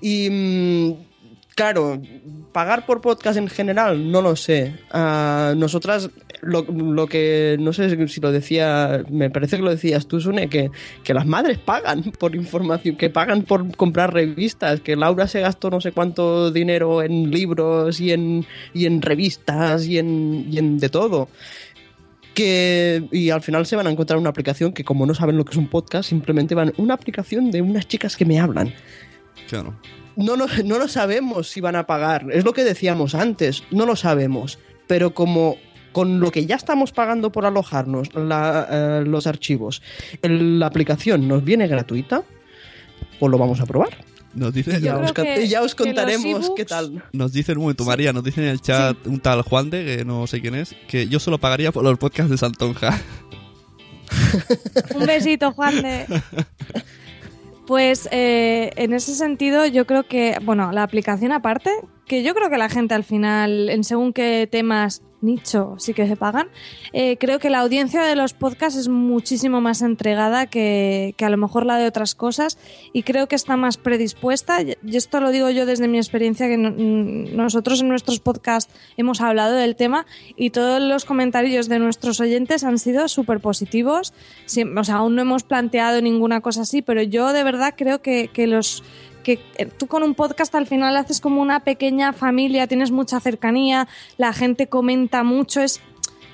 [0.00, 0.92] Y mm,
[1.56, 2.00] claro,
[2.52, 4.76] pagar por podcast en general, no lo sé.
[4.92, 6.10] Ah, nosotras,
[6.40, 10.48] lo, lo que no sé si lo decía, me parece que lo decías tú, Sune,
[10.48, 10.70] que,
[11.02, 15.68] que las madres pagan por información, que pagan por comprar revistas, que Laura se gastó
[15.68, 20.78] no sé cuánto dinero en libros y en, y en revistas y en, y en
[20.78, 21.28] de todo
[22.34, 25.44] que y al final se van a encontrar una aplicación que como no saben lo
[25.44, 28.72] que es un podcast, simplemente van una aplicación de unas chicas que me hablan.
[29.48, 29.74] Claro.
[30.16, 33.86] No, lo- no lo sabemos si van a pagar, es lo que decíamos antes, no
[33.86, 35.56] lo sabemos, pero como
[35.92, 39.82] con lo que ya estamos pagando por alojarnos la- eh, los archivos,
[40.22, 42.22] el- la aplicación nos viene gratuita,
[43.18, 43.90] pues lo vamos a probar.
[44.34, 47.02] Nos dicen, Ya os, que- ya os contaremos qué tal.
[47.12, 50.04] nos dicen un momento, María, nos dicen en el chat un tal Juan de, que
[50.04, 52.96] no sé quién es, que yo solo pagaría por los podcasts de Santonja.
[54.94, 56.06] Un besito, Juan de.
[57.66, 61.70] Pues eh, en ese sentido, yo creo que, bueno, la aplicación aparte,
[62.06, 66.06] que yo creo que la gente al final, en según qué temas nicho sí que
[66.06, 66.48] se pagan,
[66.92, 71.30] eh, creo que la audiencia de los podcasts es muchísimo más entregada que, que a
[71.30, 72.58] lo mejor la de otras cosas
[72.92, 74.62] y creo que está más predispuesta.
[74.62, 79.20] Y esto lo digo yo desde mi experiencia, que mm, nosotros en nuestros podcasts hemos
[79.20, 80.06] hablado del tema
[80.36, 84.12] y todos los comentarios de nuestros oyentes han sido súper positivos.
[84.76, 88.28] O sea, aún no hemos planteado ninguna cosa así, pero yo de verdad creo que,
[88.28, 88.82] que los
[89.56, 93.86] eh, tú con un podcast al final haces como una pequeña familia, tienes mucha cercanía,
[94.16, 95.80] la gente comenta mucho, es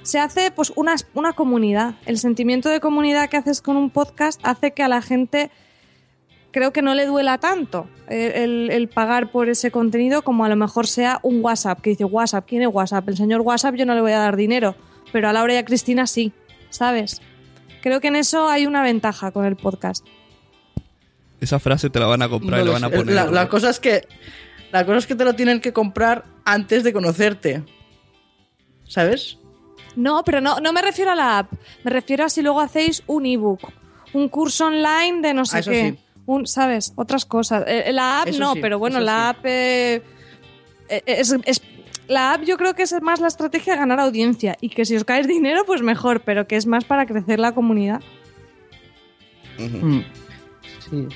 [0.02, 1.96] se hace pues una, una comunidad.
[2.06, 5.50] El sentimiento de comunidad que haces con un podcast hace que a la gente
[6.52, 10.48] creo que no le duela tanto el, el- el pagar por ese contenido como a
[10.48, 13.08] lo mejor sea un WhatsApp, que dice WhatsApp, ¿quién es WhatsApp?
[13.08, 14.76] El señor WhatsApp yo no le voy a dar dinero,
[15.12, 16.32] pero a Laura y a Cristina sí,
[16.70, 17.20] ¿sabes?
[17.82, 20.06] Creo que en eso hay una ventaja con el podcast.
[21.40, 22.96] Esa frase te la van a comprar No y lo la van a sé.
[22.96, 23.14] poner.
[23.14, 24.06] La, la cosa es que
[24.72, 27.62] la cosa es que te lo tienen que comprar antes de conocerte.
[28.84, 29.38] ¿Sabes?
[29.96, 31.52] No, pero no, no me refiero a la app,
[31.82, 33.60] me refiero a si luego hacéis un ebook,
[34.12, 35.98] un curso online de no sé Ah, eso qué, sí.
[36.26, 36.92] un, ¿sabes?
[36.96, 37.64] Otras cosas.
[37.66, 39.38] Eh, la app Eso no, sí, pero bueno, la sí.
[39.38, 40.02] app eh,
[40.88, 41.62] eh, es, es-
[42.08, 44.94] la app yo creo que es más la estrategia de ganar audiencia y que si
[44.96, 48.00] os caes dinero pues mejor, pero que es más para crecer la comunidad.
[49.58, 50.00] Mm.
[50.90, 51.08] Sí.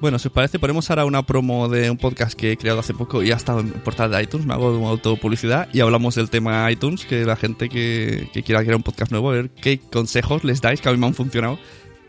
[0.00, 2.92] Bueno, si os parece, ponemos ahora una promo de un podcast que he creado hace
[2.92, 4.46] poco y ha estado en portal de iTunes.
[4.46, 8.60] Me hago una autopublicidad y hablamos del tema iTunes, que la gente que, que quiera
[8.60, 11.14] crear un podcast nuevo, a ver qué consejos les dais que a mí me han
[11.14, 11.58] funcionado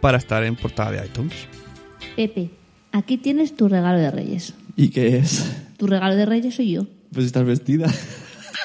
[0.02, 1.34] para estar en portada de iTunes.
[2.15, 2.49] Pepe,
[2.91, 4.53] aquí tienes tu regalo de Reyes.
[4.76, 5.49] ¿Y qué es?
[5.77, 6.88] Tu regalo de Reyes soy yo.
[7.14, 7.88] Pues estás vestida.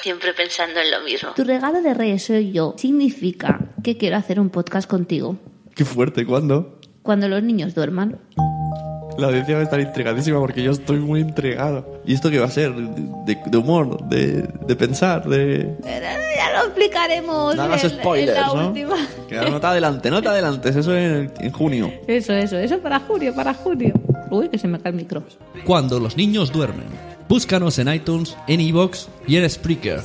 [0.03, 1.29] Siempre pensando en lo mismo.
[1.35, 5.37] Tu regalo de Reyes soy yo significa que quiero hacer un podcast contigo
[5.75, 6.79] Qué fuerte, ¿cuándo?
[7.03, 8.17] Cuando los niños duerman.
[9.17, 12.01] La audiencia va a estar intrigadísima porque yo estoy muy intrigado.
[12.05, 12.73] ¿Y esto qué va a ser?
[12.73, 14.03] ¿De, de humor?
[14.07, 15.27] De, ¿De pensar?
[15.27, 15.75] ¿De...?
[15.83, 17.55] Ya lo explicaremos.
[17.55, 18.67] No hagas en- en spoilers, la ¿no?
[18.69, 18.95] última.
[19.27, 20.75] Que no te adelante, no te adelantes.
[20.75, 21.91] Eso en, en junio.
[22.07, 23.93] Eso, eso, eso para junio, para junio.
[24.31, 25.21] Uy, que se me cae el micro.
[25.65, 26.85] Cuando los niños duermen.
[27.27, 30.01] Búscanos en iTunes, en iVoox y en Spreaker.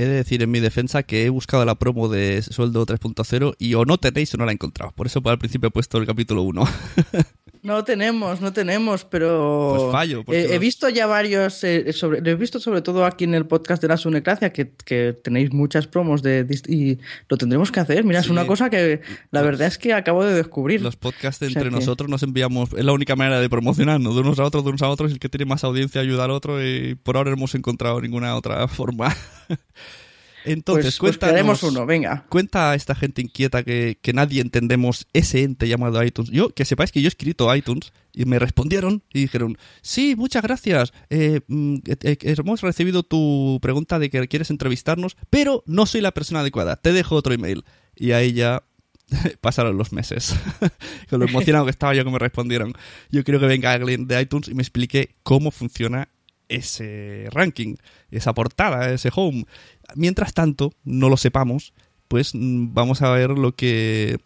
[0.00, 3.74] He de decir en mi defensa que he buscado la promo de sueldo 3.0 y
[3.74, 4.92] o no tenéis o no la encontrado.
[4.92, 6.64] Por eso al principio he puesto el capítulo 1.
[7.62, 12.34] No tenemos, no tenemos, pero Pues fallo, he visto ya varios, eh, sobre, lo he
[12.34, 16.22] visto sobre todo aquí en el podcast de la Sunecracia, que, que tenéis muchas promos
[16.22, 16.98] de dist- y
[17.28, 18.04] lo tendremos que hacer.
[18.04, 20.80] Mira, es una cosa que la verdad es que acabo de descubrir.
[20.82, 22.70] Los podcasts O sea entre que- nosotros nos enviamos.
[22.74, 25.10] Es la única manera de promocionarnos de unos a otros, de unos a otros.
[25.10, 28.00] y El que tiene más audiencia ayuda al otro y por ahora no hemos encontrado
[28.00, 29.14] ninguna otra forma.
[30.44, 31.32] Entonces, Pues- pues cuéntanos.
[31.32, 32.26] crearemos uno, venga.
[32.28, 36.30] Cuenta a esta gente inquieta que, que nadie entendemos ese ente llamado iTunes.
[36.30, 40.42] Yo, que sepáis que yo he escrito iTunes y me respondieron y dijeron, sí, muchas
[40.42, 45.86] gracias, eh, mm, eh, eh, hemos recibido tu pregunta de que quieres entrevistarnos, pero no
[45.86, 47.64] soy la persona adecuada, te dejo otro email.
[47.96, 48.62] Y ahí ya
[49.40, 50.34] pasaron los meses.
[51.10, 52.74] Con lo emocionado que estaba yo que me respondieron.
[53.10, 56.08] Yo quiero que venga alguien de iTunes y me explique cómo funciona
[56.48, 57.76] ese ranking,
[58.10, 59.44] esa portada, ese home.
[59.94, 61.72] Mientras tanto, no lo sepamos,
[62.08, 64.18] pues mm, vamos a ver lo que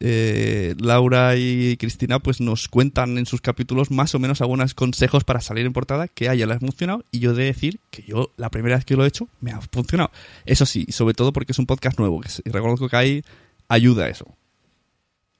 [0.00, 5.24] eh, Laura y Cristina pues nos cuentan en sus capítulos más o menos algunos consejos
[5.24, 8.02] para salir en portada que a ella le ha funcionado y yo de decir que
[8.02, 10.10] yo la primera vez que lo he hecho me ha funcionado.
[10.46, 13.24] Eso sí, sobre todo porque es un podcast nuevo y reconozco que hay
[13.68, 14.26] ayuda a eso.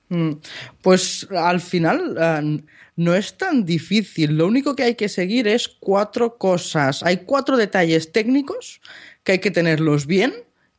[0.09, 0.33] Mm,
[0.83, 2.63] Pues al final eh,
[2.97, 4.37] no es tan difícil.
[4.37, 7.03] Lo único que hay que seguir es cuatro cosas.
[7.03, 8.81] Hay cuatro detalles técnicos
[9.29, 10.33] que hay que tenerlos bien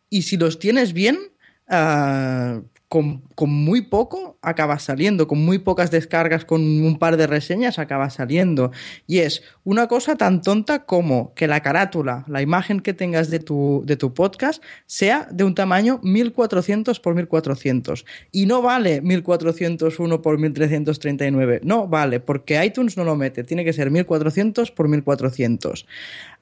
[0.10, 1.20] y si los tienes bien,
[1.68, 7.28] ah, con, con muy poco acaba saliendo, con muy pocas descargas, con un par de
[7.28, 8.72] reseñas acaba saliendo.
[9.06, 13.40] Y es una cosa tan tonta como que la carátula, la imagen que tengas de
[13.40, 18.06] tu, de tu podcast, sea de un tamaño 1400 por 1400.
[18.32, 21.62] Y no vale 1401 por 1339.
[21.64, 23.44] No vale, porque iTunes no lo mete.
[23.44, 25.86] Tiene que ser 1400 por 1400.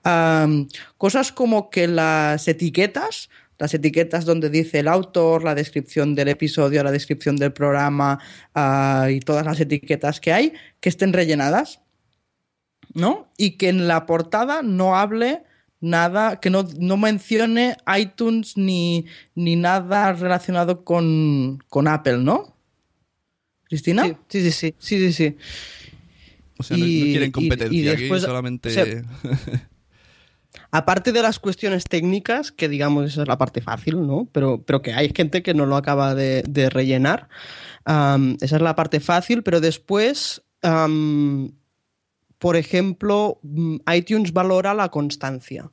[0.03, 6.27] Am, cosas como que las etiquetas, las etiquetas donde dice el autor, la descripción del
[6.27, 8.19] episodio, la descripción del programa
[8.53, 11.81] ah, y todas las etiquetas que hay, que estén rellenadas,
[12.93, 13.31] ¿no?
[13.37, 15.43] Y que en la portada no hable
[15.79, 19.05] nada, que no, no mencione iTunes ni,
[19.35, 22.55] ni nada relacionado con, con Apple, ¿no?
[23.65, 24.05] ¿Cristina?
[24.29, 25.37] Sí, sí, sí, sí, sí, sí.
[26.57, 28.69] O sea, no, no Y- quieren y- competencia y aquí, después- solamente...
[28.69, 28.85] o sea,
[30.71, 34.27] Aparte de las cuestiones técnicas, que digamos esa es la parte fácil, ¿no?
[34.31, 37.29] Pero, pero que hay gente que no lo acaba de, rellenar.
[37.85, 40.41] Esa es la parte fácil, pero después,
[42.37, 45.71] por ejemplo, mm, iTunes valora la constancia.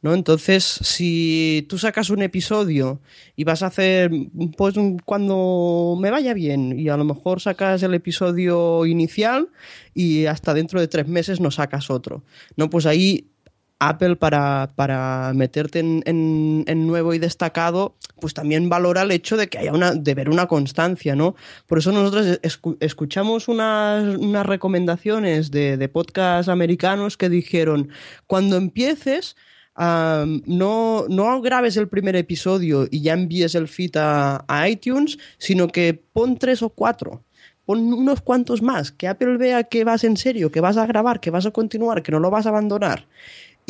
[0.00, 0.14] ¿No?
[0.14, 3.00] Entonces, si tú sacas un episodio
[3.34, 4.12] y vas a hacer,
[4.56, 9.48] pues cuando me vaya bien, y a lo mejor sacas el episodio inicial
[9.94, 12.22] y hasta dentro de tres meses no sacas otro,
[12.54, 12.70] ¿no?
[12.70, 13.32] Pues ahí
[13.80, 19.36] Apple para, para meterte en, en- en nuevo y destacado, pues también valora el hecho
[19.36, 21.36] de que haya una, de ver una constancia, ¿no?
[21.66, 27.90] Por eso nosotros escu- escuchamos unas, unas recomendaciones de, de podcast americanos que dijeron,
[28.26, 29.36] cuando empieces,
[29.74, 35.18] am, no, no grabes el primer episodio y ya envíes el feed a, a iTunes,
[35.38, 37.24] sino que pon tres o cuatro.
[37.64, 41.20] Pon unos cuantos más, que Apple vea que vas en serio, que vas a grabar,
[41.20, 43.06] que vas a continuar, que no lo vas a abandonar.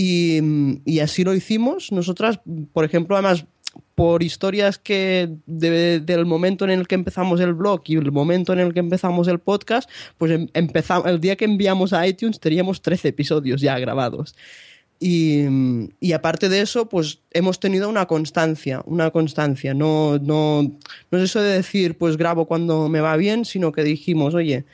[0.01, 0.39] Y,
[0.85, 1.91] y así lo hicimos.
[1.91, 2.39] Nosotras,
[2.73, 3.47] por ejemplo, además,
[3.97, 8.53] por historias que de- del momento en el que empezamos el blog y el momento
[8.53, 12.39] en el que empezamos el podcast, pues em- empezamos, el día que enviamos a iTunes
[12.39, 14.37] teníamos 13 episodios ya grabados.
[15.01, 15.45] Y,
[16.01, 19.75] y aparte de eso, pues hemos tenido una constancia, una constancia.
[19.75, 20.63] No, no,
[21.11, 24.65] no es eso de decir, pues grabo cuando me va bien, sino que dijimos, oye,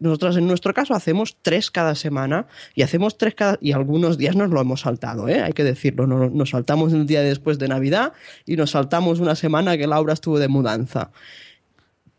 [0.00, 4.34] nosotros en nuestro caso hacemos tres cada semana y hacemos tres cada y algunos días
[4.34, 5.40] nos lo hemos saltado, ¿eh?
[5.42, 8.12] hay que decirlo, no- nos saltamos el día después de Navidad
[8.46, 11.10] y nos saltamos una semana que Laura estuvo de mudanza.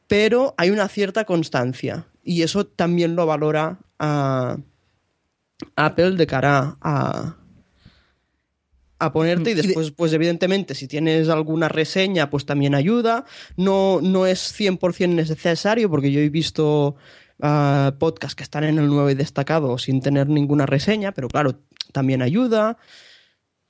[0.08, 4.58] Pero hay una cierta constancia y eso también lo valora a
[5.76, 7.36] Apple de cara a,
[9.00, 13.26] a ponerte y después, pues evidentemente, si tienes alguna reseña, pues también ayuda.
[13.58, 16.96] No, no es 100% necesario porque yo he visto
[17.42, 21.60] ah, podcasts que están en el nuevo y destacado sin tener ninguna reseña, pero claro,
[21.92, 22.78] también ayuda.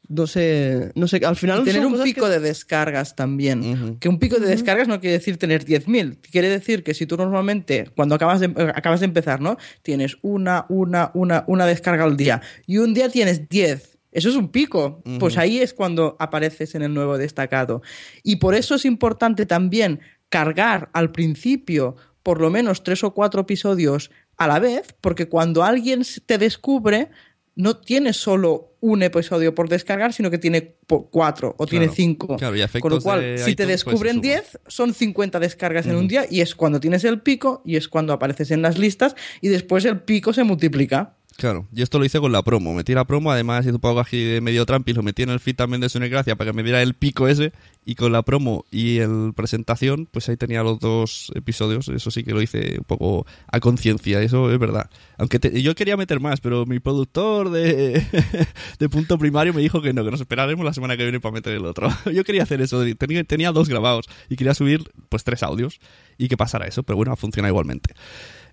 [0.10, 3.98] No sé, no sé, al final Y tener un pico que- de descargas también.
[4.00, 6.18] Que un pico de descargas no quiere decir tener 10.000.
[6.32, 9.58] Quiere decir que si tú normalmente, cuando acabas de, eh, acabas de empezar, ¿no?
[9.84, 14.00] Tienes una, una, una, una descarga al día y un día tienes 10.
[14.12, 15.02] Eso es un pico.
[15.20, 17.82] Pues ahí es cuando apareces en el nuevo destacado.
[18.24, 23.42] Y por eso es importante también cargar al principio por lo menos tres o cuatro
[23.42, 27.10] episodios a la vez, porque cuando alguien te descubre,
[27.56, 30.76] no tiene solo un episodio por descargar, sino que tiene
[31.12, 32.38] cuatro o tiene cinco.
[32.38, 34.42] Claro, y a Con lo cual, de si te pues, descubren se suma.
[34.42, 37.88] 10, son 50 descargas en un día y es cuando tienes el pico y es
[37.88, 41.18] cuando apareces en las listas y después el pico se multiplica.
[41.38, 42.74] Claro, yo esto lo hice con la promo.
[42.74, 45.56] Metí la promo, además hice un así de medio trampis, lo metí en el feed
[45.56, 47.52] también de Gracia para que me diera el pico ese.
[47.84, 51.88] Y con la promo y el presentación, pues ahí tenía los dos episodios.
[51.88, 54.88] Eso sí que lo hice un poco a conciencia, eso es verdad.
[55.18, 58.06] Aunque te- yo quería meter más, pero mi productor de,
[58.80, 61.34] de punto primario me dijo que no, que nos esperaremos la semana que viene para
[61.34, 61.90] meter el otro.
[62.14, 65.80] Yo quería hacer eso, tenía, tenía dos grabados y quería subir pues tres audios
[66.20, 67.96] y que pasara eso, pero bueno, funciona igualmente.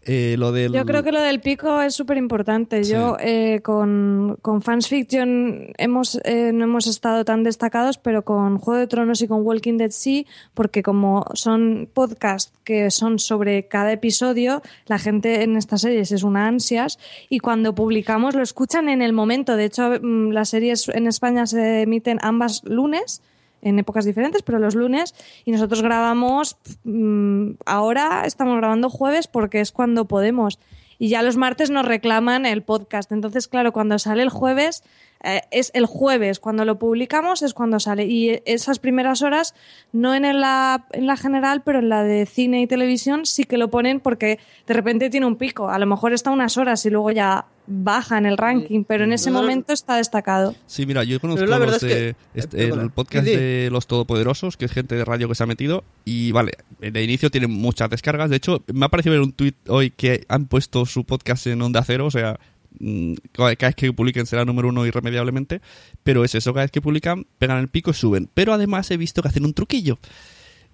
[0.05, 0.73] Eh, lo del...
[0.73, 2.85] Yo creo que lo del pico es súper importante.
[2.85, 2.93] Sí.
[2.93, 8.59] Yo eh, con, con Fans Fiction hemos, eh, no hemos estado tan destacados, pero con
[8.59, 13.67] Juego de Tronos y con Walking Dead sí, porque como son podcasts que son sobre
[13.67, 16.99] cada episodio, la gente en estas series es una ansias
[17.29, 19.57] y cuando publicamos lo escuchan en el momento.
[19.57, 23.21] De hecho, mm, las series en España se emiten ambas lunes
[23.63, 25.15] en épocas diferentes, pero los lunes,
[25.45, 30.59] y nosotros grabamos, mm, ahora estamos grabando jueves porque es cuando podemos,
[30.99, 33.13] y ya los martes nos reclaman el podcast.
[33.13, 34.83] Entonces, claro, cuando sale el jueves,
[35.23, 39.55] eh, es el jueves, cuando lo publicamos es cuando sale, y esas primeras horas,
[39.93, 43.59] no en la, en la general, pero en la de cine y televisión sí que
[43.59, 46.91] lo ponen porque de repente tiene un pico, a lo mejor está unas horas y
[46.91, 50.55] luego ya baja en el ranking, pero en ese momento está destacado.
[50.67, 53.33] Sí, mira, yo conozco la verdad los es que- de- eh, este- el podcast Sí,
[53.35, 53.37] sí.
[53.39, 55.85] de Los Todopoderosos, que es gente de radio que se ha metido.
[56.05, 58.31] Y vale, de inicio tienen muchas descargas.
[58.31, 61.61] De hecho, me ha parecido ver un tuit hoy que han puesto su podcast en
[61.61, 62.07] Onda Cero.
[62.07, 62.41] O sea,
[62.81, 65.61] mm, cada vez que publiquen será número uno irremediablemente.
[66.03, 68.31] Pero es eso, cada vez que publican, pegan el pico y suben.
[68.33, 69.99] Pero además he visto que hacen un truquillo.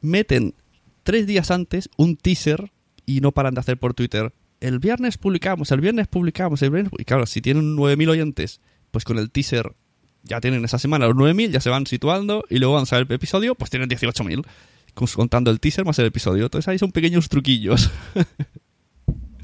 [0.01, 0.55] Meten
[1.03, 2.71] tres días antes un teaser
[3.07, 4.33] y no paran de hacer por Twitter.
[4.65, 6.93] El viernes publicamos, el viernes publicamos, el viernes...
[6.99, 8.61] Y claro, si tienen 9.000 oyentes,
[8.91, 9.73] pues con el teaser
[10.23, 13.07] ya tienen esa semana los 9.000, ya se van situando y luego van a salir
[13.11, 14.43] el episodio, pues tienen 18.000.
[14.95, 16.45] con- Contando el teaser más el episodio.
[16.45, 17.91] Entonces ahí son pequeños truquillos.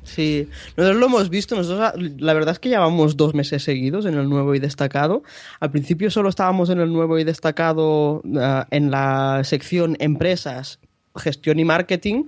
[0.02, 4.14] Sí, nosotros lo hemos visto, nosotros la verdad es que llevamos dos meses seguidos en
[4.14, 5.22] el nuevo y destacado.
[5.60, 10.80] Al principio solo estábamos en el nuevo y destacado ah, en la sección empresas,
[11.20, 12.24] gestión y marketing,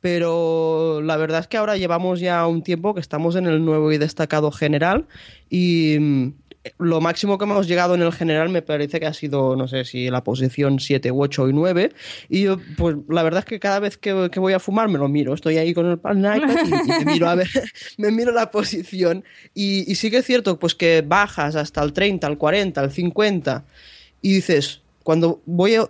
[0.00, 3.92] pero la verdad es que ahora llevamos ya un tiempo que estamos en el nuevo
[3.92, 5.06] y destacado general
[5.48, 6.32] y mm,
[6.78, 9.84] lo máximo que hemos llegado en el general me parece que ha sido, no sé
[9.84, 11.92] si la posición 7, 8 y 9.
[12.28, 14.98] Y yo, pues la verdad es que cada vez que, que voy a fumar me
[14.98, 15.32] lo miro.
[15.32, 17.48] Estoy ahí con el pan y, y me miro a ver,
[17.96, 19.24] me miro la posición.
[19.54, 22.90] Y, y sí que es cierto, pues que bajas hasta el 30, el 40, el
[22.90, 23.64] 50
[24.22, 25.88] y dices, cuando voy a...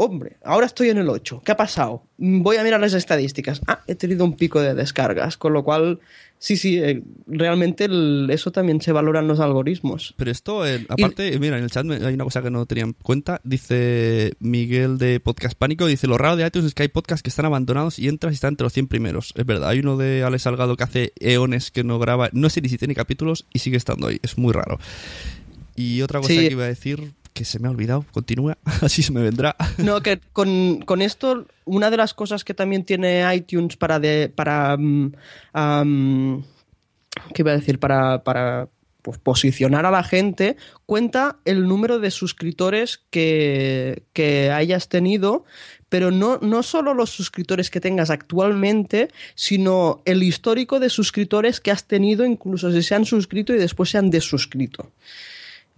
[0.00, 1.42] Hombre, ahora estoy en el 8.
[1.44, 2.04] ¿Qué ha pasado?
[2.18, 3.60] Voy a mirar las estadísticas.
[3.66, 5.98] Ah, he tenido un pico de descargas, con lo cual,
[6.38, 10.14] sí, sí, eh, realmente el- eso también se valoran los algoritmos.
[10.16, 12.92] Pero esto, eh, aparte, mira, en el chat hay una cosa que no tenía en
[12.92, 13.40] cuenta.
[13.42, 17.30] Dice Miguel de Podcast Pánico, dice, lo raro de iTunes es que hay podcasts que
[17.30, 19.34] están abandonados y entras y están entre los 100 primeros.
[19.36, 22.60] Es verdad, hay uno de Alex Salgado que hace eones que no graba, no sé
[22.60, 24.20] ni si tiene capítulos y sigue estando ahí.
[24.22, 24.78] Es muy raro.
[25.74, 26.40] Y otra cosa Sí.
[26.40, 29.54] que iba a decir, que se me ha olvidado, continúa, así se me vendrá.
[29.76, 34.28] No, que con, con esto, una de las cosas que también tiene iTunes para de,
[34.34, 35.12] para mm,
[37.32, 37.78] ¿qué iba a decir?
[37.78, 38.68] Para, para
[39.02, 45.44] pues, posicionar a la gente, cuenta el número de suscriptores que, que hayas tenido,
[45.88, 51.70] pero no, no solo los suscriptores que tengas actualmente, sino el histórico de suscriptores que
[51.70, 54.90] has tenido, incluso si se han suscrito y después se han desuscrito.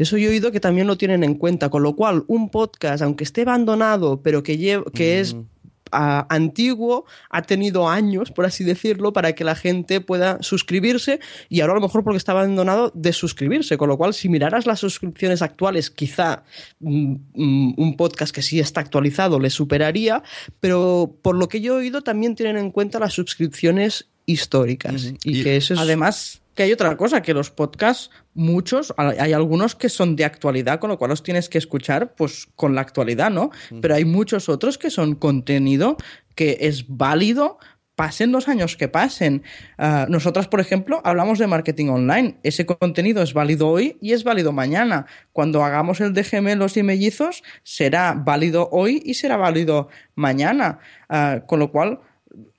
[0.01, 3.03] Eso yo he oído que también lo tienen en cuenta, con lo cual un podcast,
[3.03, 5.37] aunque esté abandonado, pero que, que es
[5.93, 11.21] ah, antiguo, ha tenido años, por así decirlo, para que la gente pueda suscribirse
[11.51, 14.81] y ahora a lo mejor porque está abandonado, desuscribirse, con lo cual si miraras las
[14.81, 16.45] suscripciones actuales, quizá
[16.79, 20.23] mm, mm, un podcast que sí está actualizado le superaría,
[20.61, 25.41] pero por lo que yo he oído también tienen en cuenta las suscripciones históricas y,
[25.41, 25.81] Y que eso es...
[25.81, 30.81] Además, que hay otra cosa, que los podcasts, muchos, hay algunos que son de actualidad,
[30.81, 33.51] con lo cual los tienes que escuchar pues con la actualidad, ¿no?
[33.81, 35.97] Pero hay muchos otros que son contenido
[36.35, 37.59] que es válido
[38.01, 39.43] pasen los años que pasen.
[39.77, 42.39] Ah, nosotras, por ejemplo, hablamos de marketing online.
[42.43, 45.05] Ese contenido es válido hoy y es válido mañana.
[45.35, 50.79] Cuando hagamos el de gemelos y mellizos, será válido hoy y será válido mañana.
[51.11, 52.01] Ah, con lo cual,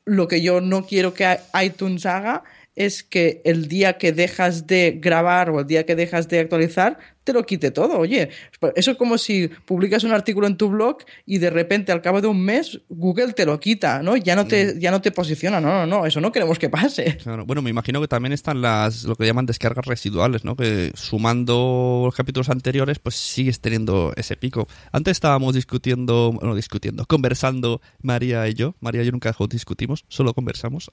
[0.06, 2.44] lo que yo no quiero que iTunes haga
[2.76, 7.00] es que el día que dejas de grabar o el día que dejas de actualizar,
[7.24, 8.00] te lo quite todo.
[8.00, 8.30] Oye,
[8.76, 12.22] eso es como si publicas un artículo en tu blog y de repente al cabo
[12.22, 14.18] de un mes Google te lo quita, ¿no?
[14.18, 14.80] Ya no te, mm.
[14.80, 15.62] ya no te posiciona.
[15.62, 17.18] No, no, no, eso no queremos que pase.
[17.46, 20.56] Bueno, me imagino que también están las, lo que llaman descargas residuales, ¿no?
[20.56, 24.68] Que sumando los capítulos anteriores, pues sigues teniendo ese pico.
[24.92, 28.76] Antes estábamos discutiendo, bueno, discutiendo, conversando María y yo.
[28.80, 30.92] María y yo nunca discutimos, solo conversamos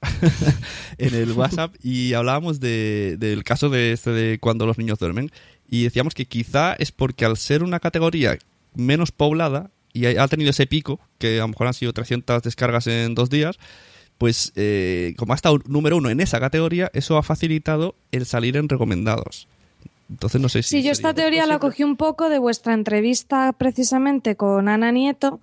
[0.99, 5.31] en el WhatsApp y hablábamos de, del caso de este de cuando los niños duermen
[5.69, 8.39] y decíamos que quizá es porque al ser una categoría
[8.75, 12.87] menos poblada y ha tenido ese pico, que a lo mejor han sido 300 descargas
[12.87, 13.59] en dos días,
[14.17, 18.57] pues eh, como ha estado número uno en esa categoría, eso ha facilitado el salir
[18.57, 19.49] en recomendados.
[20.11, 20.79] Entonces no sé si...
[20.79, 25.41] Sí, yo esta teoría la cogí un poco de vuestra entrevista precisamente con Ana Nieto,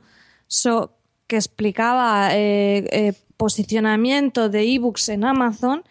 [1.27, 5.83] que explicaba eh, eh, posicionamiento de ebooks en Amazon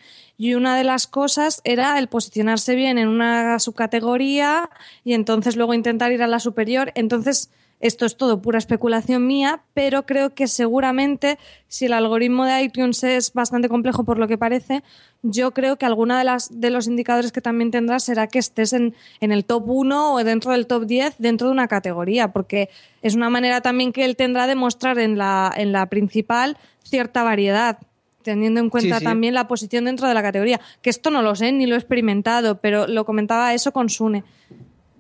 [0.45, 4.69] y una de las cosas era el posicionarse bien en una subcategoría
[5.03, 6.93] y entonces luego intentar ir a la superior.
[6.97, 7.49] Entonces,
[7.81, 13.03] esto es todo pura especulación mía, pero creo que seguramente si el algoritmo de iTunes
[13.05, 14.83] es bastante complejo por lo que parece,
[15.23, 18.75] yo creo que alguna de las de los indicadores que también tendrás será que estés
[18.75, 22.69] en, en el top 1 o dentro del top 10 dentro de una categoría, porque
[23.01, 27.23] es una manera también que él tendrá de mostrar en la, en la principal cierta
[27.23, 27.79] variedad
[28.25, 30.61] teniendo en cuenta también la posición dentro de la categoría.
[30.83, 34.25] Que esto no lo sé, ni lo he experimentado, pero lo comentaba eso con Sune.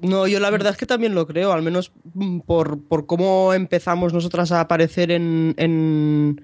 [0.00, 4.12] No, yo la verdad es que también lo creo, al menos mm, por, cómo empezamos
[4.12, 6.42] nosotras a aparecer en, en,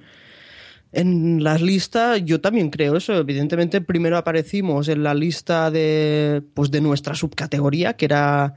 [0.93, 3.15] en las listas, yo también creo eso.
[3.15, 8.55] Evidentemente, primero aparecimos en la lista de, pues de nuestra subcategoría, que era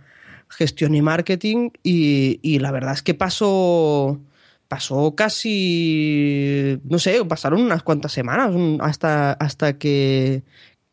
[0.47, 4.21] gestión y marketing, y, y la verdad es que pasó
[4.73, 10.41] pasó casi, no sé, pasaron unas cuantas semanas hasta, hasta que,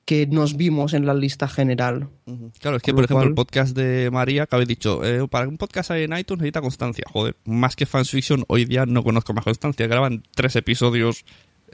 [0.04, 2.10] que nos vimos en la lista general.
[2.58, 5.56] Claro, es que, por ejemplo, el podcast de María, que habéis dicho, eh, para un
[5.56, 7.06] podcast en iTunes necesita constancia.
[7.10, 9.86] Joder, más que fanfiction, hoy día no conozco más constancia.
[9.86, 11.24] Graban tres episodios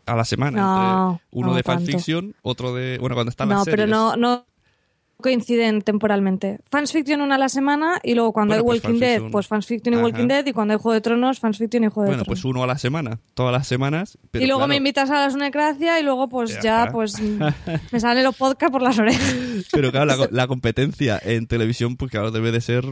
[0.07, 1.19] a la semana.
[1.33, 2.99] uno de fanfiction, otro de.
[2.99, 3.81] Bueno, cuando están no, las series.
[3.81, 4.47] pero no, no
[5.21, 6.59] coinciden temporalmente.
[6.71, 9.67] Fans Fiction una a la semana y luego cuando hay pues Walking Dead, pues Fans
[9.67, 12.09] Fiction y Walking Dead y cuando hay Juego de Tronos, Fans Fiction y Juego de
[12.09, 12.27] Tronos.
[12.27, 14.19] Bueno, pues uno a la semana, todas las semanas.
[14.35, 17.21] y luego me invitas a la Sunecracia y luego pues ya, pues
[17.93, 19.35] me salen los podcasts por las orejas.
[19.73, 22.85] Pero claro, la, competencia en televisión pues claro debe de ser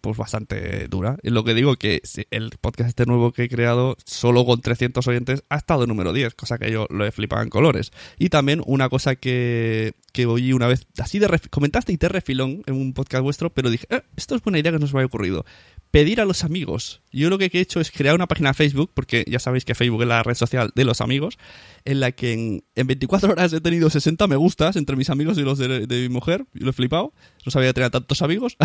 [0.00, 1.16] pues bastante dura.
[1.22, 5.06] Es lo que digo que el podcast este nuevo que he creado solo con 300
[5.06, 7.92] oyentes ha estado número 10, cosa que yo lo he flipado en colores.
[8.18, 11.28] Y también una cosa que, que oí una vez así de
[11.58, 14.70] comentaste y te refilón en un podcast vuestro, pero dije, eh, esto es buena idea
[14.70, 15.44] que nos me había ocurrido.
[15.90, 17.02] Pedir a los amigos.
[17.10, 19.74] Yo lo que he hecho es crear una página de Facebook, porque ya sabéis que
[19.74, 21.36] Facebook es la red social de los amigos,
[21.84, 25.42] en la que en, 24 horas he tenido 60 me gustas entre mis amigos y
[25.42, 26.46] los de, mi mujer.
[26.54, 27.12] Y lo he flipado.
[27.44, 28.56] No sabía tener tantos amigos.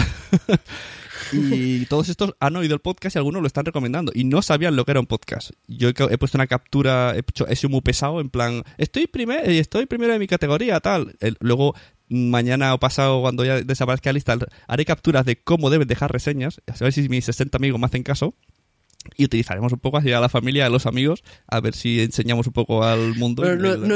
[1.31, 4.11] y todos estos han oído el podcast y algunos lo están recomendando.
[4.13, 5.49] Y no sabían lo que era un podcast.
[5.67, 9.49] Yo he, puesto una captura, he, hecho, he sido muy pesado, en plan, estoy, primer,
[9.49, 11.15] estoy primero en mi categoría, tal.
[11.39, 11.73] luego
[12.13, 14.37] mañana o pasado, cuando ya desaparezca la lista,
[14.67, 18.03] haré capturas de cómo deben dejar reseñas, a ver si mis 60 amigos me hacen
[18.03, 18.35] caso
[19.17, 22.47] y utilizaremos un poco así a la familia, a los amigos, a ver si enseñamos
[22.47, 23.43] un poco al mundo.
[23.55, 23.87] no, no,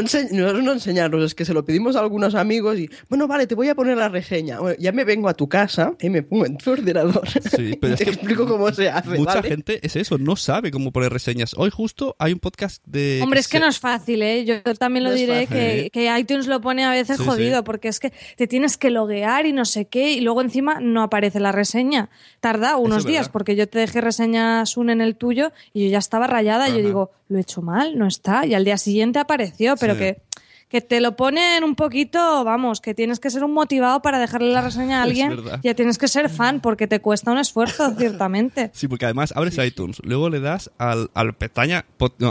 [0.62, 3.70] no, enseñarnos, es que se lo pedimos a algunos amigos y, bueno, vale, te voy
[3.70, 4.60] a poner la reseña.
[4.80, 7.28] ya me vengo a tu casa y me pongo en tu ordenador.
[7.56, 9.18] Sí, pero te explico cómo se hace.
[9.18, 11.54] Mucha gente es eso, no sabe cómo poner reseñas.
[11.58, 13.20] Hoy justo hay un podcast de...
[13.24, 14.46] Hombre, es que no es fácil, ¿eh?
[14.46, 18.12] Yo también lo diré, que, que, iTunes lo pone a veces jodido, porque es que
[18.36, 22.10] te tienes que loguear y no sé qué, y luego encima no aparece la reseña.
[22.40, 25.99] Tarda unos días, porque yo te dejé reseñas un en el tuyo y yo ya
[25.99, 26.69] estaba rayada.
[26.69, 28.45] Y yo digo, lo he hecho mal, no está.
[28.45, 30.22] Y al día siguiente apareció, pero que,
[30.69, 34.52] que te lo ponen un poquito, vamos, que tienes que ser un motivado para dejarle
[34.52, 35.38] la reseña a alguien.
[35.64, 38.72] Ya tienes que ser fan porque te cuesta un esfuerzo, ciertamente.
[38.74, 41.86] Sí, porque además abres iTunes, luego le das al, al pestaña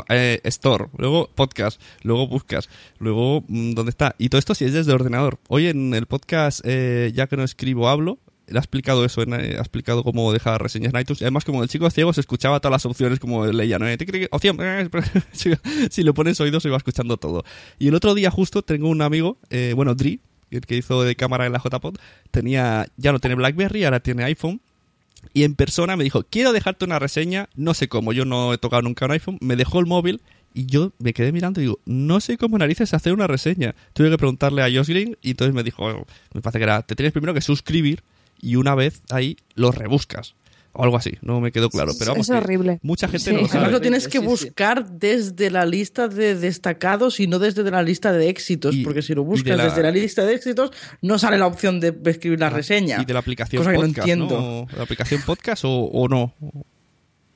[0.09, 2.68] eh, Store, luego Podcast, luego buscas,
[2.98, 4.14] luego mm, ¿dónde está?
[4.18, 5.38] Y todo esto si es desde ordenador.
[5.48, 8.18] Hoy en el podcast, eh, ya que no escribo, hablo,
[8.55, 11.23] ha explicado eso, eh, ha explicado cómo dejar reseñas en iTunes.
[11.23, 13.86] Además, como el chico ciego se escuchaba todas las opciones como leía, ¿no?
[14.31, 14.89] Opción, eh,
[15.90, 17.44] si le pones oídos se iba escuchando todo.
[17.78, 20.20] Y el otro día justo tengo un amigo, eh, bueno, Dri,
[20.51, 21.97] el que hizo de cámara en la JPod,
[22.31, 24.60] tenía, ya no tiene BlackBerry, ahora tiene iPhone.
[25.35, 28.59] Y en persona me dijo, quiero dejarte una reseña, no sé cómo, yo no he
[28.59, 30.23] tocado nunca un iPhone, me dejó el móvil
[30.55, 33.74] Y yo me quedé mirando y digo, no sé cómo narices hacer una reseña.
[33.93, 36.82] Tuve que preguntarle a Josh Green y entonces me dijo, oh, me parece que era,
[36.82, 38.05] te tienes primero que suscribir
[38.40, 40.34] y una vez ahí lo rebuscas.
[40.78, 41.92] O algo así, no me quedó claro.
[41.98, 42.80] Pero vamos, es horrible.
[42.82, 43.30] Mucha gente Sí.
[43.30, 43.72] no lo Además sabe.
[43.72, 48.28] lo tienes que buscar desde la lista de destacados y no desde la lista de
[48.28, 51.38] éxitos, Y- porque si lo de buscas la- desde la lista de éxitos no sale
[51.38, 53.00] la opción de escribir la reseña.
[53.00, 54.38] Y de la aplicación cosa que no podcast, entiendo.
[54.38, 54.66] ¿no?
[54.70, 56.34] ¿De la aplicación podcast o, o no?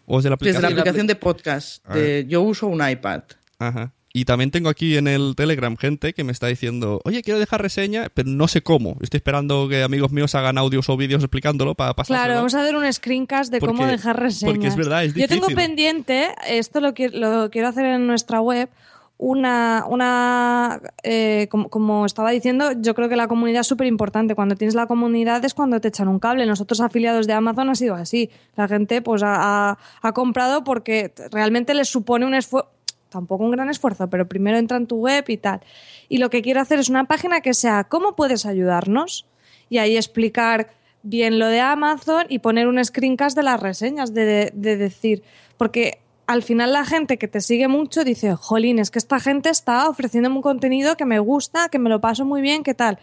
[0.04, 0.62] ¿O es de la Desde aplicación?
[0.62, 1.86] la aplicación de podcast.
[1.88, 3.22] de- yo uso un iPad.
[3.58, 3.94] Ajá.
[4.12, 7.62] Y también tengo aquí en el Telegram gente que me está diciendo, oye, quiero dejar
[7.62, 8.96] reseña, pero no sé cómo.
[9.00, 12.16] Estoy esperando que amigos míos hagan audios o vídeos explicándolo para pasar.
[12.16, 14.52] Claro, vamos a hacer un screencast de Porque- cómo dejar reseñas.
[14.52, 15.54] porque es verdad, es Yo tengo difícil.
[15.56, 18.68] pendiente, esto lo, lo quiero hacer en nuestra web,
[19.16, 24.34] una, una eh, como, como estaba diciendo, yo creo que la comunidad es súper importante.
[24.34, 26.46] Cuando tienes la comunidad es cuando te echan un cable.
[26.46, 28.30] Nosotros afiliados de Amazon ha sido así.
[28.56, 32.70] La gente pues ha, ha- ha comprado porque realmente les supone un esfuerzo,
[33.10, 35.60] tampoco un gran esfuerzo, pero primero entra en tu web y tal.
[36.08, 39.26] Y lo que quiero hacer es una página que sea ¿cómo puedes ayudarnos?
[39.68, 40.70] Y ahí explicar
[41.02, 45.22] bien lo de Amazon y poner un screencast de las reseñas, de, de decir,
[45.56, 49.50] porque al final la gente que te sigue mucho dice, jolín, es que esta gente
[49.50, 52.98] está ofreciéndome un contenido que me gusta, que me lo paso muy bien, ¿qué tal?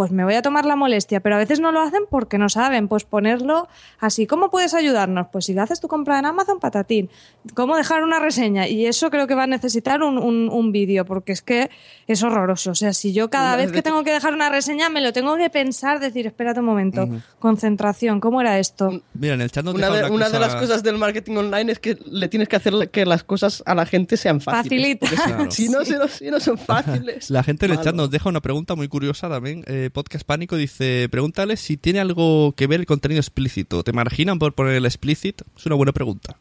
[0.00, 2.48] Pues me voy a tomar la molestia, pero a veces no lo hacen porque no
[2.48, 3.68] saben, pues ponerlo
[3.98, 4.26] así.
[4.26, 5.26] ¿Cómo puedes ayudarnos?
[5.30, 7.10] Pues si haces tu compra en Amazon, patatín.
[7.52, 8.66] ¿Cómo dejar una reseña?
[8.66, 11.68] Y eso creo que va a necesitar un, un- un vídeo, porque es que
[12.06, 12.70] es horroroso.
[12.70, 15.36] O sea, si yo cada vez que tengo que dejar una reseña me lo tengo
[15.36, 17.06] que pensar, decir, espérate un momento,
[17.38, 19.02] concentración, ¿cómo era esto?
[19.12, 21.36] Mira, en el chat nos Una, deja de, una una de las cosas del marketing
[21.36, 24.98] online es que le tienes que hacer que las cosas a la gente sean fáciles.
[24.98, 25.06] Facilita.
[25.10, 25.50] Si- Claro.
[25.50, 27.28] Si, no, si, no, si no son fáciles.
[27.30, 29.64] La gente en el chat nos deja una pregunta muy curiosa también.
[29.66, 33.82] Eh, Podcast Pánico dice, pregúntale si tiene algo que ver el contenido explícito.
[33.84, 35.42] ¿Te marginan por poner el explicit?
[35.56, 36.36] Es una buena pregunta.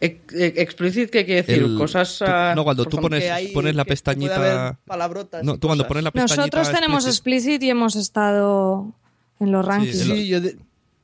[0.00, 1.62] Ex- Explicit, ¿qué quiere decir?
[1.64, 2.18] El- Cosas.
[2.18, 4.78] tú- ah, no, cuando tú pones, hay- pones la pestañita...
[4.86, 6.58] palabrotas No, tú cuando pones la pestañita...
[6.58, 8.92] Nosotros tenemos explicit- y hemos estado
[9.40, 9.98] en los rankings.
[9.98, 10.56] Sí, Sí, yo de-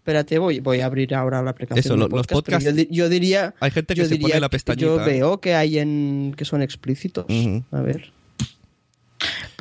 [0.03, 1.79] Espérate, voy, voy a abrir ahora la aplicación.
[1.79, 3.55] Eso, de los podcasts- Yo, yo diría.
[3.61, 4.85] Hay gente que yo se diría pone la pestañita.
[4.85, 6.35] Yo veo que hay en.
[6.37, 7.25] que son explícitos.
[7.71, 8.11] A ver.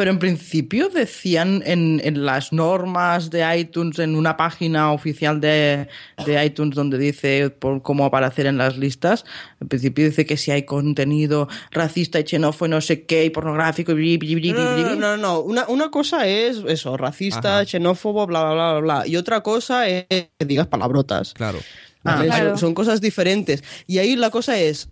[0.02, 5.90] Pero en principio decían en, en las normas de iTunes, en una página oficial de,
[6.26, 9.26] de iTunes donde dice por cómo aparecer en las listas,
[9.60, 13.92] en principio dice que si hay contenido racista y xenófobo, no sé qué, y pornográfico,
[13.92, 15.40] y bli, bli, bli, No, no, bli, no, no, no.
[15.42, 17.66] Una, una cosa es eso, racista, Ajá.
[17.68, 19.08] xenófobo, bla, bla, bla, bla, bla.
[19.08, 21.36] Y otra cosa es que digas palabrotas.
[21.36, 21.60] Claro.
[22.04, 23.64] son, son cosas diferentes.
[23.86, 24.90] Y ahí la cosa es,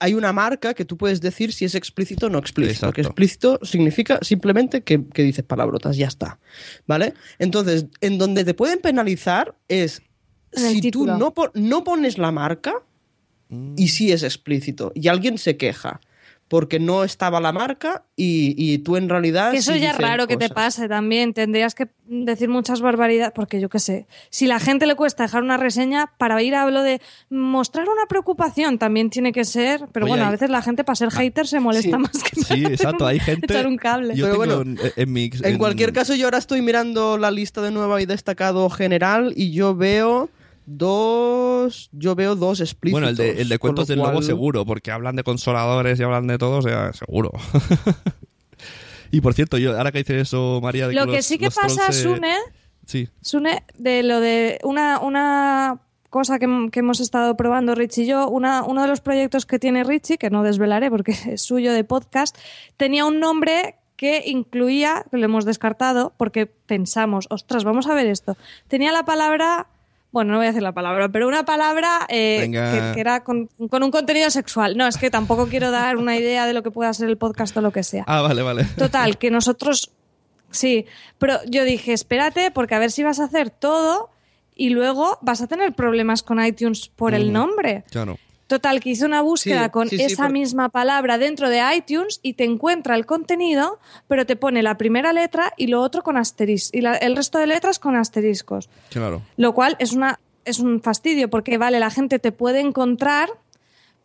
[0.00, 2.86] hay una marca que tú puedes decir si es explícito o no explícito.
[2.86, 2.94] Exacto.
[2.94, 6.40] Que explícito significa simplemente que, que dices palabrotas, ya está.
[6.86, 7.14] ¿Vale?
[7.38, 10.02] Entonces, en donde te pueden penalizar es
[10.52, 12.82] si tú no, no pones la marca
[13.76, 14.90] y sí es explícito.
[14.94, 16.00] Y alguien se queja
[16.50, 19.52] porque no estaba la marca y, y tú en realidad...
[19.52, 21.32] Que eso sí ya es raro que te pase también.
[21.32, 24.08] Tendrías que decir muchas barbaridades, porque yo qué sé.
[24.30, 28.04] Si la gente le cuesta dejar una reseña, para ir a lo de mostrar una
[28.08, 29.86] preocupación también tiene que ser.
[29.92, 32.02] Pero Oye, bueno, a veces la gente para ser hater se molesta sí.
[32.02, 33.06] más que Sí, exacto.
[33.06, 33.46] Hay gente...
[33.48, 34.16] echar un cable.
[34.16, 35.30] Yo Pero bueno, en, en mi...
[35.44, 39.52] En cualquier caso, yo ahora estoy mirando la lista de nueva y destacado general y
[39.52, 40.30] yo veo
[40.78, 41.88] dos.
[41.92, 43.00] Yo veo dos explícitos.
[43.02, 46.02] Bueno, el de, el de cuentos del lobo cual- seguro, porque hablan de consoladores y
[46.02, 47.32] hablan de todo, o sea, seguro.
[49.10, 51.50] y por cierto, yo ahora que dices eso, María, de Lo que los- sí que
[51.50, 52.36] pasa, trolls, eh, Sune,
[52.86, 58.06] Sí, Sune, de lo de una, una cosa que, que hemos estado probando Rich y
[58.06, 61.72] yo, una, uno de los proyectos que tiene Richie, que no desvelaré porque es suyo
[61.72, 62.36] de podcast,
[62.76, 68.06] tenía un nombre que incluía, que lo hemos descartado porque pensamos, ostras, vamos a ver
[68.06, 68.36] esto.
[68.66, 69.66] Tenía la palabra,
[70.12, 73.48] bueno, no voy a decir la palabra, pero una palabra eh, que, que era con,
[73.68, 74.76] con un contenido sexual.
[74.76, 77.56] No, es que tampoco quiero dar una idea de lo que pueda ser el podcast
[77.56, 78.04] o lo que sea.
[78.06, 78.64] Ah, vale, vale.
[78.76, 79.90] Total, que nosotros.
[80.50, 80.86] Sí,
[81.18, 84.10] pero yo dije, espérate, porque a ver si vas a hacer todo
[84.56, 87.32] y luego vas a tener problemas con iTunes por el Ujú.
[87.32, 87.84] nombre.
[87.90, 88.18] Claro.
[88.50, 91.62] Total, que hice una búsqueda Sí, con sí, sí, esa por- misma palabra dentro de
[91.76, 93.78] iTunes y te encuentra el contenido,
[94.08, 96.74] pero te pone la primera letra y lo otro con asteriscos.
[96.74, 98.68] Y la- el resto de letras con asteriscos.
[98.90, 99.22] Claro.
[99.36, 103.28] Lo cual es, una, es un fastidio, porque vale, la gente te puede encontrar,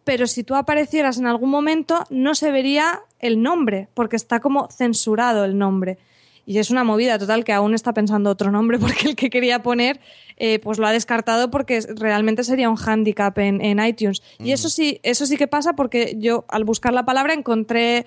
[0.03, 4.69] pero si tú aparecieras en algún momento no se vería el nombre, porque está como
[4.69, 5.97] censurado el nombre.
[6.45, 9.63] Y es una movida total que aún está pensando otro nombre, porque el que quería
[9.63, 9.99] poner,
[10.37, 14.21] eh, pues lo ha descartado porque realmente sería un hándicap en, en iTunes.
[14.39, 18.05] Y eso sí, eso sí que pasa porque yo al buscar la palabra encontré,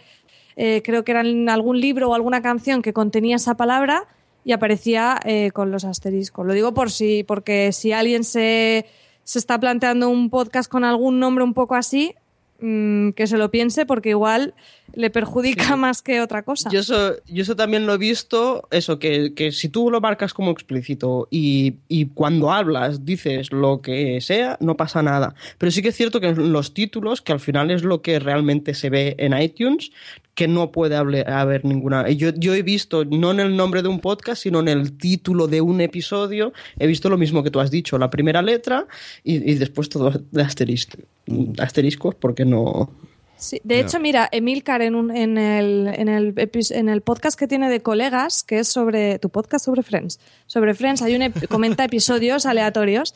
[0.56, 4.06] eh, creo que era en algún libro o alguna canción que contenía esa palabra
[4.44, 6.46] y aparecía eh, con los asteriscos.
[6.46, 8.86] Lo digo por si, porque si alguien se,
[9.24, 12.14] se está planteando un podcast con algún nombre un poco así,
[12.60, 14.55] mm, que se lo piense porque igual
[14.99, 16.69] le perjudica más que otra cosa.
[16.70, 20.35] Yo eso, yo eso también lo he visto, eso, que, que si tú lo marcas
[20.35, 25.37] como explícito y, y cuando hablas dices lo que sea, no pasa nada.
[25.57, 28.19] Pero sí que es cierto que en los títulos, que al final es lo que
[28.19, 29.93] realmente se ve en iTunes,
[30.35, 32.11] que no puede haber ninguna.
[32.11, 35.47] Yo, yo he visto, no en el nombre de un podcast, sino en el título
[35.47, 38.89] de un episodio, he visto lo mismo que tú has dicho, la primera letra
[39.23, 40.99] y, y después todo de asterisco,
[41.59, 42.91] asteriscos, porque no.
[43.39, 47.47] Sí, de hecho, mira, Emilcar en, un, en, el, en, el, en el podcast que
[47.47, 51.47] tiene de colegas, que es sobre tu podcast sobre Friends, sobre Friends, hay un ep-
[51.48, 53.15] comenta episodios aleatorios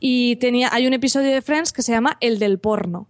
[0.00, 3.08] y tenía, hay un episodio de Friends que se llama El del porno.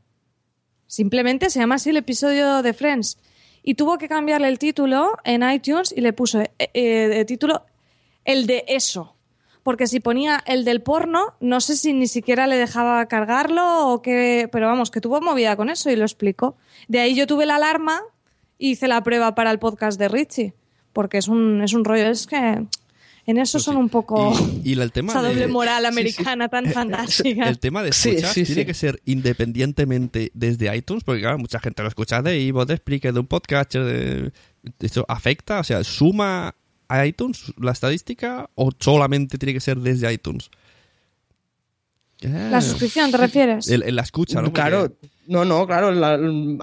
[0.86, 3.18] Simplemente se llama así el episodio de Friends.
[3.62, 7.66] Y tuvo que cambiarle el título en iTunes y le puso eh, eh, el título
[8.24, 9.14] El de eso.
[9.62, 14.02] Porque si ponía el del porno, no sé si ni siquiera le dejaba cargarlo o
[14.02, 14.48] qué.
[14.51, 16.56] Pero vamos, que tuvo movida con eso y lo explicó.
[16.89, 18.01] De ahí yo tuve la alarma
[18.59, 20.55] y hice la prueba para el podcast de Richie.
[20.93, 22.09] Porque es un, es un rollo.
[22.09, 22.36] Es que
[23.26, 24.32] en eso son un poco.
[24.64, 27.48] Y, y el tema esa de- doble moral americana tan fantástica.
[27.48, 28.64] El tema de sí, tiene sí.
[28.64, 33.12] que ser independientemente desde iTunes, porque claro, mucha gente lo escucha de iVoox, de Spreaker,
[33.12, 34.32] de un podcast, de...
[34.80, 35.60] ¿Esto afecta?
[35.60, 36.55] O sea, ¿suma
[36.89, 40.51] a iTunes la estadística o solamente tiene que ser desde iTunes?
[42.20, 43.69] La suscripción, ¿te refieres?
[43.69, 44.48] En la escucha, ¿no?
[44.48, 44.93] Porque- Claro,
[45.28, 46.18] no, no, claro, la-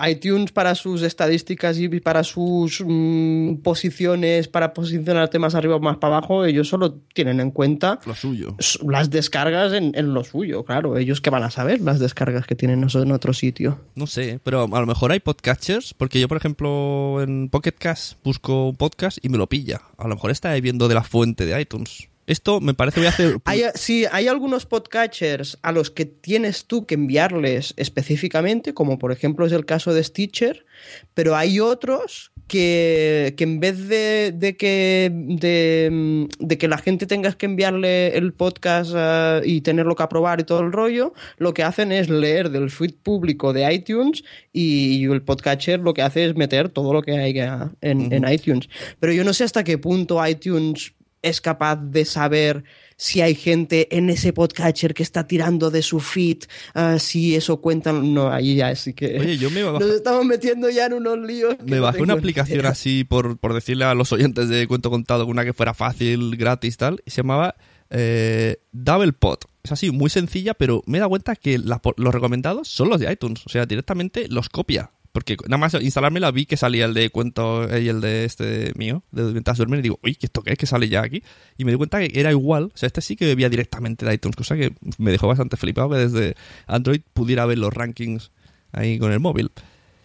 [0.10, 5.98] iTunes para sus estadísticas y para sus mm, posiciones, para posicionarte más arriba o más
[5.98, 8.56] para abajo, ellos solo tienen en cuenta Lo suyo.
[8.88, 12.56] las descargas en, en lo suyo, claro, ellos que van a saber las descargas que
[12.56, 13.80] tienen en otro sitio.
[13.96, 18.18] No sé, pero a lo mejor hay podcatchers, porque yo, por ejemplo, en Pocket Cast
[18.24, 19.82] busco un podcast y me lo pilla.
[19.98, 22.10] A lo mejor está viendo de la fuente de iTunes.
[22.28, 23.38] Esto me parece voy a hacer...
[23.46, 29.12] Hay, sí, hay algunos podcatchers a los que tienes tú que enviarles específicamente, como por
[29.12, 30.66] ejemplo es el caso de Stitcher,
[31.14, 37.06] pero hay otros que, que en vez de, de que, de, de que la gente
[37.06, 41.54] tengas que enviarle el podcast eh, y tenerlo que aprobar y todo el rollo, lo
[41.54, 46.26] que hacen es leer del feed público de iTunes y el podcatcher lo que hace
[46.26, 47.40] es meter todo lo que hay
[47.82, 48.68] en, en iTunes.
[49.00, 50.94] Pero yo no sé hasta qué punto iTunes
[51.26, 52.64] es capaz de saber
[52.98, 56.44] si hay gente en ese podcatcher que está tirando de su feed,
[56.76, 57.92] ah, si eso cuenta.
[57.92, 59.20] No, ahí ya sí que.
[59.20, 61.56] Oye, yo me Nos estamos metiendo ya en unos líos.
[61.66, 62.72] me no bajé una aplicación idea.
[62.72, 66.78] así por, por decirle a los oyentes de Cuento Contado una que fuera fácil, gratis
[66.78, 67.56] tal, y se llamaba
[67.90, 69.46] eh, Double Pot.
[69.64, 73.00] Es así, muy sencilla, pero me he dado cuenta que la los recomendados son los
[73.00, 73.46] de iTunes.
[73.48, 74.92] O sea, directamente los copia.
[75.16, 79.02] Porque nada más instalármela vi que salía el de cuento y el de este mío,
[79.14, 80.58] de Mientras duermen, y digo, uy, ¿qué esto qué es?
[80.58, 81.24] Que sale ya aquí.
[81.58, 82.66] Y me di cuenta que era igual.
[82.66, 85.92] O sea, este sí que bebía directamente de iTunes, cosa que me dejó bastante flipado
[85.92, 86.36] que desde
[86.68, 88.34] Android pudiera ver los rankings
[88.74, 89.52] ahí con el móvil.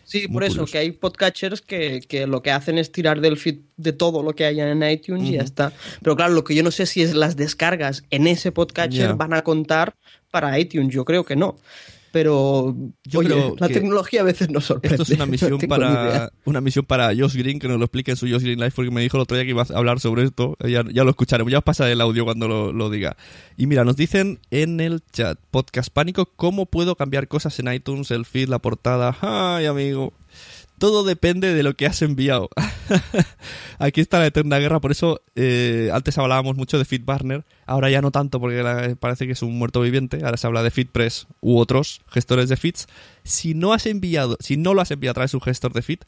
[0.04, 3.36] Sí, Muy por eso, que hay podcatchers que, que lo que hacen es tirar del
[3.36, 5.72] feed de todo lo que haya en iTunes y ya está.
[6.02, 9.34] Pero claro, lo que yo no sé si es las descargas en ese podcatcher van
[9.34, 9.96] a contar
[10.30, 10.94] para iTunes.
[10.94, 11.56] Yo creo que no.
[12.12, 12.74] Pero
[13.04, 14.96] Yo oye, creo la que tecnología a veces nos sorprende.
[14.96, 18.16] Esto es una misión para una misión para Josh Green que nos lo explique en
[18.16, 20.24] su Josh Green Live porque me dijo el otro día que iba a hablar sobre
[20.24, 20.56] esto.
[20.60, 21.52] Ya, ya lo escucharemos.
[21.52, 23.16] Ya os pasaré el audio cuando lo, lo diga.
[23.56, 28.10] Y mira, nos dicen en el chat Podcast Pánico cómo puedo cambiar cosas en iTunes,
[28.10, 29.16] el feed, la portada.
[29.20, 30.12] Ay, amigo.
[30.80, 32.48] Todo depende de lo que has enviado.
[33.78, 38.00] Aquí está la eterna guerra, por eso eh, antes hablábamos mucho de FeedBurner, ahora ya
[38.00, 41.58] no tanto porque parece que es un muerto viviente, ahora se habla de FeedPress u
[41.58, 42.86] otros gestores de feeds.
[43.24, 45.82] Si no has enviado, si no lo has enviado a través de un gestor de
[45.82, 45.98] feed,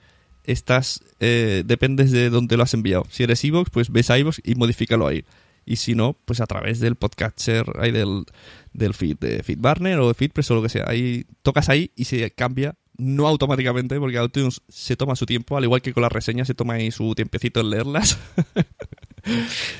[0.44, 3.04] estás eh, dependes de dónde lo has enviado.
[3.10, 5.26] Si eres iVoox, pues ves a iVoox y modifícalo ahí.
[5.66, 8.24] Y si no, pues a través del podcatcher, ahí del,
[8.72, 10.86] del feed, de FeedBurner o de FeedPress o lo que sea.
[10.88, 15.64] Ahí tocas ahí y se cambia, no automáticamente, porque iTunes se toma su tiempo, al
[15.64, 18.18] igual que con las reseñas se toma ahí su tiempecito en leerlas.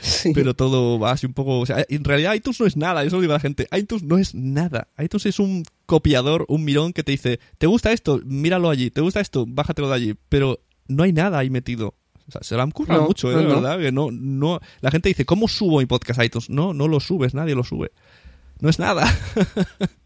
[0.00, 0.30] Sí.
[0.34, 1.58] Pero todo va así un poco.
[1.58, 3.66] O sea, en realidad iTunes no es nada, eso lo digo a la gente.
[3.76, 4.86] iTunes no es nada.
[5.00, 8.20] iTunes es un copiador, un mirón que te dice: ¿Te gusta esto?
[8.24, 8.92] Míralo allí.
[8.92, 9.44] ¿Te gusta esto?
[9.48, 10.14] Bájatelo de allí.
[10.28, 11.96] Pero no hay nada ahí metido.
[12.28, 13.42] O sea, se lo han currado No, mucho, ¿eh?
[13.42, 13.48] no.
[13.60, 13.80] verdad.
[13.80, 14.60] Que no, no.
[14.80, 16.48] La gente dice: ¿Cómo subo mi podcast a iTunes?
[16.48, 17.90] No, no lo subes, nadie lo sube.
[18.60, 19.12] No es nada.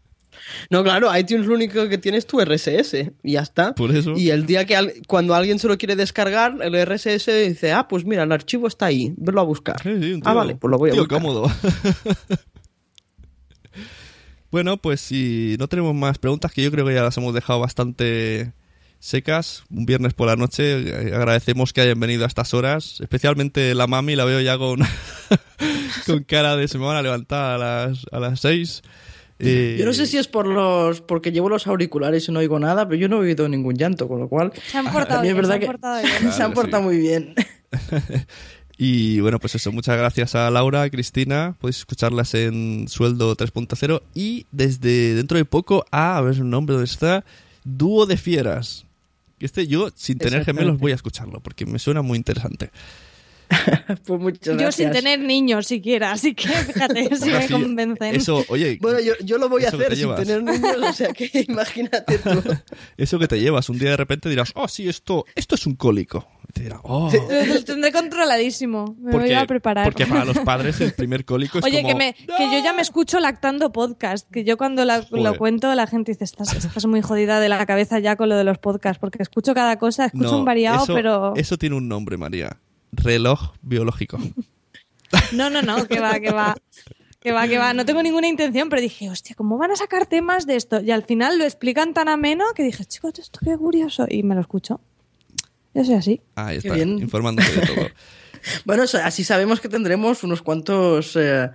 [0.69, 3.75] No, claro, iTunes lo único que tiene es tu RSS y ya está.
[3.75, 4.13] Por eso.
[4.15, 7.87] Y el día que al- cuando alguien se lo quiere descargar, el RSS dice, ah,
[7.87, 9.81] pues mira, el archivo está ahí, verlo a buscar.
[9.83, 11.21] Sí, sí, un ah, vale, pues lo voy a tío buscar.
[11.21, 11.51] cómodo.
[14.51, 17.59] bueno, pues si no tenemos más preguntas, que yo creo que ya las hemos dejado
[17.59, 18.53] bastante
[18.99, 20.79] secas, un viernes por la noche,
[21.09, 24.79] eh, agradecemos que hayan venido a estas horas, especialmente la mami, la veo ya con,
[26.05, 27.57] con cara de se me van a levantar a
[27.87, 28.81] las, a las seis.
[29.39, 32.57] Eh, Yo no sé si es por los porque llevo los auriculares y no oigo
[32.59, 35.35] nada, pero yo no he oído ningún llanto, con lo cual Se han portado bien,
[35.45, 36.11] se han portado bien.
[36.19, 36.87] se han Claro, portado sí.
[36.87, 37.35] muy bien.
[38.79, 44.03] Y bueno, pues eso, muchas gracias a Laura, a Cristina, podéis escucharlas en Sueldo 3.0
[44.13, 47.25] y desde dentro de poco a, a ver su nombre, ¿dónde está?
[47.63, 48.85] Dúo de Fieras.
[49.39, 52.69] Este yo, sin tener gemelos, voy a escucharlo porque me suena muy interesante.
[54.05, 58.15] Pues muchas Yo sin tener niños siquiera, así que fíjate si me convencen.
[58.15, 60.19] Eso, oye, Bueno, yo, yo lo voy a hacer te sin llevas.
[60.25, 62.41] tener niños, o sea que imagínate tú.
[62.97, 65.75] eso que te llevas, un día de repente dirás, oh, sí, esto, esto es un
[65.75, 66.27] cólico.
[66.49, 67.11] Y te dirán, oh.
[67.11, 68.95] Lo, tendré controladísimo.
[68.99, 69.85] Me voy a preparar.
[69.85, 71.89] porque para los padres el primer cólico es Oye, como...
[71.89, 75.73] que, me, que yo ya me escucho lactando podcast, que yo cuando la- lo cuento
[75.75, 78.57] la gente dice, estás, estás muy jodida de la cabeza ya con lo de los
[78.57, 81.33] podcasts, porque escucho cada cosa, escucho No, un variado, eso, pero...
[81.35, 82.57] Eso tiene un nombre, María.
[82.91, 84.17] Reloj biológico.
[85.33, 86.55] No, no, no, que va, que va.
[87.19, 87.73] Que va, que va.
[87.73, 90.81] No tengo ninguna intención, pero dije, hostia, ¿cómo van a sacar temas de esto?
[90.81, 94.05] Y al final lo explican tan ameno que dije, chicos, esto qué curioso.
[94.09, 94.79] Y me lo escucho.
[95.73, 96.21] Yo soy así.
[96.35, 96.99] Ahí Qué está, bien.
[96.99, 97.87] informándose de todo.
[98.65, 101.49] Bueno, así sabemos que tendremos unos cuantos eh,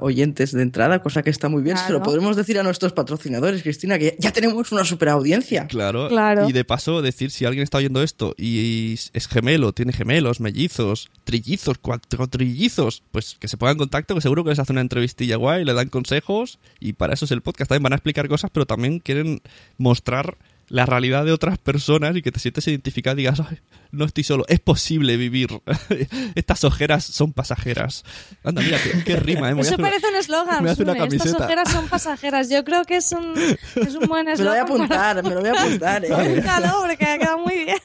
[0.00, 1.76] oyentes de entrada, cosa que está muy bien.
[1.76, 2.04] Se lo Claro.
[2.04, 5.66] podremos decir a nuestros patrocinadores, Cristina, que ya tenemos una super audiencia.
[5.66, 6.08] Claro.
[6.08, 6.48] Claro.
[6.48, 11.10] Y de paso, decir si alguien está oyendo esto y es gemelo, tiene gemelos, mellizos,
[11.24, 14.80] trillizos, cuatro trillizos, pues que se ponga en contacto, que seguro que les hace una
[14.80, 17.68] entrevistilla guay, le dan consejos y para eso es el podcast.
[17.68, 19.40] También van a explicar cosas, pero también quieren
[19.78, 20.36] mostrar
[20.72, 23.58] la realidad de otras personas y que te sientes identificado y digas, "Ay,
[23.90, 25.48] no estoy solo, es posible vivir.
[26.34, 28.04] Estas ojeras son pasajeras.
[28.42, 29.52] Anda, mira, qué, qué rima, ¿eh?
[29.52, 30.64] Eso hacer una- parece un eslogan.
[30.64, 31.44] me hace una Sune, Estas camiseta.
[31.44, 32.48] ojeras son pasajeras.
[32.48, 34.88] Yo creo que es un, es un buen Me lo voy a eslogan.
[34.88, 36.04] para- apuntar, me lo voy a apuntar.
[36.06, 36.12] ¿eh?
[36.14, 37.78] Apúntalo, porque ha quedado muy bien.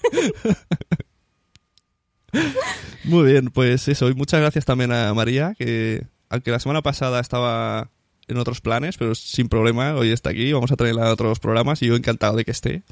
[3.03, 4.09] Muy bien, pues eso.
[4.09, 7.89] Y muchas gracias también a María, que aunque la semana pasada estaba
[8.27, 10.51] en otros planes, pero sin problema, hoy está aquí.
[10.53, 12.83] Vamos a tenerla en otros programas y yo encantado de que esté.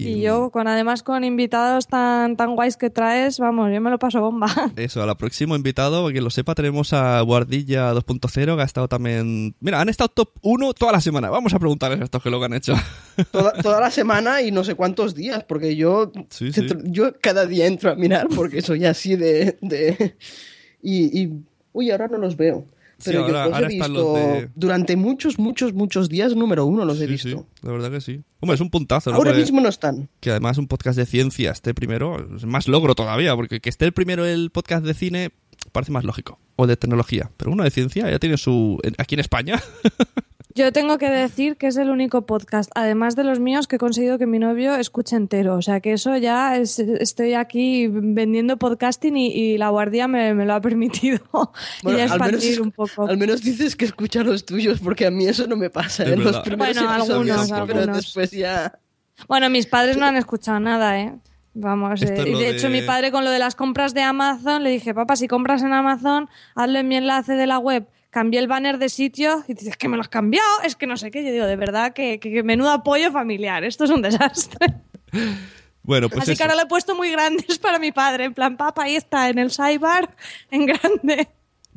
[0.00, 3.98] Y yo, con además con invitados tan, tan guays que traes, vamos, yo me lo
[3.98, 4.46] paso bomba.
[4.76, 8.64] Eso, a la próximo invitado, para quien lo sepa, tenemos a Guardilla 2.0, que ha
[8.64, 9.56] estado también...
[9.58, 11.30] Mira, han estado top 1 toda la semana.
[11.30, 12.74] Vamos a preguntarles a estos que lo han hecho.
[13.32, 16.60] Toda, toda la semana y no sé cuántos días, porque yo, Sí, sí.
[16.60, 19.58] entro- yo cada día entro a mirar porque soy así de...
[19.62, 20.14] de-
[20.80, 21.42] y, y-
[21.72, 22.64] Uy, ahora no los veo.
[22.98, 26.66] Sí, Pero ahora- yo los ahora he visto de- durante muchos, muchos, muchos días número
[26.66, 27.28] uno los he Sí, visto.
[27.28, 28.22] sí, la verdad que sí.
[28.40, 29.14] Hombre, es un puntazo.
[29.14, 30.08] Ahora mismo no están.
[30.20, 33.84] que además un podcast de ciencia esté primero, es más logro todavía, porque que esté
[33.84, 35.30] el primero el podcast de cine
[35.72, 38.78] parece más lógico, o de tecnología, pero uno de ciencia ya tiene su...
[38.98, 39.62] aquí en España.
[40.58, 43.78] Yo tengo que decir que es el único podcast, además de los míos, que he
[43.78, 45.54] conseguido que mi novio escuche entero.
[45.56, 50.34] O sea que eso ya es, estoy aquí vendiendo podcasting y, y la guardia me,
[50.34, 51.20] me lo ha permitido.
[51.82, 53.06] Bueno, y ya al menos, expandir un poco.
[53.06, 56.38] al menos dices que escucha los tuyos, porque a mí eso no me pasa los
[56.40, 57.96] primeros Bueno, algunos, pero algunos.
[57.96, 58.78] después ya...
[59.28, 61.14] Bueno, mis padres no han escuchado nada, ¿eh?
[61.54, 64.70] Vamos, eh, y de- hecho mi padre con lo de las compras de Amazon le
[64.70, 67.86] dije, papá, si compras en Amazon, hazlo en mi enlace de la web.
[68.10, 70.86] Cambié el banner de sitio y dices, es que me lo has cambiado, es que
[70.86, 71.22] no sé qué.
[71.24, 74.74] Yo digo, de verdad, que, que, que menudo apoyo familiar, esto es un desastre.
[75.82, 76.38] Bueno, pues Así eso.
[76.38, 79.30] que ahora lo he puesto muy grandes para mi padre, en plan, papá, ahí está,
[79.30, 80.14] en el sidebar,
[80.50, 81.28] en grande.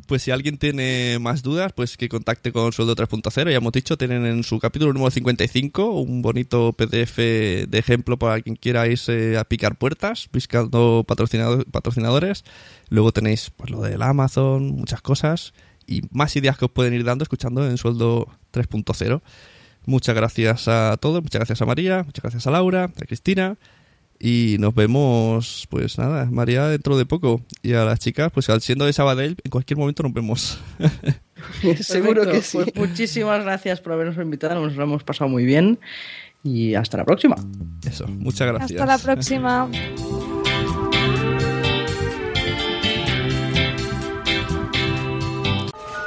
[0.05, 3.49] Pues si alguien tiene más dudas, pues que contacte con Sueldo 3.0.
[3.51, 8.41] Ya hemos dicho, tienen en su capítulo número 55 un bonito PDF de ejemplo para
[8.41, 12.43] quien quiera irse a picar puertas, buscando patrocinado- patrocinadores.
[12.89, 15.53] Luego tenéis pues, lo del Amazon, muchas cosas
[15.87, 19.21] y más ideas que os pueden ir dando escuchando en Sueldo 3.0.
[19.85, 23.57] Muchas gracias a todos, muchas gracias a María, muchas gracias a Laura, a Cristina.
[24.19, 27.41] Y nos vemos, pues nada, María dentro de poco.
[27.63, 30.59] Y a las chicas, pues al siendo de Sabadell, en cualquier momento nos vemos.
[31.81, 32.59] Seguro que sí.
[32.59, 35.79] Pues muchísimas gracias por habernos invitado, nos lo hemos pasado muy bien
[36.43, 37.35] y hasta la próxima.
[37.87, 38.79] Eso, muchas gracias.
[38.79, 39.69] Hasta la próxima.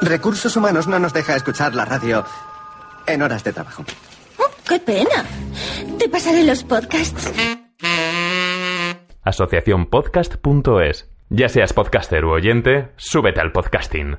[0.05, 2.25] Recursos Humanos no nos deja escuchar la radio
[3.07, 3.85] en horas de trabajo.
[4.39, 5.25] Oh, ¡Qué pena!
[5.99, 7.33] Te pasaré los podcasts.
[9.23, 11.11] Asociaciónpodcast.es.
[11.31, 14.19] Ya seas podcaster u oyente, súbete al podcasting.